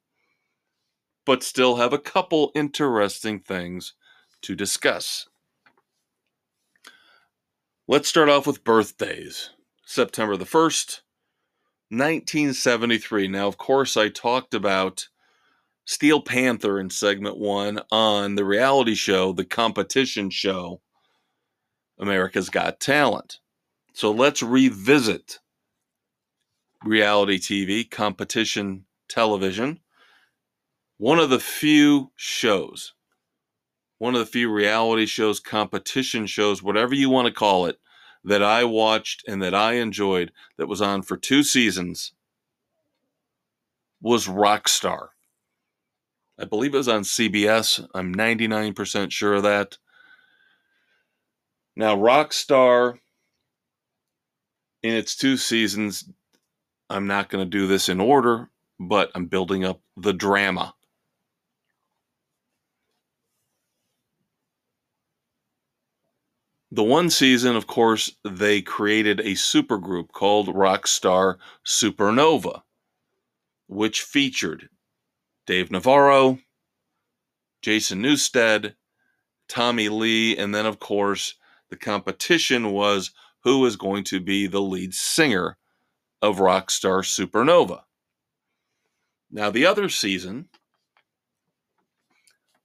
but 1.27 1.43
still 1.43 1.75
have 1.75 1.91
a 1.93 1.99
couple 1.99 2.51
interesting 2.55 3.39
things 3.39 3.93
to 4.41 4.55
discuss. 4.55 5.27
Let's 7.87 8.07
start 8.07 8.29
off 8.29 8.47
with 8.47 8.63
birthdays. 8.63 9.49
September 9.85 10.37
the 10.37 10.45
1st, 10.45 11.01
1973. 11.89 13.27
Now, 13.27 13.47
of 13.47 13.57
course, 13.57 13.97
I 13.97 14.09
talked 14.09 14.53
about 14.53 15.09
Steel 15.87 16.21
Panther 16.21 16.81
in 16.81 16.89
segment 16.89 17.37
one 17.37 17.79
on 17.93 18.35
the 18.35 18.43
reality 18.43 18.93
show, 18.93 19.31
the 19.31 19.45
competition 19.45 20.29
show, 20.29 20.81
America's 21.97 22.49
Got 22.49 22.81
Talent. 22.81 23.39
So 23.93 24.11
let's 24.11 24.43
revisit 24.43 25.39
reality 26.83 27.39
TV, 27.39 27.89
competition 27.89 28.83
television, 29.07 29.79
one 30.97 31.19
of 31.19 31.29
the 31.29 31.39
few 31.39 32.11
shows, 32.17 32.93
one 33.97 34.13
of 34.13 34.19
the 34.19 34.25
few 34.25 34.51
reality 34.51 35.05
shows, 35.05 35.39
competition 35.39 36.25
shows, 36.27 36.61
whatever 36.61 36.95
you 36.95 37.09
want 37.09 37.29
to 37.29 37.33
call 37.33 37.65
it, 37.65 37.79
that 38.25 38.43
I 38.43 38.65
watched 38.65 39.23
and 39.25 39.41
that 39.41 39.55
I 39.55 39.75
enjoyed 39.75 40.33
that 40.57 40.67
was 40.67 40.81
on 40.81 41.01
for 41.01 41.15
two 41.15 41.43
seasons 41.43 42.11
was 44.01 44.27
Rockstar. 44.27 45.11
I 46.39 46.45
believe 46.45 46.73
it 46.73 46.77
was 46.77 46.87
on 46.87 47.01
CBS. 47.01 47.85
I'm 47.93 48.13
99% 48.13 49.11
sure 49.11 49.33
of 49.35 49.43
that. 49.43 49.77
Now, 51.75 51.95
Rockstar, 51.95 52.99
in 54.83 54.93
its 54.93 55.15
two 55.15 55.37
seasons, 55.37 56.09
I'm 56.89 57.07
not 57.07 57.29
going 57.29 57.43
to 57.43 57.49
do 57.49 57.67
this 57.67 57.89
in 57.89 57.99
order, 57.99 58.49
but 58.79 59.11
I'm 59.15 59.25
building 59.25 59.65
up 59.65 59.81
the 59.95 60.13
drama. 60.13 60.75
The 66.71 66.83
one 66.83 67.09
season, 67.09 67.55
of 67.55 67.65
course, 67.65 68.15
they 68.23 68.61
created 68.61 69.21
a 69.21 69.31
supergroup 69.31 70.11
called 70.11 70.49
Rockstar 70.49 71.37
Supernova, 71.65 72.61
which 73.67 74.01
featured 74.01 74.69
Dave 75.47 75.71
Navarro, 75.71 76.39
Jason 77.61 78.03
Newsted, 78.03 78.75
Tommy 79.47 79.87
Lee, 79.87 80.37
and 80.37 80.53
then, 80.53 80.65
of 80.65 80.79
course, 80.79 81.35
the 81.69 81.77
competition 81.77 82.71
was 82.71 83.11
who 83.39 83.65
is 83.65 83.77
going 83.77 84.03
to 84.03 84.19
be 84.19 84.45
the 84.45 84.61
lead 84.61 84.93
singer 84.93 85.57
of 86.21 86.37
Rockstar 86.37 87.01
Supernova. 87.01 87.83
Now, 89.31 89.49
the 89.49 89.65
other 89.65 89.87
season 89.87 90.49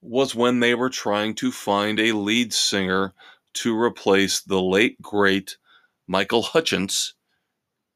was 0.00 0.34
when 0.34 0.58
they 0.58 0.74
were 0.74 0.90
trying 0.90 1.34
to 1.36 1.52
find 1.52 2.00
a 2.00 2.10
lead 2.10 2.52
singer 2.52 3.14
to 3.54 3.80
replace 3.80 4.40
the 4.40 4.60
late 4.60 5.00
great 5.00 5.56
Michael 6.08 6.42
Hutchence 6.42 7.14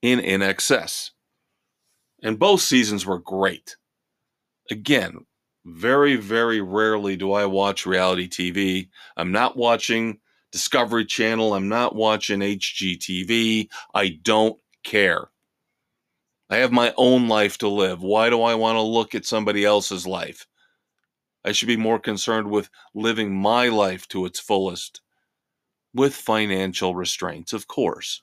in 0.01 0.21
INXS. 0.21 1.11
And 2.23 2.39
both 2.39 2.61
seasons 2.61 3.05
were 3.05 3.19
great. 3.19 3.77
Again, 4.71 5.27
very, 5.65 6.17
very 6.17 6.61
rarely 6.61 7.17
do 7.17 7.33
I 7.33 7.47
watch 7.47 7.87
reality 7.87 8.29
TV. 8.29 8.89
I'm 9.17 9.33
not 9.33 9.57
watching 9.57 10.19
Discovery 10.53 11.05
Channel. 11.05 11.55
I'm 11.55 11.69
not 11.69 11.95
watching 11.95 12.41
HGTV. 12.41 13.69
I 13.95 14.09
don't 14.23 14.59
care. 14.85 15.29
I 16.49 16.59
have 16.59 16.73
my 16.73 16.95
own 16.97 17.29
life 17.29 17.59
to 17.59 17.69
live. 17.69 18.03
Why 18.03 18.31
do 18.31 18.43
I 18.43 18.55
want 18.55 18.77
to 18.77 18.83
look 18.83 19.15
at 19.15 19.27
somebody 19.27 19.65
else's 19.65 20.07
life? 20.07 20.47
I 21.45 21.53
should 21.53 21.69
be 21.69 21.77
more 21.77 21.99
concerned 21.99 22.51
with 22.51 22.71
living 22.95 23.35
my 23.35 23.69
life 23.69 24.07
to 24.09 24.25
its 24.27 24.41
fullest, 24.41 25.01
with 25.93 26.15
financial 26.15 26.95
restraints, 26.95 27.53
of 27.53 27.67
course. 27.67 28.23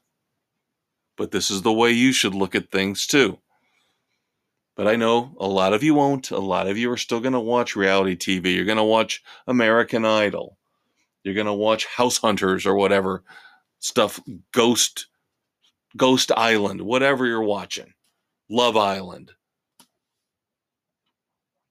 But 1.17 1.31
this 1.31 1.51
is 1.51 1.61
the 1.61 1.73
way 1.73 1.91
you 1.91 2.13
should 2.13 2.33
look 2.33 2.55
at 2.55 2.71
things 2.71 3.05
too. 3.05 3.39
But 4.75 4.87
I 4.87 4.95
know 4.95 5.35
a 5.39 5.47
lot 5.47 5.73
of 5.73 5.83
you 5.83 5.93
won't. 5.93 6.31
A 6.31 6.39
lot 6.39 6.67
of 6.67 6.77
you 6.77 6.91
are 6.91 6.97
still 6.97 7.19
going 7.19 7.33
to 7.33 7.39
watch 7.39 7.75
reality 7.75 8.15
TV. 8.15 8.55
You're 8.55 8.65
going 8.65 8.77
to 8.77 8.83
watch 8.83 9.23
American 9.47 10.03
Idol. 10.03 10.57
You're 11.23 11.35
going 11.35 11.47
to 11.47 11.53
watch 11.53 11.85
House 11.85 12.17
Hunters 12.17 12.65
or 12.65 12.75
whatever 12.75 13.23
stuff, 13.79 14.19
Ghost, 14.53 15.07
Ghost 15.95 16.31
Island, 16.35 16.81
whatever 16.81 17.25
you're 17.25 17.43
watching, 17.43 17.93
Love 18.49 18.77
Island. 18.77 19.31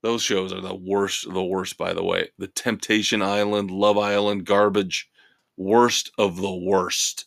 Those 0.03 0.23
shows 0.23 0.53
are 0.53 0.61
the 0.61 0.75
worst, 0.75 1.33
the 1.33 1.43
worst, 1.43 1.79
by 1.79 1.95
the 1.95 2.03
way. 2.03 2.31
The 2.37 2.49
Temptation 2.49 3.23
Island, 3.23 3.71
Love 3.71 3.97
Island, 3.97 4.45
garbage, 4.45 5.09
worst 5.57 6.11
of 6.19 6.37
the 6.37 6.53
worst. 6.53 7.27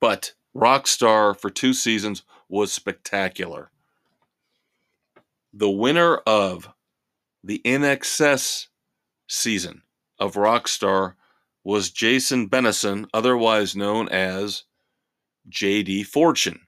But 0.00 0.34
Rockstar 0.54 1.38
for 1.38 1.50
two 1.50 1.74
seasons 1.74 2.22
was 2.52 2.70
spectacular. 2.70 3.70
The 5.54 5.70
winner 5.70 6.18
of 6.18 6.68
the 7.42 7.62
INXS 7.64 8.66
season 9.26 9.82
of 10.18 10.34
Rockstar 10.34 11.14
was 11.64 11.90
Jason 11.90 12.50
Bennison, 12.50 13.06
otherwise 13.14 13.74
known 13.74 14.10
as 14.10 14.64
JD 15.48 16.04
Fortune. 16.04 16.60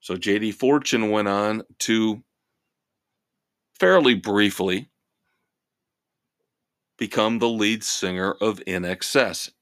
So 0.00 0.14
JD 0.14 0.52
Fortune 0.52 1.10
went 1.10 1.28
on 1.28 1.62
to 1.80 2.22
fairly 3.80 4.14
briefly 4.14 4.90
become 6.98 7.38
the 7.38 7.48
lead 7.48 7.82
singer 7.82 8.32
of 8.42 8.60
INXS. 8.66 9.52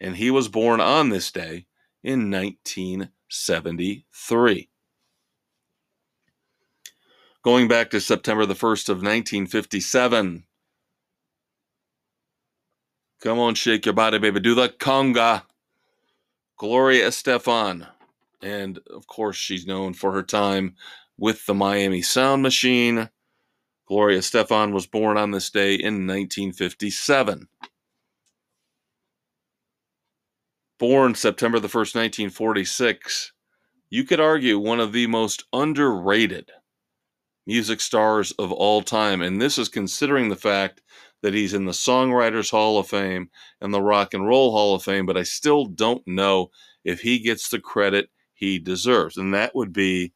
And 0.00 0.14
he 0.16 0.30
was 0.30 0.46
born 0.46 0.80
on 0.80 1.08
this 1.08 1.32
day 1.32 1.66
in 2.04 2.30
1973. 3.30 4.68
Going 7.42 7.68
back 7.68 7.90
to 7.90 8.00
September 8.00 8.46
the 8.46 8.54
1st 8.54 8.88
of 8.88 8.96
1957. 8.98 10.44
Come 13.20 13.38
on, 13.38 13.54
shake 13.54 13.86
your 13.86 13.94
body, 13.94 14.18
baby. 14.18 14.40
Do 14.40 14.54
the 14.54 14.68
conga. 14.68 15.42
Gloria 16.56 17.08
Estefan 17.08 17.86
and 18.42 18.78
of 18.90 19.06
course, 19.06 19.36
she's 19.36 19.66
known 19.66 19.94
for 19.94 20.12
her 20.12 20.22
time 20.22 20.74
with 21.16 21.44
the 21.46 21.54
Miami 21.54 22.02
Sound 22.02 22.42
Machine. 22.42 23.10
Gloria 23.86 24.18
Estefan 24.18 24.72
was 24.72 24.86
born 24.86 25.16
on 25.16 25.30
this 25.30 25.50
day 25.50 25.74
in 25.74 26.06
1957. 26.06 27.48
Born 30.78 31.14
September 31.14 31.58
the 31.58 31.68
1st, 31.68 31.94
1946, 31.96 33.32
you 33.90 34.04
could 34.04 34.20
argue 34.20 34.58
one 34.58 34.78
of 34.78 34.92
the 34.92 35.06
most 35.08 35.44
underrated 35.52 36.50
music 37.46 37.80
stars 37.80 38.30
of 38.32 38.52
all 38.52 38.82
time. 38.82 39.20
And 39.20 39.40
this 39.40 39.58
is 39.58 39.68
considering 39.68 40.28
the 40.28 40.36
fact 40.36 40.82
that 41.22 41.34
he's 41.34 41.54
in 41.54 41.64
the 41.64 41.72
Songwriters 41.72 42.50
Hall 42.50 42.78
of 42.78 42.88
Fame 42.88 43.30
and 43.60 43.74
the 43.74 43.82
Rock 43.82 44.14
and 44.14 44.26
Roll 44.26 44.52
Hall 44.52 44.74
of 44.74 44.84
Fame, 44.84 45.04
but 45.04 45.16
I 45.16 45.24
still 45.24 45.64
don't 45.64 46.06
know 46.06 46.50
if 46.84 47.00
he 47.00 47.18
gets 47.18 47.48
the 47.48 47.58
credit 47.58 48.10
he 48.32 48.60
deserves. 48.60 49.16
And 49.16 49.34
that 49.34 49.56
would 49.56 49.72
be 49.72 50.12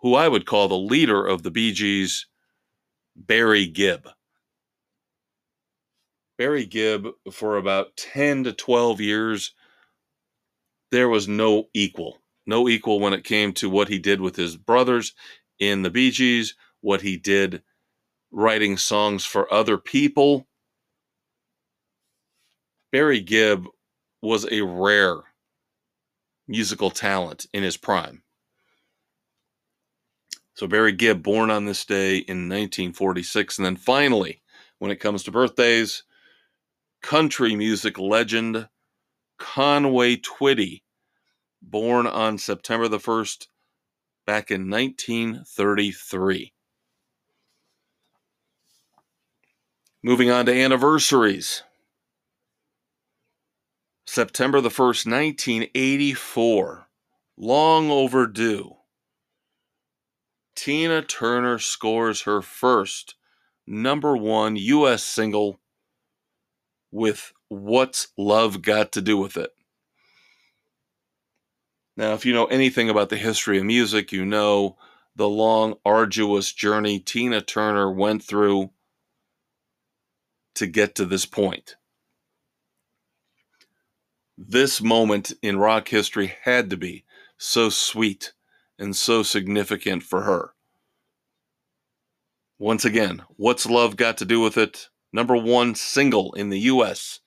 who 0.00 0.14
I 0.14 0.28
would 0.28 0.46
call 0.46 0.68
the 0.68 0.78
leader 0.78 1.26
of 1.26 1.42
the 1.42 1.50
Bee 1.50 1.72
Gees, 1.72 2.26
Barry 3.14 3.66
Gibb. 3.66 4.08
Barry 6.36 6.66
Gibb, 6.66 7.08
for 7.32 7.56
about 7.56 7.96
10 7.96 8.44
to 8.44 8.52
12 8.52 9.00
years, 9.00 9.54
there 10.90 11.08
was 11.08 11.28
no 11.28 11.68
equal. 11.74 12.18
No 12.46 12.68
equal 12.68 13.00
when 13.00 13.12
it 13.12 13.24
came 13.24 13.52
to 13.54 13.70
what 13.70 13.88
he 13.88 13.98
did 13.98 14.20
with 14.20 14.36
his 14.36 14.56
brothers 14.56 15.14
in 15.58 15.82
the 15.82 15.90
Bee 15.90 16.10
Gees, 16.10 16.54
what 16.80 17.02
he 17.02 17.16
did 17.16 17.62
writing 18.30 18.76
songs 18.76 19.24
for 19.24 19.52
other 19.52 19.78
people. 19.78 20.46
Barry 22.92 23.20
Gibb 23.20 23.66
was 24.20 24.46
a 24.50 24.62
rare 24.62 25.18
musical 26.46 26.90
talent 26.90 27.46
in 27.52 27.62
his 27.62 27.76
prime. 27.76 28.22
So 30.54 30.66
Barry 30.66 30.92
Gibb, 30.92 31.22
born 31.22 31.50
on 31.50 31.64
this 31.64 31.84
day 31.84 32.18
in 32.18 32.48
1946. 32.48 33.58
And 33.58 33.66
then 33.66 33.76
finally, 33.76 34.42
when 34.78 34.90
it 34.90 35.00
comes 35.00 35.24
to 35.24 35.32
birthdays, 35.32 36.04
country 37.04 37.54
music 37.54 37.98
legend 37.98 38.66
Conway 39.38 40.16
Twitty, 40.16 40.84
born 41.60 42.06
on 42.06 42.38
September 42.38 42.88
the 42.88 42.96
1st, 42.98 43.48
back 44.26 44.50
in 44.50 44.70
1933. 44.70 46.54
Moving 50.02 50.30
on 50.30 50.46
to 50.46 50.54
anniversaries. 50.54 51.62
September 54.06 54.62
the 54.62 54.70
1st, 54.70 55.06
1984. 55.06 56.86
Long 57.36 57.90
overdue. 57.90 58.76
Tina 60.56 61.02
Turner 61.02 61.58
scores 61.58 62.22
her 62.22 62.40
first 62.40 63.16
number 63.66 64.16
one 64.16 64.56
U.S. 64.56 65.02
single 65.02 65.60
with 66.94 67.32
What's 67.48 68.08
Love 68.16 68.62
Got 68.62 68.92
to 68.92 69.02
Do 69.02 69.18
with 69.18 69.36
It? 69.36 69.50
Now, 71.96 72.14
if 72.14 72.24
you 72.24 72.32
know 72.32 72.46
anything 72.46 72.88
about 72.88 73.08
the 73.08 73.16
history 73.16 73.58
of 73.58 73.64
music, 73.64 74.12
you 74.12 74.24
know 74.24 74.76
the 75.14 75.28
long, 75.28 75.74
arduous 75.84 76.52
journey 76.52 76.98
Tina 76.98 77.40
Turner 77.40 77.90
went 77.90 78.22
through 78.22 78.70
to 80.54 80.66
get 80.66 80.94
to 80.94 81.04
this 81.04 81.26
point 81.26 81.76
this 84.36 84.80
moment 84.80 85.32
in 85.42 85.58
rock 85.58 85.88
history 85.88 86.34
had 86.42 86.70
to 86.70 86.76
be 86.76 87.04
so 87.38 87.68
sweet 87.68 88.32
and 88.78 88.94
so 88.96 89.22
significant 89.22 90.02
for 90.02 90.22
her. 90.22 90.52
Once 92.58 92.84
again, 92.84 93.22
What's 93.36 93.66
Love 93.66 93.96
Got 93.96 94.18
to 94.18 94.24
Do 94.24 94.40
with 94.40 94.56
It? 94.56 94.88
Number 95.14 95.36
one 95.36 95.76
single 95.76 96.32
in 96.32 96.48
the 96.50 96.58
U.S. 96.58 97.20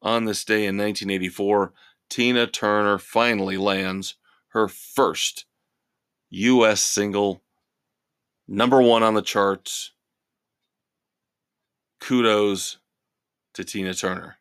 on 0.00 0.24
this 0.24 0.46
day 0.46 0.64
in 0.64 0.78
1984. 0.78 1.74
Tina 2.08 2.46
Turner 2.46 2.96
finally 2.96 3.58
lands 3.58 4.14
her 4.48 4.66
first 4.66 5.44
U.S. 6.30 6.80
single, 6.82 7.42
number 8.48 8.80
one 8.80 9.02
on 9.02 9.12
the 9.12 9.20
charts. 9.20 9.92
Kudos 12.00 12.78
to 13.52 13.62
Tina 13.62 13.92
Turner. 13.92 14.38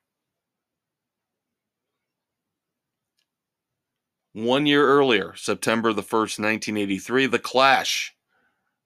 One 4.31 4.65
year 4.65 4.87
earlier, 4.87 5.35
September 5.35 5.91
the 5.91 6.01
1st, 6.01 6.39
1983, 6.39 7.25
The 7.25 7.39
Clash, 7.39 8.15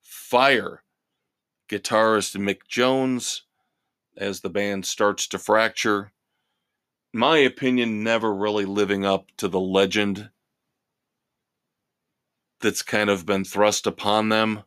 Fire, 0.01 0.81
guitarist 1.69 2.35
Mick 2.35 2.67
Jones, 2.67 3.43
as 4.17 4.41
the 4.41 4.49
band 4.49 4.85
starts 4.85 5.27
to 5.27 5.37
fracture. 5.37 6.11
My 7.13 7.37
opinion, 7.37 8.03
never 8.03 8.33
really 8.33 8.65
living 8.65 9.05
up 9.05 9.27
to 9.37 9.47
the 9.47 9.59
legend 9.59 10.29
that's 12.59 12.81
kind 12.81 13.09
of 13.09 13.25
been 13.25 13.43
thrust 13.43 13.87
upon 13.87 14.29
them. 14.29 14.63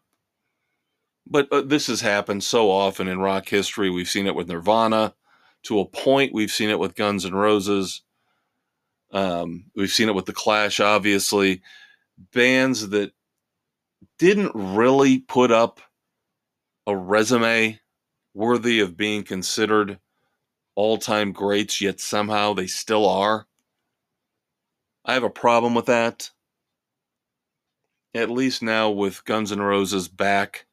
But 1.27 1.49
uh, 1.53 1.63
this 1.63 1.87
has 1.89 2.01
happened 2.01 2.43
so 2.43 2.71
often 2.71 3.09
in 3.09 3.19
rock 3.21 3.49
history. 3.49 3.91
We've 3.91 4.09
seen 4.09 4.27
it 4.27 4.35
with 4.35 4.49
Nirvana. 4.49 5.15
To 5.65 5.81
a 5.81 5.87
point, 5.87 6.33
we've 6.33 6.51
seen 6.51 6.71
it 6.71 6.79
with 6.79 6.95
Guns 6.95 7.25
N' 7.25 7.35
Roses. 7.35 8.03
Um, 9.13 9.67
we've 9.77 9.91
seen 9.93 10.09
it 10.09 10.15
with 10.15 10.27
The 10.27 10.33
Clash, 10.33 10.81
obviously. 10.81 11.63
Bands 12.33 12.89
that 12.91 13.13
didn't 14.19 14.53
really 14.55 15.19
put 15.19 15.51
up 15.51 15.81
a 16.87 16.97
resume 16.97 17.79
worthy 18.35 18.81
of 18.81 18.97
being 18.97 19.23
considered 19.23 19.99
all 20.75 20.99
time 20.99 21.33
greats, 21.33 21.81
yet 21.81 22.01
somehow 22.01 22.55
they 22.55 22.67
still 22.67 23.09
are. 23.09 23.47
I 25.05 25.15
have 25.15 25.25
a 25.25 25.31
problem 25.31 25.75
with 25.75 25.87
that. 25.87 26.31
At 28.15 28.31
least 28.31 28.63
now 28.63 28.91
with 28.91 29.25
Guns 29.25 29.53
N' 29.53 29.61
Roses 29.61 30.09
back, 30.09 30.67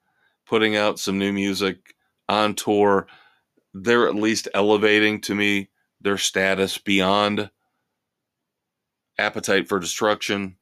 putting 0.46 0.76
out 0.76 1.00
some 1.00 1.18
new 1.18 1.32
music 1.32 1.96
on 2.28 2.56
tour, 2.56 3.08
they're 3.74 4.08
at 4.08 4.16
least 4.16 4.48
elevating 4.54 5.22
to 5.22 5.36
me 5.36 5.70
their 6.02 6.18
status 6.18 6.78
beyond 6.78 7.50
Appetite 9.18 9.68
for 9.68 9.80
Destruction. 9.80 10.58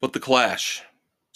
But 0.00 0.12
The 0.12 0.20
Clash, 0.20 0.82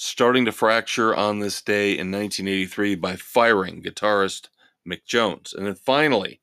starting 0.00 0.44
to 0.44 0.52
fracture 0.52 1.12
on 1.12 1.40
this 1.40 1.60
day 1.60 1.90
in 1.90 2.12
1983 2.12 2.94
by 2.94 3.16
firing 3.16 3.82
guitarist 3.82 4.48
Mick 4.88 5.04
Jones. 5.04 5.52
And 5.52 5.66
then 5.66 5.74
finally, 5.74 6.40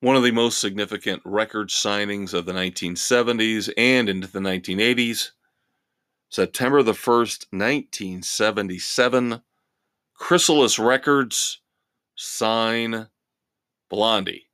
one 0.00 0.16
of 0.16 0.22
the 0.22 0.30
most 0.30 0.58
significant 0.58 1.20
record 1.26 1.68
signings 1.68 2.32
of 2.32 2.46
the 2.46 2.54
1970s 2.54 3.70
and 3.76 4.08
into 4.08 4.26
the 4.26 4.38
1980s. 4.38 5.32
September 6.30 6.82
the 6.82 6.92
1st, 6.92 7.52
1977, 7.52 9.42
Chrysalis 10.14 10.78
Records 10.78 11.60
sign 12.16 13.08
Blondie. 13.90 14.46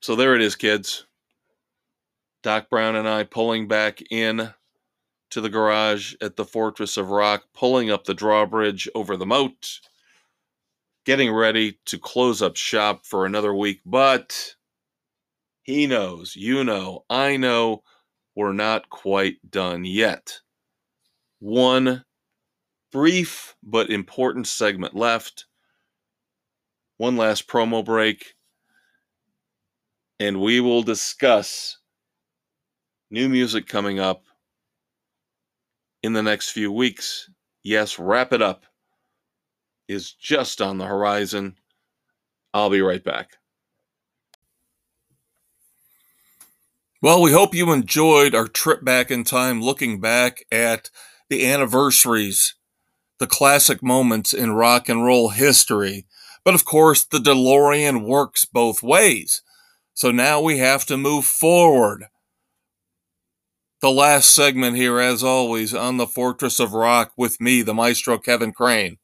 So 0.00 0.16
there 0.16 0.34
it 0.34 0.40
is, 0.40 0.56
kids. 0.56 1.04
Doc 2.42 2.70
Brown 2.70 2.96
and 2.96 3.08
I 3.08 3.24
pulling 3.24 3.68
back 3.68 4.00
in 4.10 4.52
to 5.30 5.40
the 5.40 5.50
garage 5.50 6.14
at 6.20 6.36
the 6.36 6.44
Fortress 6.44 6.96
of 6.96 7.10
Rock, 7.10 7.44
pulling 7.52 7.90
up 7.90 8.04
the 8.04 8.14
drawbridge 8.14 8.88
over 8.94 9.16
the 9.16 9.26
moat 9.26 9.80
getting 11.08 11.32
ready 11.32 11.78
to 11.86 11.98
close 11.98 12.42
up 12.42 12.54
shop 12.54 13.06
for 13.06 13.24
another 13.24 13.54
week, 13.54 13.80
but 13.86 14.54
he 15.62 15.86
knows, 15.86 16.36
you 16.36 16.62
know, 16.62 17.02
I 17.08 17.38
know 17.38 17.82
we're 18.36 18.52
not 18.52 18.90
quite 18.90 19.36
done 19.50 19.86
yet. 19.86 20.40
One 21.38 22.04
brief 22.92 23.56
but 23.62 23.88
important 23.88 24.46
segment 24.48 24.94
left. 24.94 25.46
One 26.98 27.16
last 27.16 27.48
promo 27.48 27.82
break. 27.82 28.34
And 30.20 30.42
we 30.42 30.60
will 30.60 30.82
discuss 30.82 31.77
new 33.10 33.28
music 33.28 33.66
coming 33.66 33.98
up 33.98 34.24
in 36.02 36.12
the 36.12 36.22
next 36.22 36.50
few 36.50 36.70
weeks. 36.70 37.30
Yes, 37.62 37.98
wrap 37.98 38.32
it 38.32 38.42
up 38.42 38.64
is 39.88 40.12
just 40.12 40.60
on 40.60 40.78
the 40.78 40.86
horizon. 40.86 41.56
I'll 42.52 42.70
be 42.70 42.82
right 42.82 43.02
back. 43.02 43.36
Well, 47.00 47.22
we 47.22 47.32
hope 47.32 47.54
you 47.54 47.72
enjoyed 47.72 48.34
our 48.34 48.48
trip 48.48 48.84
back 48.84 49.10
in 49.10 49.24
time 49.24 49.62
looking 49.62 50.00
back 50.00 50.44
at 50.50 50.90
the 51.30 51.46
anniversaries, 51.46 52.54
the 53.18 53.26
classic 53.26 53.82
moments 53.82 54.34
in 54.34 54.52
rock 54.52 54.88
and 54.88 55.04
roll 55.04 55.30
history. 55.30 56.06
But 56.44 56.54
of 56.54 56.64
course, 56.64 57.04
the 57.04 57.18
DeLorean 57.18 58.04
works 58.04 58.44
both 58.44 58.82
ways. 58.82 59.42
So 59.94 60.10
now 60.10 60.40
we 60.40 60.58
have 60.58 60.86
to 60.86 60.96
move 60.96 61.24
forward. 61.24 62.06
The 63.80 63.90
last 63.92 64.34
segment 64.34 64.76
here, 64.76 64.98
as 64.98 65.22
always, 65.22 65.72
on 65.72 65.98
the 65.98 66.06
Fortress 66.06 66.58
of 66.58 66.72
Rock 66.72 67.12
with 67.16 67.40
me, 67.40 67.62
the 67.62 67.74
maestro 67.74 68.18
Kevin 68.18 68.52
Crane. 68.52 68.98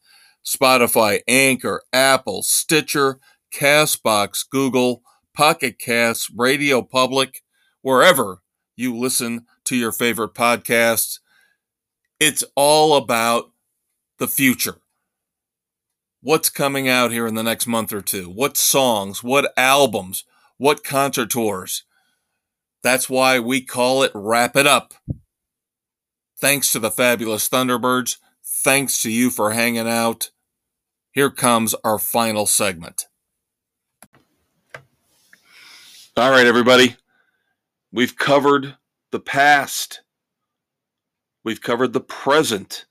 Spotify, 0.44 1.20
Anchor, 1.28 1.82
Apple, 1.92 2.42
Stitcher, 2.42 3.20
Castbox, 3.52 4.44
Google, 4.48 5.02
Pocket 5.32 5.78
Casts, 5.78 6.28
Radio 6.36 6.82
Public, 6.82 7.42
wherever 7.82 8.42
you 8.76 8.96
listen 8.96 9.46
to 9.64 9.76
your 9.76 9.92
favorite 9.92 10.34
podcasts. 10.34 11.20
It's 12.18 12.42
all 12.56 12.96
about 12.96 13.52
the 14.18 14.28
future. 14.28 14.78
What's 16.20 16.48
coming 16.48 16.88
out 16.88 17.12
here 17.12 17.26
in 17.26 17.34
the 17.34 17.42
next 17.42 17.66
month 17.66 17.92
or 17.92 18.00
two? 18.00 18.28
What 18.28 18.56
songs? 18.56 19.22
What 19.22 19.52
albums? 19.56 20.24
What 20.56 20.82
concert 20.82 21.30
tours? 21.30 21.84
That's 22.84 23.08
why 23.08 23.40
we 23.40 23.62
call 23.62 24.02
it 24.02 24.12
Wrap 24.14 24.56
It 24.56 24.66
Up. 24.66 24.92
Thanks 26.38 26.70
to 26.72 26.78
the 26.78 26.90
fabulous 26.90 27.48
Thunderbirds. 27.48 28.18
Thanks 28.44 29.00
to 29.00 29.10
you 29.10 29.30
for 29.30 29.52
hanging 29.52 29.88
out. 29.88 30.30
Here 31.10 31.30
comes 31.30 31.74
our 31.82 31.98
final 31.98 32.44
segment. 32.44 33.06
All 36.14 36.30
right, 36.30 36.46
everybody. 36.46 36.96
We've 37.90 38.18
covered 38.18 38.76
the 39.12 39.20
past. 39.20 40.02
We've 41.42 41.62
covered 41.62 41.94
the 41.94 42.00
present 42.00 42.84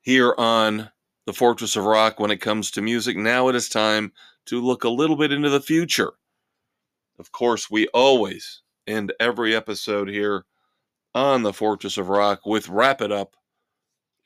here 0.00 0.34
on 0.38 0.90
the 1.26 1.34
Fortress 1.34 1.76
of 1.76 1.84
Rock 1.84 2.18
when 2.18 2.30
it 2.30 2.40
comes 2.40 2.70
to 2.70 2.80
music. 2.80 3.18
Now 3.18 3.48
it 3.48 3.54
is 3.54 3.68
time 3.68 4.12
to 4.46 4.62
look 4.62 4.82
a 4.82 4.88
little 4.88 5.16
bit 5.16 5.30
into 5.30 5.50
the 5.50 5.60
future. 5.60 6.14
Of 7.18 7.32
course, 7.32 7.70
we 7.70 7.86
always 7.88 8.62
end 8.86 9.12
every 9.20 9.54
episode 9.54 10.08
here 10.08 10.44
on 11.14 11.42
the 11.42 11.52
Fortress 11.52 11.96
of 11.96 12.08
Rock 12.08 12.44
with 12.44 12.68
Wrap 12.68 13.00
It 13.00 13.12
Up 13.12 13.36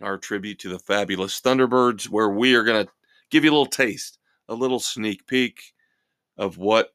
our 0.00 0.18
tribute 0.18 0.58
to 0.60 0.68
the 0.68 0.78
fabulous 0.78 1.40
Thunderbirds, 1.40 2.08
where 2.08 2.28
we 2.28 2.54
are 2.54 2.64
going 2.64 2.86
to 2.86 2.92
give 3.30 3.44
you 3.44 3.50
a 3.50 3.52
little 3.52 3.66
taste, 3.66 4.18
a 4.48 4.54
little 4.54 4.80
sneak 4.80 5.26
peek 5.26 5.60
of 6.36 6.56
what 6.56 6.92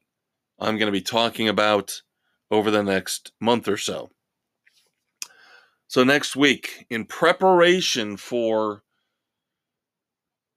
I'm 0.58 0.78
going 0.78 0.86
to 0.86 0.92
be 0.92 1.02
talking 1.02 1.48
about 1.48 2.02
over 2.50 2.70
the 2.70 2.82
next 2.82 3.32
month 3.40 3.68
or 3.68 3.76
so. 3.76 4.10
So, 5.86 6.02
next 6.02 6.34
week, 6.34 6.86
in 6.90 7.04
preparation 7.04 8.16
for 8.16 8.82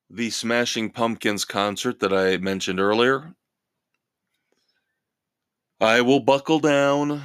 the 0.09 0.29
Smashing 0.29 0.91
Pumpkins 0.91 1.43
concert 1.43 1.99
that 1.99 2.13
I 2.13 2.37
mentioned 2.37 2.79
earlier, 2.79 3.35
I 5.79 6.01
will 6.01 6.19
buckle 6.19 6.59
down. 6.59 7.21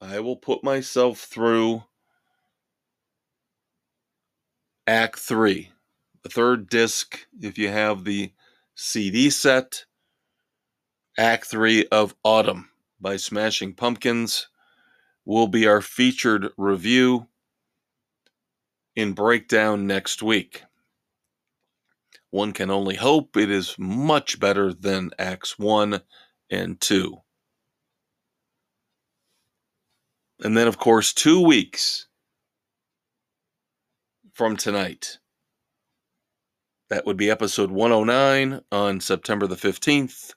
I 0.00 0.20
will 0.20 0.36
put 0.36 0.62
myself 0.62 1.18
through 1.18 1.82
Act 4.86 5.18
3, 5.18 5.72
the 6.22 6.28
third 6.28 6.68
disc, 6.68 7.26
if 7.40 7.58
you 7.58 7.68
have 7.68 8.04
the 8.04 8.32
CD 8.76 9.28
set. 9.28 9.86
Act 11.18 11.46
3 11.46 11.86
of 11.86 12.14
ATUM 12.24 12.66
by 13.00 13.16
Smashing 13.16 13.74
Pumpkins 13.74 14.46
will 15.24 15.48
be 15.48 15.66
our 15.66 15.80
featured 15.80 16.50
review 16.56 17.26
in 18.94 19.14
breakdown 19.14 19.88
next 19.88 20.22
week. 20.22 20.62
One 22.30 22.52
can 22.52 22.70
only 22.70 22.94
hope 22.94 23.36
it 23.36 23.50
is 23.50 23.74
much 23.76 24.38
better 24.38 24.72
than 24.72 25.10
Acts 25.18 25.58
1 25.58 26.00
and 26.50 26.80
2. 26.80 27.20
And 30.42 30.56
then, 30.56 30.68
of 30.68 30.78
course, 30.78 31.12
two 31.12 31.40
weeks 31.40 32.06
from 34.32 34.56
tonight. 34.56 35.18
That 36.88 37.04
would 37.04 37.18
be 37.18 37.30
episode 37.30 37.70
109 37.70 38.62
on 38.72 39.00
September 39.00 39.46
the 39.46 39.56
15th. 39.56 40.32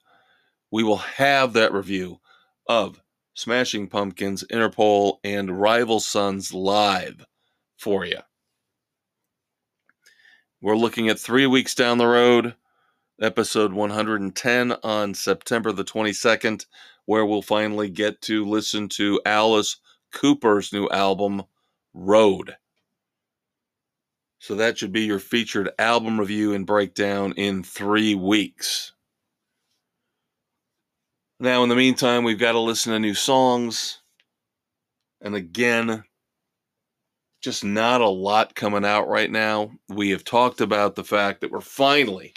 We 0.72 0.84
will 0.84 0.98
have 0.98 1.54
that 1.54 1.74
review 1.74 2.20
of 2.68 3.02
Smashing 3.34 3.88
Pumpkins, 3.88 4.44
Interpol, 4.52 5.20
and 5.24 5.60
Rival 5.60 6.00
Sons 6.00 6.54
live 6.54 7.26
for 7.78 8.06
you. 8.06 8.20
We're 10.62 10.78
looking 10.78 11.10
at 11.10 11.20
three 11.20 11.48
weeks 11.48 11.74
down 11.74 11.98
the 11.98 12.08
road, 12.08 12.56
episode 13.22 13.74
110 13.74 14.74
on 14.84 15.14
September 15.14 15.72
the 15.72 15.84
22nd, 15.84 16.66
where 17.06 17.26
we'll 17.26 17.42
finally 17.42 17.90
get 17.90 18.22
to 18.24 18.46
listen 18.46 18.90
to 18.90 19.22
Alice 19.26 19.78
Cooper's 20.14 20.72
new 20.72 20.88
album, 20.88 21.44
Road. 21.94 22.56
So 24.40 24.56
that 24.56 24.78
should 24.78 24.92
be 24.92 25.02
your 25.02 25.20
featured 25.20 25.70
album 25.80 26.20
review 26.20 26.54
and 26.54 26.66
breakdown 26.66 27.34
in 27.34 27.64
three 27.64 28.16
weeks. 28.16 28.94
Now, 31.40 31.64
in 31.64 31.70
the 31.70 31.76
meantime, 31.76 32.24
we've 32.24 32.40
got 32.40 32.54
to 32.54 32.60
listen 32.60 32.94
to 32.94 33.00
new 33.00 33.14
songs. 33.14 34.00
And 35.22 35.36
again, 35.36 36.04
just 37.42 37.64
not 37.64 38.02
a 38.02 38.10
lot 38.10 38.56
coming 38.56 38.86
out 38.86 39.10
right 39.10 39.30
now. 39.30 39.72
We 39.90 40.12
have 40.12 40.24
talked 40.24 40.62
about 40.62 40.96
the 40.96 41.04
fact 41.04 41.42
that 41.42 41.52
we're 41.52 41.60
finally, 41.60 42.34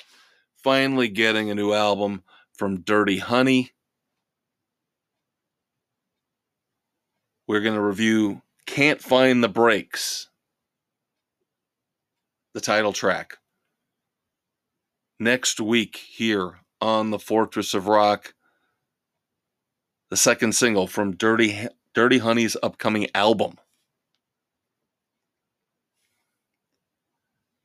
finally 0.63 1.09
getting 1.09 1.51
a 1.51 1.55
new 1.55 1.73
album 1.73 2.25
from 2.55 2.81
Dirty 2.81 3.19
Honey. 3.19 3.73
We're 7.49 7.61
going 7.61 7.77
to 7.77 7.81
review 7.81 8.43
Can't 8.67 9.01
Find 9.01 9.43
the 9.43 9.49
Brakes, 9.49 10.31
the 12.55 12.61
title 12.61 12.93
track. 12.93 13.39
Next 15.21 15.61
week, 15.61 15.97
here 15.97 16.59
on 16.81 17.11
the 17.11 17.21
Fortress 17.21 17.73
of 17.73 17.87
Rock, 17.87 18.35
the 20.11 20.17
second 20.17 20.57
single 20.57 20.89
from 20.89 21.15
Dirty, 21.15 21.69
Dirty 21.95 22.19
Honey's 22.19 22.57
upcoming 22.65 23.07
album. 23.15 23.59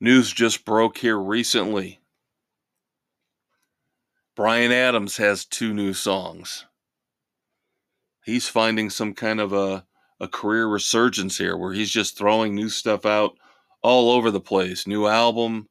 News 0.00 0.32
just 0.32 0.64
broke 0.64 0.98
here 0.98 1.18
recently. 1.18 1.98
Bryan 4.36 4.70
Adams 4.70 5.16
has 5.16 5.44
two 5.44 5.74
new 5.74 5.92
songs. 5.92 6.66
He's 8.24 8.48
finding 8.48 8.90
some 8.90 9.14
kind 9.14 9.40
of 9.40 9.52
a, 9.52 9.84
a 10.20 10.28
career 10.28 10.66
resurgence 10.66 11.38
here 11.38 11.56
where 11.56 11.72
he's 11.72 11.90
just 11.90 12.16
throwing 12.16 12.54
new 12.54 12.68
stuff 12.68 13.04
out 13.04 13.36
all 13.82 14.10
over 14.10 14.30
the 14.30 14.40
place. 14.40 14.86
New 14.86 15.06
album. 15.06 15.68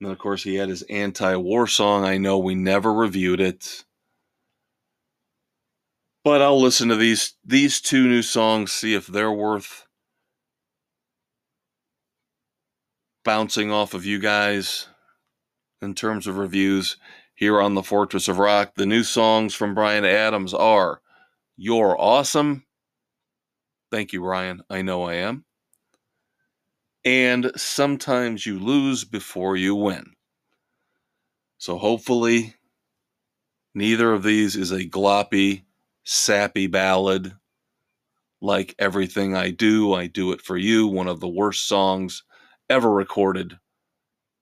And 0.00 0.06
then, 0.06 0.12
of 0.12 0.18
course, 0.18 0.42
he 0.42 0.56
had 0.56 0.68
his 0.68 0.82
anti 0.82 1.36
war 1.36 1.66
song. 1.66 2.04
I 2.04 2.18
know 2.18 2.38
we 2.38 2.54
never 2.54 2.92
reviewed 2.92 3.40
it. 3.40 3.84
But 6.24 6.42
I'll 6.42 6.60
listen 6.60 6.88
to 6.88 6.96
these 6.96 7.34
these 7.44 7.80
two 7.80 8.06
new 8.06 8.22
songs, 8.22 8.72
see 8.72 8.94
if 8.94 9.06
they're 9.06 9.32
worth 9.32 9.86
bouncing 13.24 13.70
off 13.70 13.94
of 13.94 14.04
you 14.04 14.18
guys 14.18 14.89
in 15.82 15.94
terms 15.94 16.26
of 16.26 16.36
reviews 16.38 16.96
here 17.34 17.60
on 17.60 17.74
the 17.74 17.82
Fortress 17.82 18.28
of 18.28 18.38
Rock. 18.38 18.74
The 18.76 18.86
new 18.86 19.02
songs 19.02 19.54
from 19.54 19.74
Bryan 19.74 20.04
Adams 20.04 20.54
are 20.54 21.00
You're 21.56 21.96
Awesome. 21.98 22.64
Thank 23.90 24.12
you, 24.12 24.24
Ryan. 24.24 24.62
I 24.70 24.82
know 24.82 25.04
I 25.04 25.14
am. 25.14 25.44
And 27.04 27.50
Sometimes 27.56 28.46
You 28.46 28.58
Lose 28.58 29.04
Before 29.04 29.56
You 29.56 29.74
Win. 29.74 30.12
So 31.58 31.78
hopefully, 31.78 32.54
neither 33.74 34.12
of 34.12 34.22
these 34.22 34.56
is 34.56 34.70
a 34.70 34.84
gloppy, 34.84 35.64
sappy 36.04 36.66
ballad 36.66 37.34
like 38.40 38.74
Everything 38.78 39.34
I 39.34 39.50
Do, 39.50 39.92
I 39.94 40.06
Do 40.06 40.32
It 40.32 40.40
For 40.40 40.56
You, 40.56 40.86
one 40.86 41.08
of 41.08 41.20
the 41.20 41.28
worst 41.28 41.66
songs 41.68 42.22
ever 42.68 42.90
recorded 42.90 43.58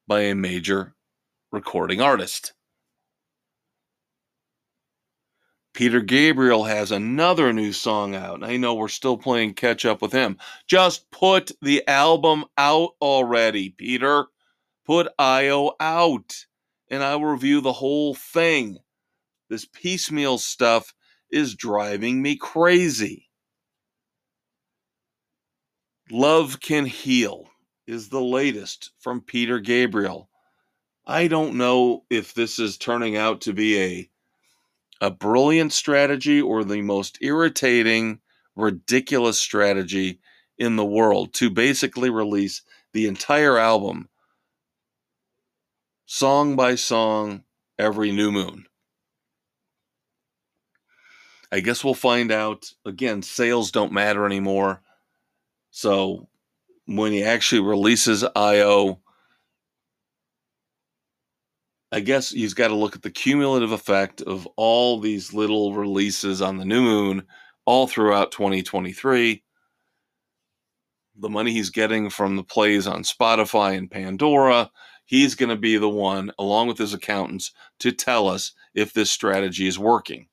by 0.07 0.23
a 0.23 0.35
major 0.35 0.95
recording 1.51 2.01
artist. 2.01 2.53
Peter 5.73 6.01
Gabriel 6.01 6.65
has 6.65 6.91
another 6.91 7.53
new 7.53 7.73
song 7.73 8.15
out. 8.15 8.43
I 8.43 8.57
know 8.57 8.75
we're 8.75 8.89
still 8.89 9.17
playing 9.17 9.55
catch 9.55 9.85
up 9.85 10.03
with 10.03 10.13
him. 10.13 10.37
Just 10.67 11.11
put 11.11 11.53
the 11.63 11.87
album 11.87 12.45
out 12.57 12.91
already, 13.01 13.71
Peter. 13.71 14.27
Put 14.85 15.09
IO 15.19 15.73
out, 15.79 16.35
and 16.91 17.03
I 17.03 17.15
will 17.17 17.27
review 17.27 17.61
the 17.61 17.73
whole 17.73 18.15
thing. 18.15 18.79
This 19.49 19.67
piecemeal 19.67 20.39
stuff 20.39 20.95
is 21.31 21.55
driving 21.55 22.21
me 22.21 22.37
crazy. 22.37 23.29
Love 26.11 26.59
Can 26.61 26.87
Heal 26.87 27.49
is 27.87 28.09
the 28.09 28.21
latest 28.21 28.91
from 28.99 29.21
Peter 29.21 29.61
Gabriel. 29.61 30.29
I 31.11 31.27
don't 31.27 31.55
know 31.55 32.05
if 32.11 32.35
this 32.35 32.59
is 32.59 32.77
turning 32.77 33.17
out 33.17 33.41
to 33.43 33.55
be 33.55 33.81
a 33.81 34.11
a 35.01 35.11
brilliant 35.11 35.73
strategy 35.73 36.41
or 36.41 36.65
the 36.65 36.83
most 36.83 37.19
irritating, 37.23 38.21
ridiculous 38.57 39.41
strategy 39.41 40.21
in 40.59 40.77
the 40.77 40.85
world 40.85 41.33
to 41.35 41.49
basically 41.49 42.11
release 42.11 42.63
the 42.93 43.07
entire 43.07 43.57
album 43.57 44.09
song 46.05 46.57
by 46.57 46.75
song 46.75 47.45
every 47.79 48.11
new 48.11 48.33
moon. 48.33 48.67
I 51.51 51.61
guess 51.61 51.83
we'll 51.83 51.95
find 51.95 52.31
out. 52.31 52.75
Again, 52.85 53.23
sales 53.23 53.71
don't 53.71 53.93
matter 53.93 54.27
anymore. 54.27 54.83
So 55.71 56.29
when 56.87 57.13
he 57.13 57.23
actually 57.23 57.63
releases 57.63 58.25
IO, 58.37 59.01
I 61.91 62.01
guess 62.01 62.31
he's 62.31 62.55
got 62.55 62.69
to 62.69 62.75
look 62.75 62.95
at 62.95 63.03
the 63.03 63.11
cumulative 63.11 63.73
effect 63.73 64.21
of 64.23 64.47
all 64.57 65.01
these 65.01 65.33
little 65.33 65.75
releases 65.75 66.43
on 66.43 66.59
the 66.59 66.65
new 66.65 66.83
moon 66.83 67.27
all 67.65 67.87
throughout 67.87 68.31
2023. 68.31 69.43
The 71.21 71.29
money 71.29 71.53
he's 71.53 71.71
getting 71.71 72.11
from 72.11 72.37
the 72.37 72.45
plays 72.45 72.87
on 72.87 73.03
Spotify 73.03 73.77
and 73.77 73.91
Pandora, 73.91 74.71
he's 75.07 75.35
going 75.35 75.49
to 75.49 75.57
be 75.57 75.79
the 75.79 75.89
one, 75.89 76.31
along 76.39 76.69
with 76.69 76.79
his 76.79 76.93
accountants, 76.93 77.53
to 77.81 77.91
tell 77.91 78.29
us 78.29 78.53
if 78.75 78.93
this 78.93 79.11
strategy 79.11 79.67
is 79.67 79.79
working. 79.79 80.29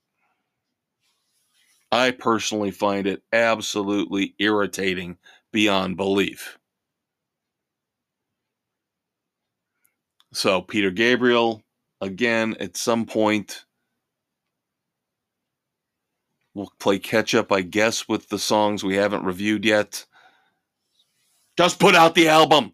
I 1.91 2.11
personally 2.11 2.71
find 2.71 3.07
it 3.07 3.23
absolutely 3.31 4.35
irritating 4.39 5.17
beyond 5.53 5.95
belief. 5.95 6.59
So, 10.35 10.61
Peter 10.61 10.91
Gabriel, 10.91 11.63
again, 12.01 12.57
at 12.59 12.75
some 12.75 13.05
point, 13.05 13.63
we'll 16.53 16.73
play 16.77 16.99
catch 16.99 17.33
up, 17.33 17.53
I 17.53 17.61
guess, 17.61 18.09
with 18.09 18.27
the 18.27 18.37
songs 18.37 18.83
we 18.83 18.95
haven't 18.95 19.23
reviewed 19.23 19.63
yet. 19.63 20.05
Just 21.57 21.79
put 21.79 21.95
out 21.95 22.15
the 22.15 22.27
album. 22.27 22.73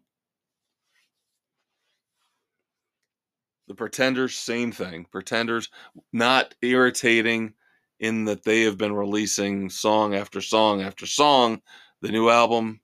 The 3.67 3.75
Pretenders, 3.75 4.33
same 4.33 4.71
thing. 4.71 5.05
Pretenders, 5.11 5.69
not 6.11 6.55
irritating 6.63 7.53
in 7.99 8.25
that 8.25 8.43
they 8.43 8.63
have 8.63 8.79
been 8.79 8.93
releasing 8.93 9.69
song 9.69 10.15
after 10.15 10.41
song 10.41 10.81
after 10.81 11.05
song 11.05 11.61
the 12.01 12.09
new 12.09 12.27
album 12.27 12.81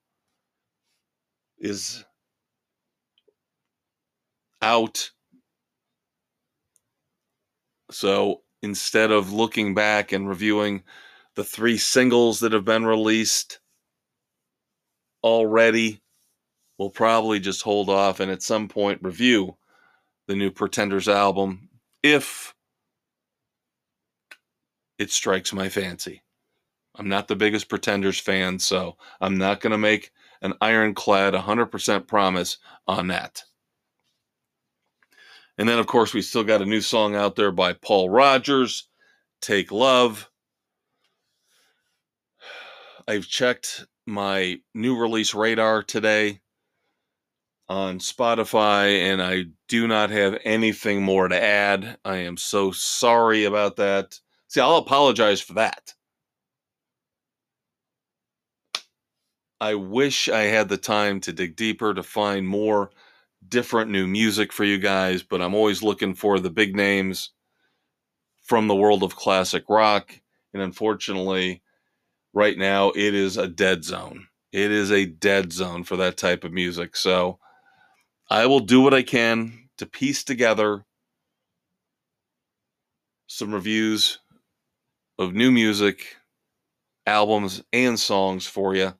is 1.57 2.05
out. 4.61 5.11
So 7.91 8.41
instead 8.61 9.11
of 9.11 9.31
looking 9.31 9.73
back 9.73 10.11
and 10.11 10.27
reviewing 10.27 10.83
the 11.35 11.43
three 11.43 11.77
singles 11.77 12.39
that 12.39 12.53
have 12.53 12.65
been 12.65 12.85
released 12.85 13.59
already, 15.23 16.01
we'll 16.77 16.89
probably 16.89 17.39
just 17.39 17.61
hold 17.61 17.89
off 17.89 18.19
and 18.19 18.31
at 18.31 18.43
some 18.43 18.67
point 18.67 19.03
review 19.03 19.57
the 20.27 20.35
new 20.35 20.51
Pretenders 20.51 21.07
album 21.07 21.69
if 22.03 22.53
it 24.99 25.11
strikes 25.11 25.53
my 25.53 25.69
fancy. 25.69 26.23
I'm 26.95 27.09
not 27.09 27.27
the 27.27 27.35
biggest 27.35 27.69
Pretenders 27.69 28.19
fan, 28.19 28.59
so 28.59 28.97
I'm 29.21 29.37
not 29.37 29.61
going 29.61 29.71
to 29.71 29.77
make 29.77 30.11
an 30.41 30.53
ironclad 30.61 31.33
100% 31.33 32.07
promise 32.07 32.57
on 32.87 33.07
that. 33.07 33.43
And 35.57 35.67
then, 35.67 35.79
of 35.79 35.87
course, 35.87 36.13
we 36.13 36.21
still 36.21 36.43
got 36.43 36.61
a 36.61 36.65
new 36.65 36.81
song 36.81 37.15
out 37.15 37.35
there 37.35 37.51
by 37.51 37.73
Paul 37.73 38.09
Rodgers, 38.09 38.87
Take 39.41 39.71
Love. 39.71 40.29
I've 43.07 43.27
checked 43.27 43.85
my 44.05 44.59
new 44.75 44.99
release 44.99 45.33
radar 45.33 45.81
today 45.81 46.41
on 47.69 47.99
Spotify, 47.99 49.01
and 49.01 49.21
I 49.21 49.45
do 49.67 49.87
not 49.87 50.09
have 50.09 50.39
anything 50.43 51.01
more 51.01 51.27
to 51.27 51.41
add. 51.41 51.97
I 52.05 52.17
am 52.17 52.37
so 52.37 52.71
sorry 52.71 53.45
about 53.45 53.77
that. 53.77 54.19
See, 54.47 54.61
I'll 54.61 54.77
apologize 54.77 55.41
for 55.41 55.53
that. 55.53 55.93
I 59.59 59.73
wish 59.73 60.29
I 60.29 60.43
had 60.43 60.69
the 60.69 60.77
time 60.77 61.19
to 61.21 61.33
dig 61.33 61.55
deeper 61.55 61.93
to 61.93 62.03
find 62.03 62.47
more 62.47 62.91
different 63.49 63.91
new 63.91 64.07
music 64.07 64.51
for 64.51 64.63
you 64.63 64.77
guys, 64.77 65.23
but 65.23 65.41
I'm 65.41 65.53
always 65.53 65.83
looking 65.83 66.13
for 66.13 66.39
the 66.39 66.49
big 66.49 66.75
names 66.75 67.31
from 68.43 68.67
the 68.67 68.75
world 68.75 69.03
of 69.03 69.15
classic 69.15 69.63
rock. 69.69 70.19
And 70.53 70.61
unfortunately, 70.61 71.61
right 72.33 72.57
now, 72.57 72.89
it 72.89 73.13
is 73.13 73.37
a 73.37 73.47
dead 73.47 73.83
zone. 73.83 74.27
It 74.51 74.71
is 74.71 74.91
a 74.91 75.05
dead 75.05 75.51
zone 75.51 75.83
for 75.83 75.97
that 75.97 76.17
type 76.17 76.43
of 76.43 76.53
music. 76.53 76.95
So 76.95 77.39
I 78.29 78.45
will 78.45 78.61
do 78.61 78.81
what 78.81 78.93
I 78.93 79.03
can 79.03 79.69
to 79.77 79.85
piece 79.85 80.23
together 80.23 80.85
some 83.27 83.53
reviews 83.53 84.19
of 85.19 85.33
new 85.33 85.51
music, 85.51 86.15
albums, 87.05 87.63
and 87.73 87.99
songs 87.99 88.47
for 88.47 88.75
you 88.75 88.93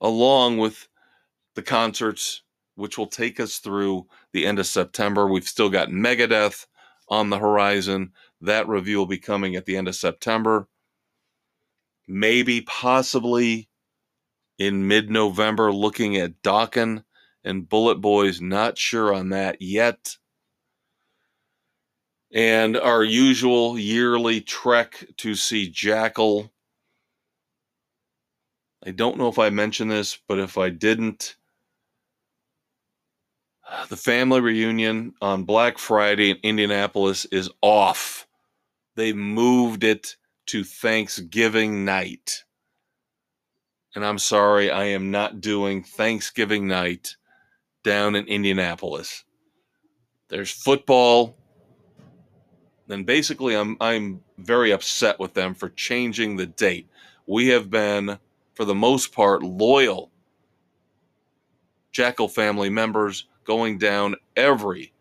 along 0.00 0.58
with 0.58 0.88
the 1.54 1.62
concerts, 1.62 2.42
which 2.76 2.98
will 2.98 3.08
take 3.08 3.40
us 3.40 3.58
through 3.58 4.06
the 4.32 4.46
end 4.46 4.58
of 4.58 4.66
September. 4.66 5.26
We've 5.28 5.48
still 5.48 5.70
got 5.70 5.90
Megadeth 5.90 6.66
on 7.08 7.30
the 7.30 7.38
horizon. 7.38 8.12
That 8.42 8.68
review 8.68 8.98
will 8.98 9.06
be 9.06 9.18
coming 9.18 9.56
at 9.56 9.66
the 9.66 9.76
end 9.76 9.88
of 9.88 9.96
September. 9.96 10.66
maybe 12.08 12.60
possibly 12.62 13.68
in 14.58 14.88
mid 14.88 15.10
November 15.10 15.72
looking 15.72 16.16
at 16.16 16.42
Dokken 16.42 17.04
and 17.44 17.68
Bullet 17.68 17.96
Boys. 17.96 18.40
Not 18.40 18.78
sure 18.78 19.14
on 19.14 19.30
that 19.30 19.60
yet. 19.62 20.18
And 22.34 22.76
our 22.76 23.04
usual 23.04 23.78
yearly 23.78 24.40
trek 24.40 25.06
to 25.18 25.34
see 25.34 25.70
Jackyl. 25.70 26.50
I 28.86 28.92
don't 28.92 29.18
know 29.18 29.28
if 29.28 29.38
I 29.38 29.50
mentioned 29.50 29.90
this, 29.90 30.18
but 30.28 30.38
if 30.38 30.58
I 30.58 30.70
didn't, 30.70 31.36
the 33.88 33.96
family 33.96 34.40
reunion 34.40 35.14
on 35.20 35.44
Black 35.44 35.78
Friday 35.78 36.30
in 36.30 36.38
Indianapolis 36.42 37.24
is 37.26 37.50
off. 37.60 38.26
They 38.96 39.12
moved 39.12 39.84
it 39.84 40.16
to 40.46 40.64
Thanksgiving 40.64 41.84
night. 41.84 42.44
And 43.94 44.04
I'm 44.04 44.18
sorry, 44.18 44.70
I 44.70 44.84
am 44.84 45.10
not 45.10 45.40
doing 45.40 45.82
Thanksgiving 45.82 46.66
night 46.66 47.16
down 47.84 48.14
in 48.14 48.26
Indianapolis. 48.26 49.24
There's 50.28 50.50
football. 50.50 51.36
And 52.88 53.06
basically 53.06 53.54
I'm 53.54 53.76
I'm 53.80 54.22
very 54.38 54.70
upset 54.70 55.18
with 55.18 55.34
them 55.34 55.54
for 55.54 55.70
changing 55.70 56.36
the 56.36 56.46
date. 56.46 56.88
We 57.26 57.48
have 57.48 57.70
been 57.70 58.18
for 58.54 58.64
the 58.64 58.74
most 58.74 59.12
part 59.12 59.42
loyal 59.42 60.10
Jackyl 61.92 62.30
family 62.30 62.70
members 62.70 63.26
going 63.44 63.78
down 63.78 64.16
every 64.36 64.92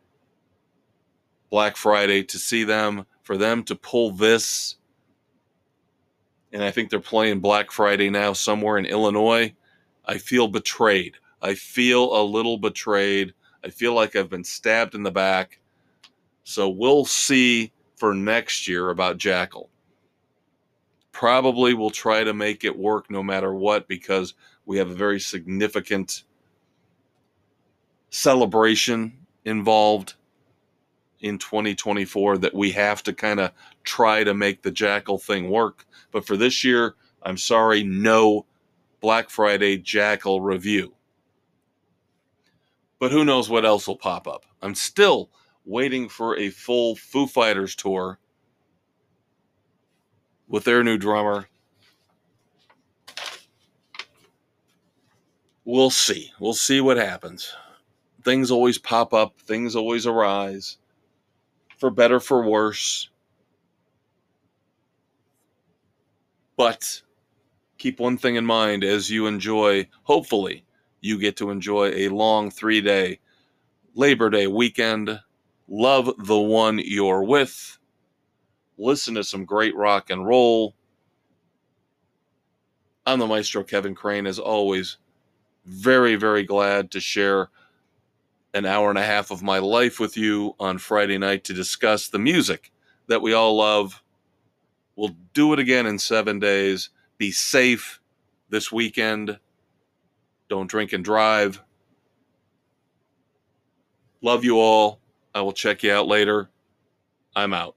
Black 1.50 1.76
Friday 1.76 2.24
to 2.24 2.38
see 2.38 2.64
them 2.64 3.06
for 3.24 3.38
them 3.38 3.64
to 3.64 3.76
pull 3.76 4.12
this 4.12 4.78
and 6.52 6.64
I 6.64 6.72
think 6.72 6.90
they're 6.90 7.00
playing 7.00 7.40
Black 7.40 7.72
Friday 7.72 8.10
now 8.10 8.34
somewhere 8.34 8.78
in 8.78 8.86
Illinois. 8.86 9.54
I 10.06 10.18
feel 10.18 10.48
betrayed. 10.48 11.16
I 11.42 11.56
feel 11.56 12.16
a 12.16 12.24
little 12.24 12.58
betrayed. 12.58 13.34
I 13.64 13.70
feel 13.70 13.94
like 13.94 14.16
I've 14.16 14.30
been 14.30 14.44
stabbed 14.44 14.96
in 14.96 15.04
the 15.04 15.12
back. 15.12 15.60
So 16.44 16.70
we'll 16.70 17.06
see 17.06 17.72
for 17.96 18.14
next 18.14 18.68
year 18.68 18.90
about 18.90 19.18
Jackyl. 19.18 19.70
Probably 21.12 21.74
we'll 21.74 21.90
try 21.90 22.24
to 22.24 22.34
make 22.34 22.64
it 22.64 22.78
work 22.78 23.10
no 23.10 23.22
matter 23.22 23.54
what 23.54 23.88
because 23.88 24.34
we 24.66 24.78
have 24.78 24.90
a 24.90 24.96
very 24.96 25.20
significant 25.20 26.24
celebration 28.12 29.18
involved 29.46 30.14
in 31.22 31.38
2024 31.40 32.38
that 32.40 32.54
we 32.54 32.72
have 32.72 33.02
to 33.04 33.14
kind 33.14 33.40
of 33.40 33.52
try 33.84 34.24
to 34.24 34.34
make 34.34 34.62
the 34.62 34.72
Jackyl 34.72 35.20
thing 35.20 35.50
work. 35.50 35.86
But 36.12 36.26
for 36.28 36.38
this 36.38 36.64
year, 36.64 36.96
I'm 37.24 37.38
sorry, 37.38 37.84
no 37.84 38.46
Black 39.00 39.30
Friday 39.30 39.78
Jackyl 39.78 40.44
review. 40.44 40.94
But 43.00 43.12
who 43.12 43.26
knows 43.26 43.50
what 43.50 43.66
else 43.66 43.88
will 43.88 43.98
pop 43.98 44.28
up? 44.28 44.46
I'm 44.62 44.76
still 44.76 45.32
waiting 45.66 46.10
for 46.10 46.38
a 46.38 46.50
full 46.50 46.96
Foo 46.96 47.26
Fighters 47.26 47.76
tour 47.76 48.20
with 50.48 50.66
their 50.66 50.84
new 50.84 50.98
drummer. 50.98 51.48
We'll 55.64 55.90
see. 55.90 56.32
We'll 56.40 56.54
see 56.54 56.82
what 56.82 56.98
happens. 56.98 57.56
Things 58.23 58.52
always 58.52 58.77
pop 58.77 59.14
up, 59.14 59.39
things 59.39 59.76
always 59.76 60.06
arise, 60.06 60.77
for 61.77 61.89
better, 61.89 62.19
for 62.19 62.48
worse. 62.48 63.10
But 66.56 67.02
keep 67.77 67.99
one 67.99 68.18
thing 68.18 68.35
in 68.35 68.45
mind 68.45 68.84
as 68.84 69.10
you 69.10 69.26
enjoy, 69.26 69.88
hopefully, 70.03 70.64
you 70.99 71.18
get 71.18 71.38
to 71.38 71.49
enjoy 71.49 71.89
a 71.95 72.10
long 72.10 72.52
three 72.52 72.81
day 72.81 73.19
Labor 73.95 74.30
Day 74.30 74.48
weekend. 74.48 75.19
Love 75.68 76.11
the 76.18 76.39
one 76.39 76.80
you're 76.80 77.23
with. 77.23 77.77
Listen 78.77 79.15
to 79.15 79.23
some 79.23 79.45
great 79.45 79.76
rock 79.76 80.10
and 80.10 80.26
roll. 80.26 80.76
I'm 83.06 83.19
the 83.19 83.27
maestro 83.27 83.64
Kevin 83.64 83.95
Crane, 83.95 84.27
as 84.27 84.39
always. 84.39 84.98
Very, 85.65 86.15
very 86.15 86.43
glad 86.43 86.91
to 86.91 86.99
share 86.99 87.49
an 88.53 88.65
hour 88.65 88.90
and 88.90 88.99
a 88.99 89.03
half 89.03 89.32
of 89.32 89.44
my 89.44 89.60
life 89.60 89.99
with 89.99 90.18
you 90.18 90.56
on 90.60 90.78
Friday 90.78 91.18
night 91.18 91.44
to 91.45 91.53
discuss 91.53 92.07
the 92.10 92.19
music 92.19 92.72
that 93.07 93.22
we 93.22 93.34
all 93.34 93.57
love 93.57 94.02
We'll 94.95 95.15
do 95.34 95.53
it 95.53 95.60
again 95.60 95.88
in 95.88 95.99
seven 95.99 96.40
days. 96.40 96.90
Be 97.18 97.32
safe 97.32 97.99
this 98.49 98.72
weekend. 98.72 99.40
Don't 100.49 100.69
drink 100.69 100.94
and 100.94 101.03
drive. 101.03 101.61
Love 104.22 104.44
you 104.44 104.60
all. 104.60 104.99
I 105.34 105.41
will 105.41 105.53
check 105.53 105.84
you 105.84 105.91
out 105.91 106.07
later. 106.07 106.49
I'm 107.36 107.53
out. 107.53 107.76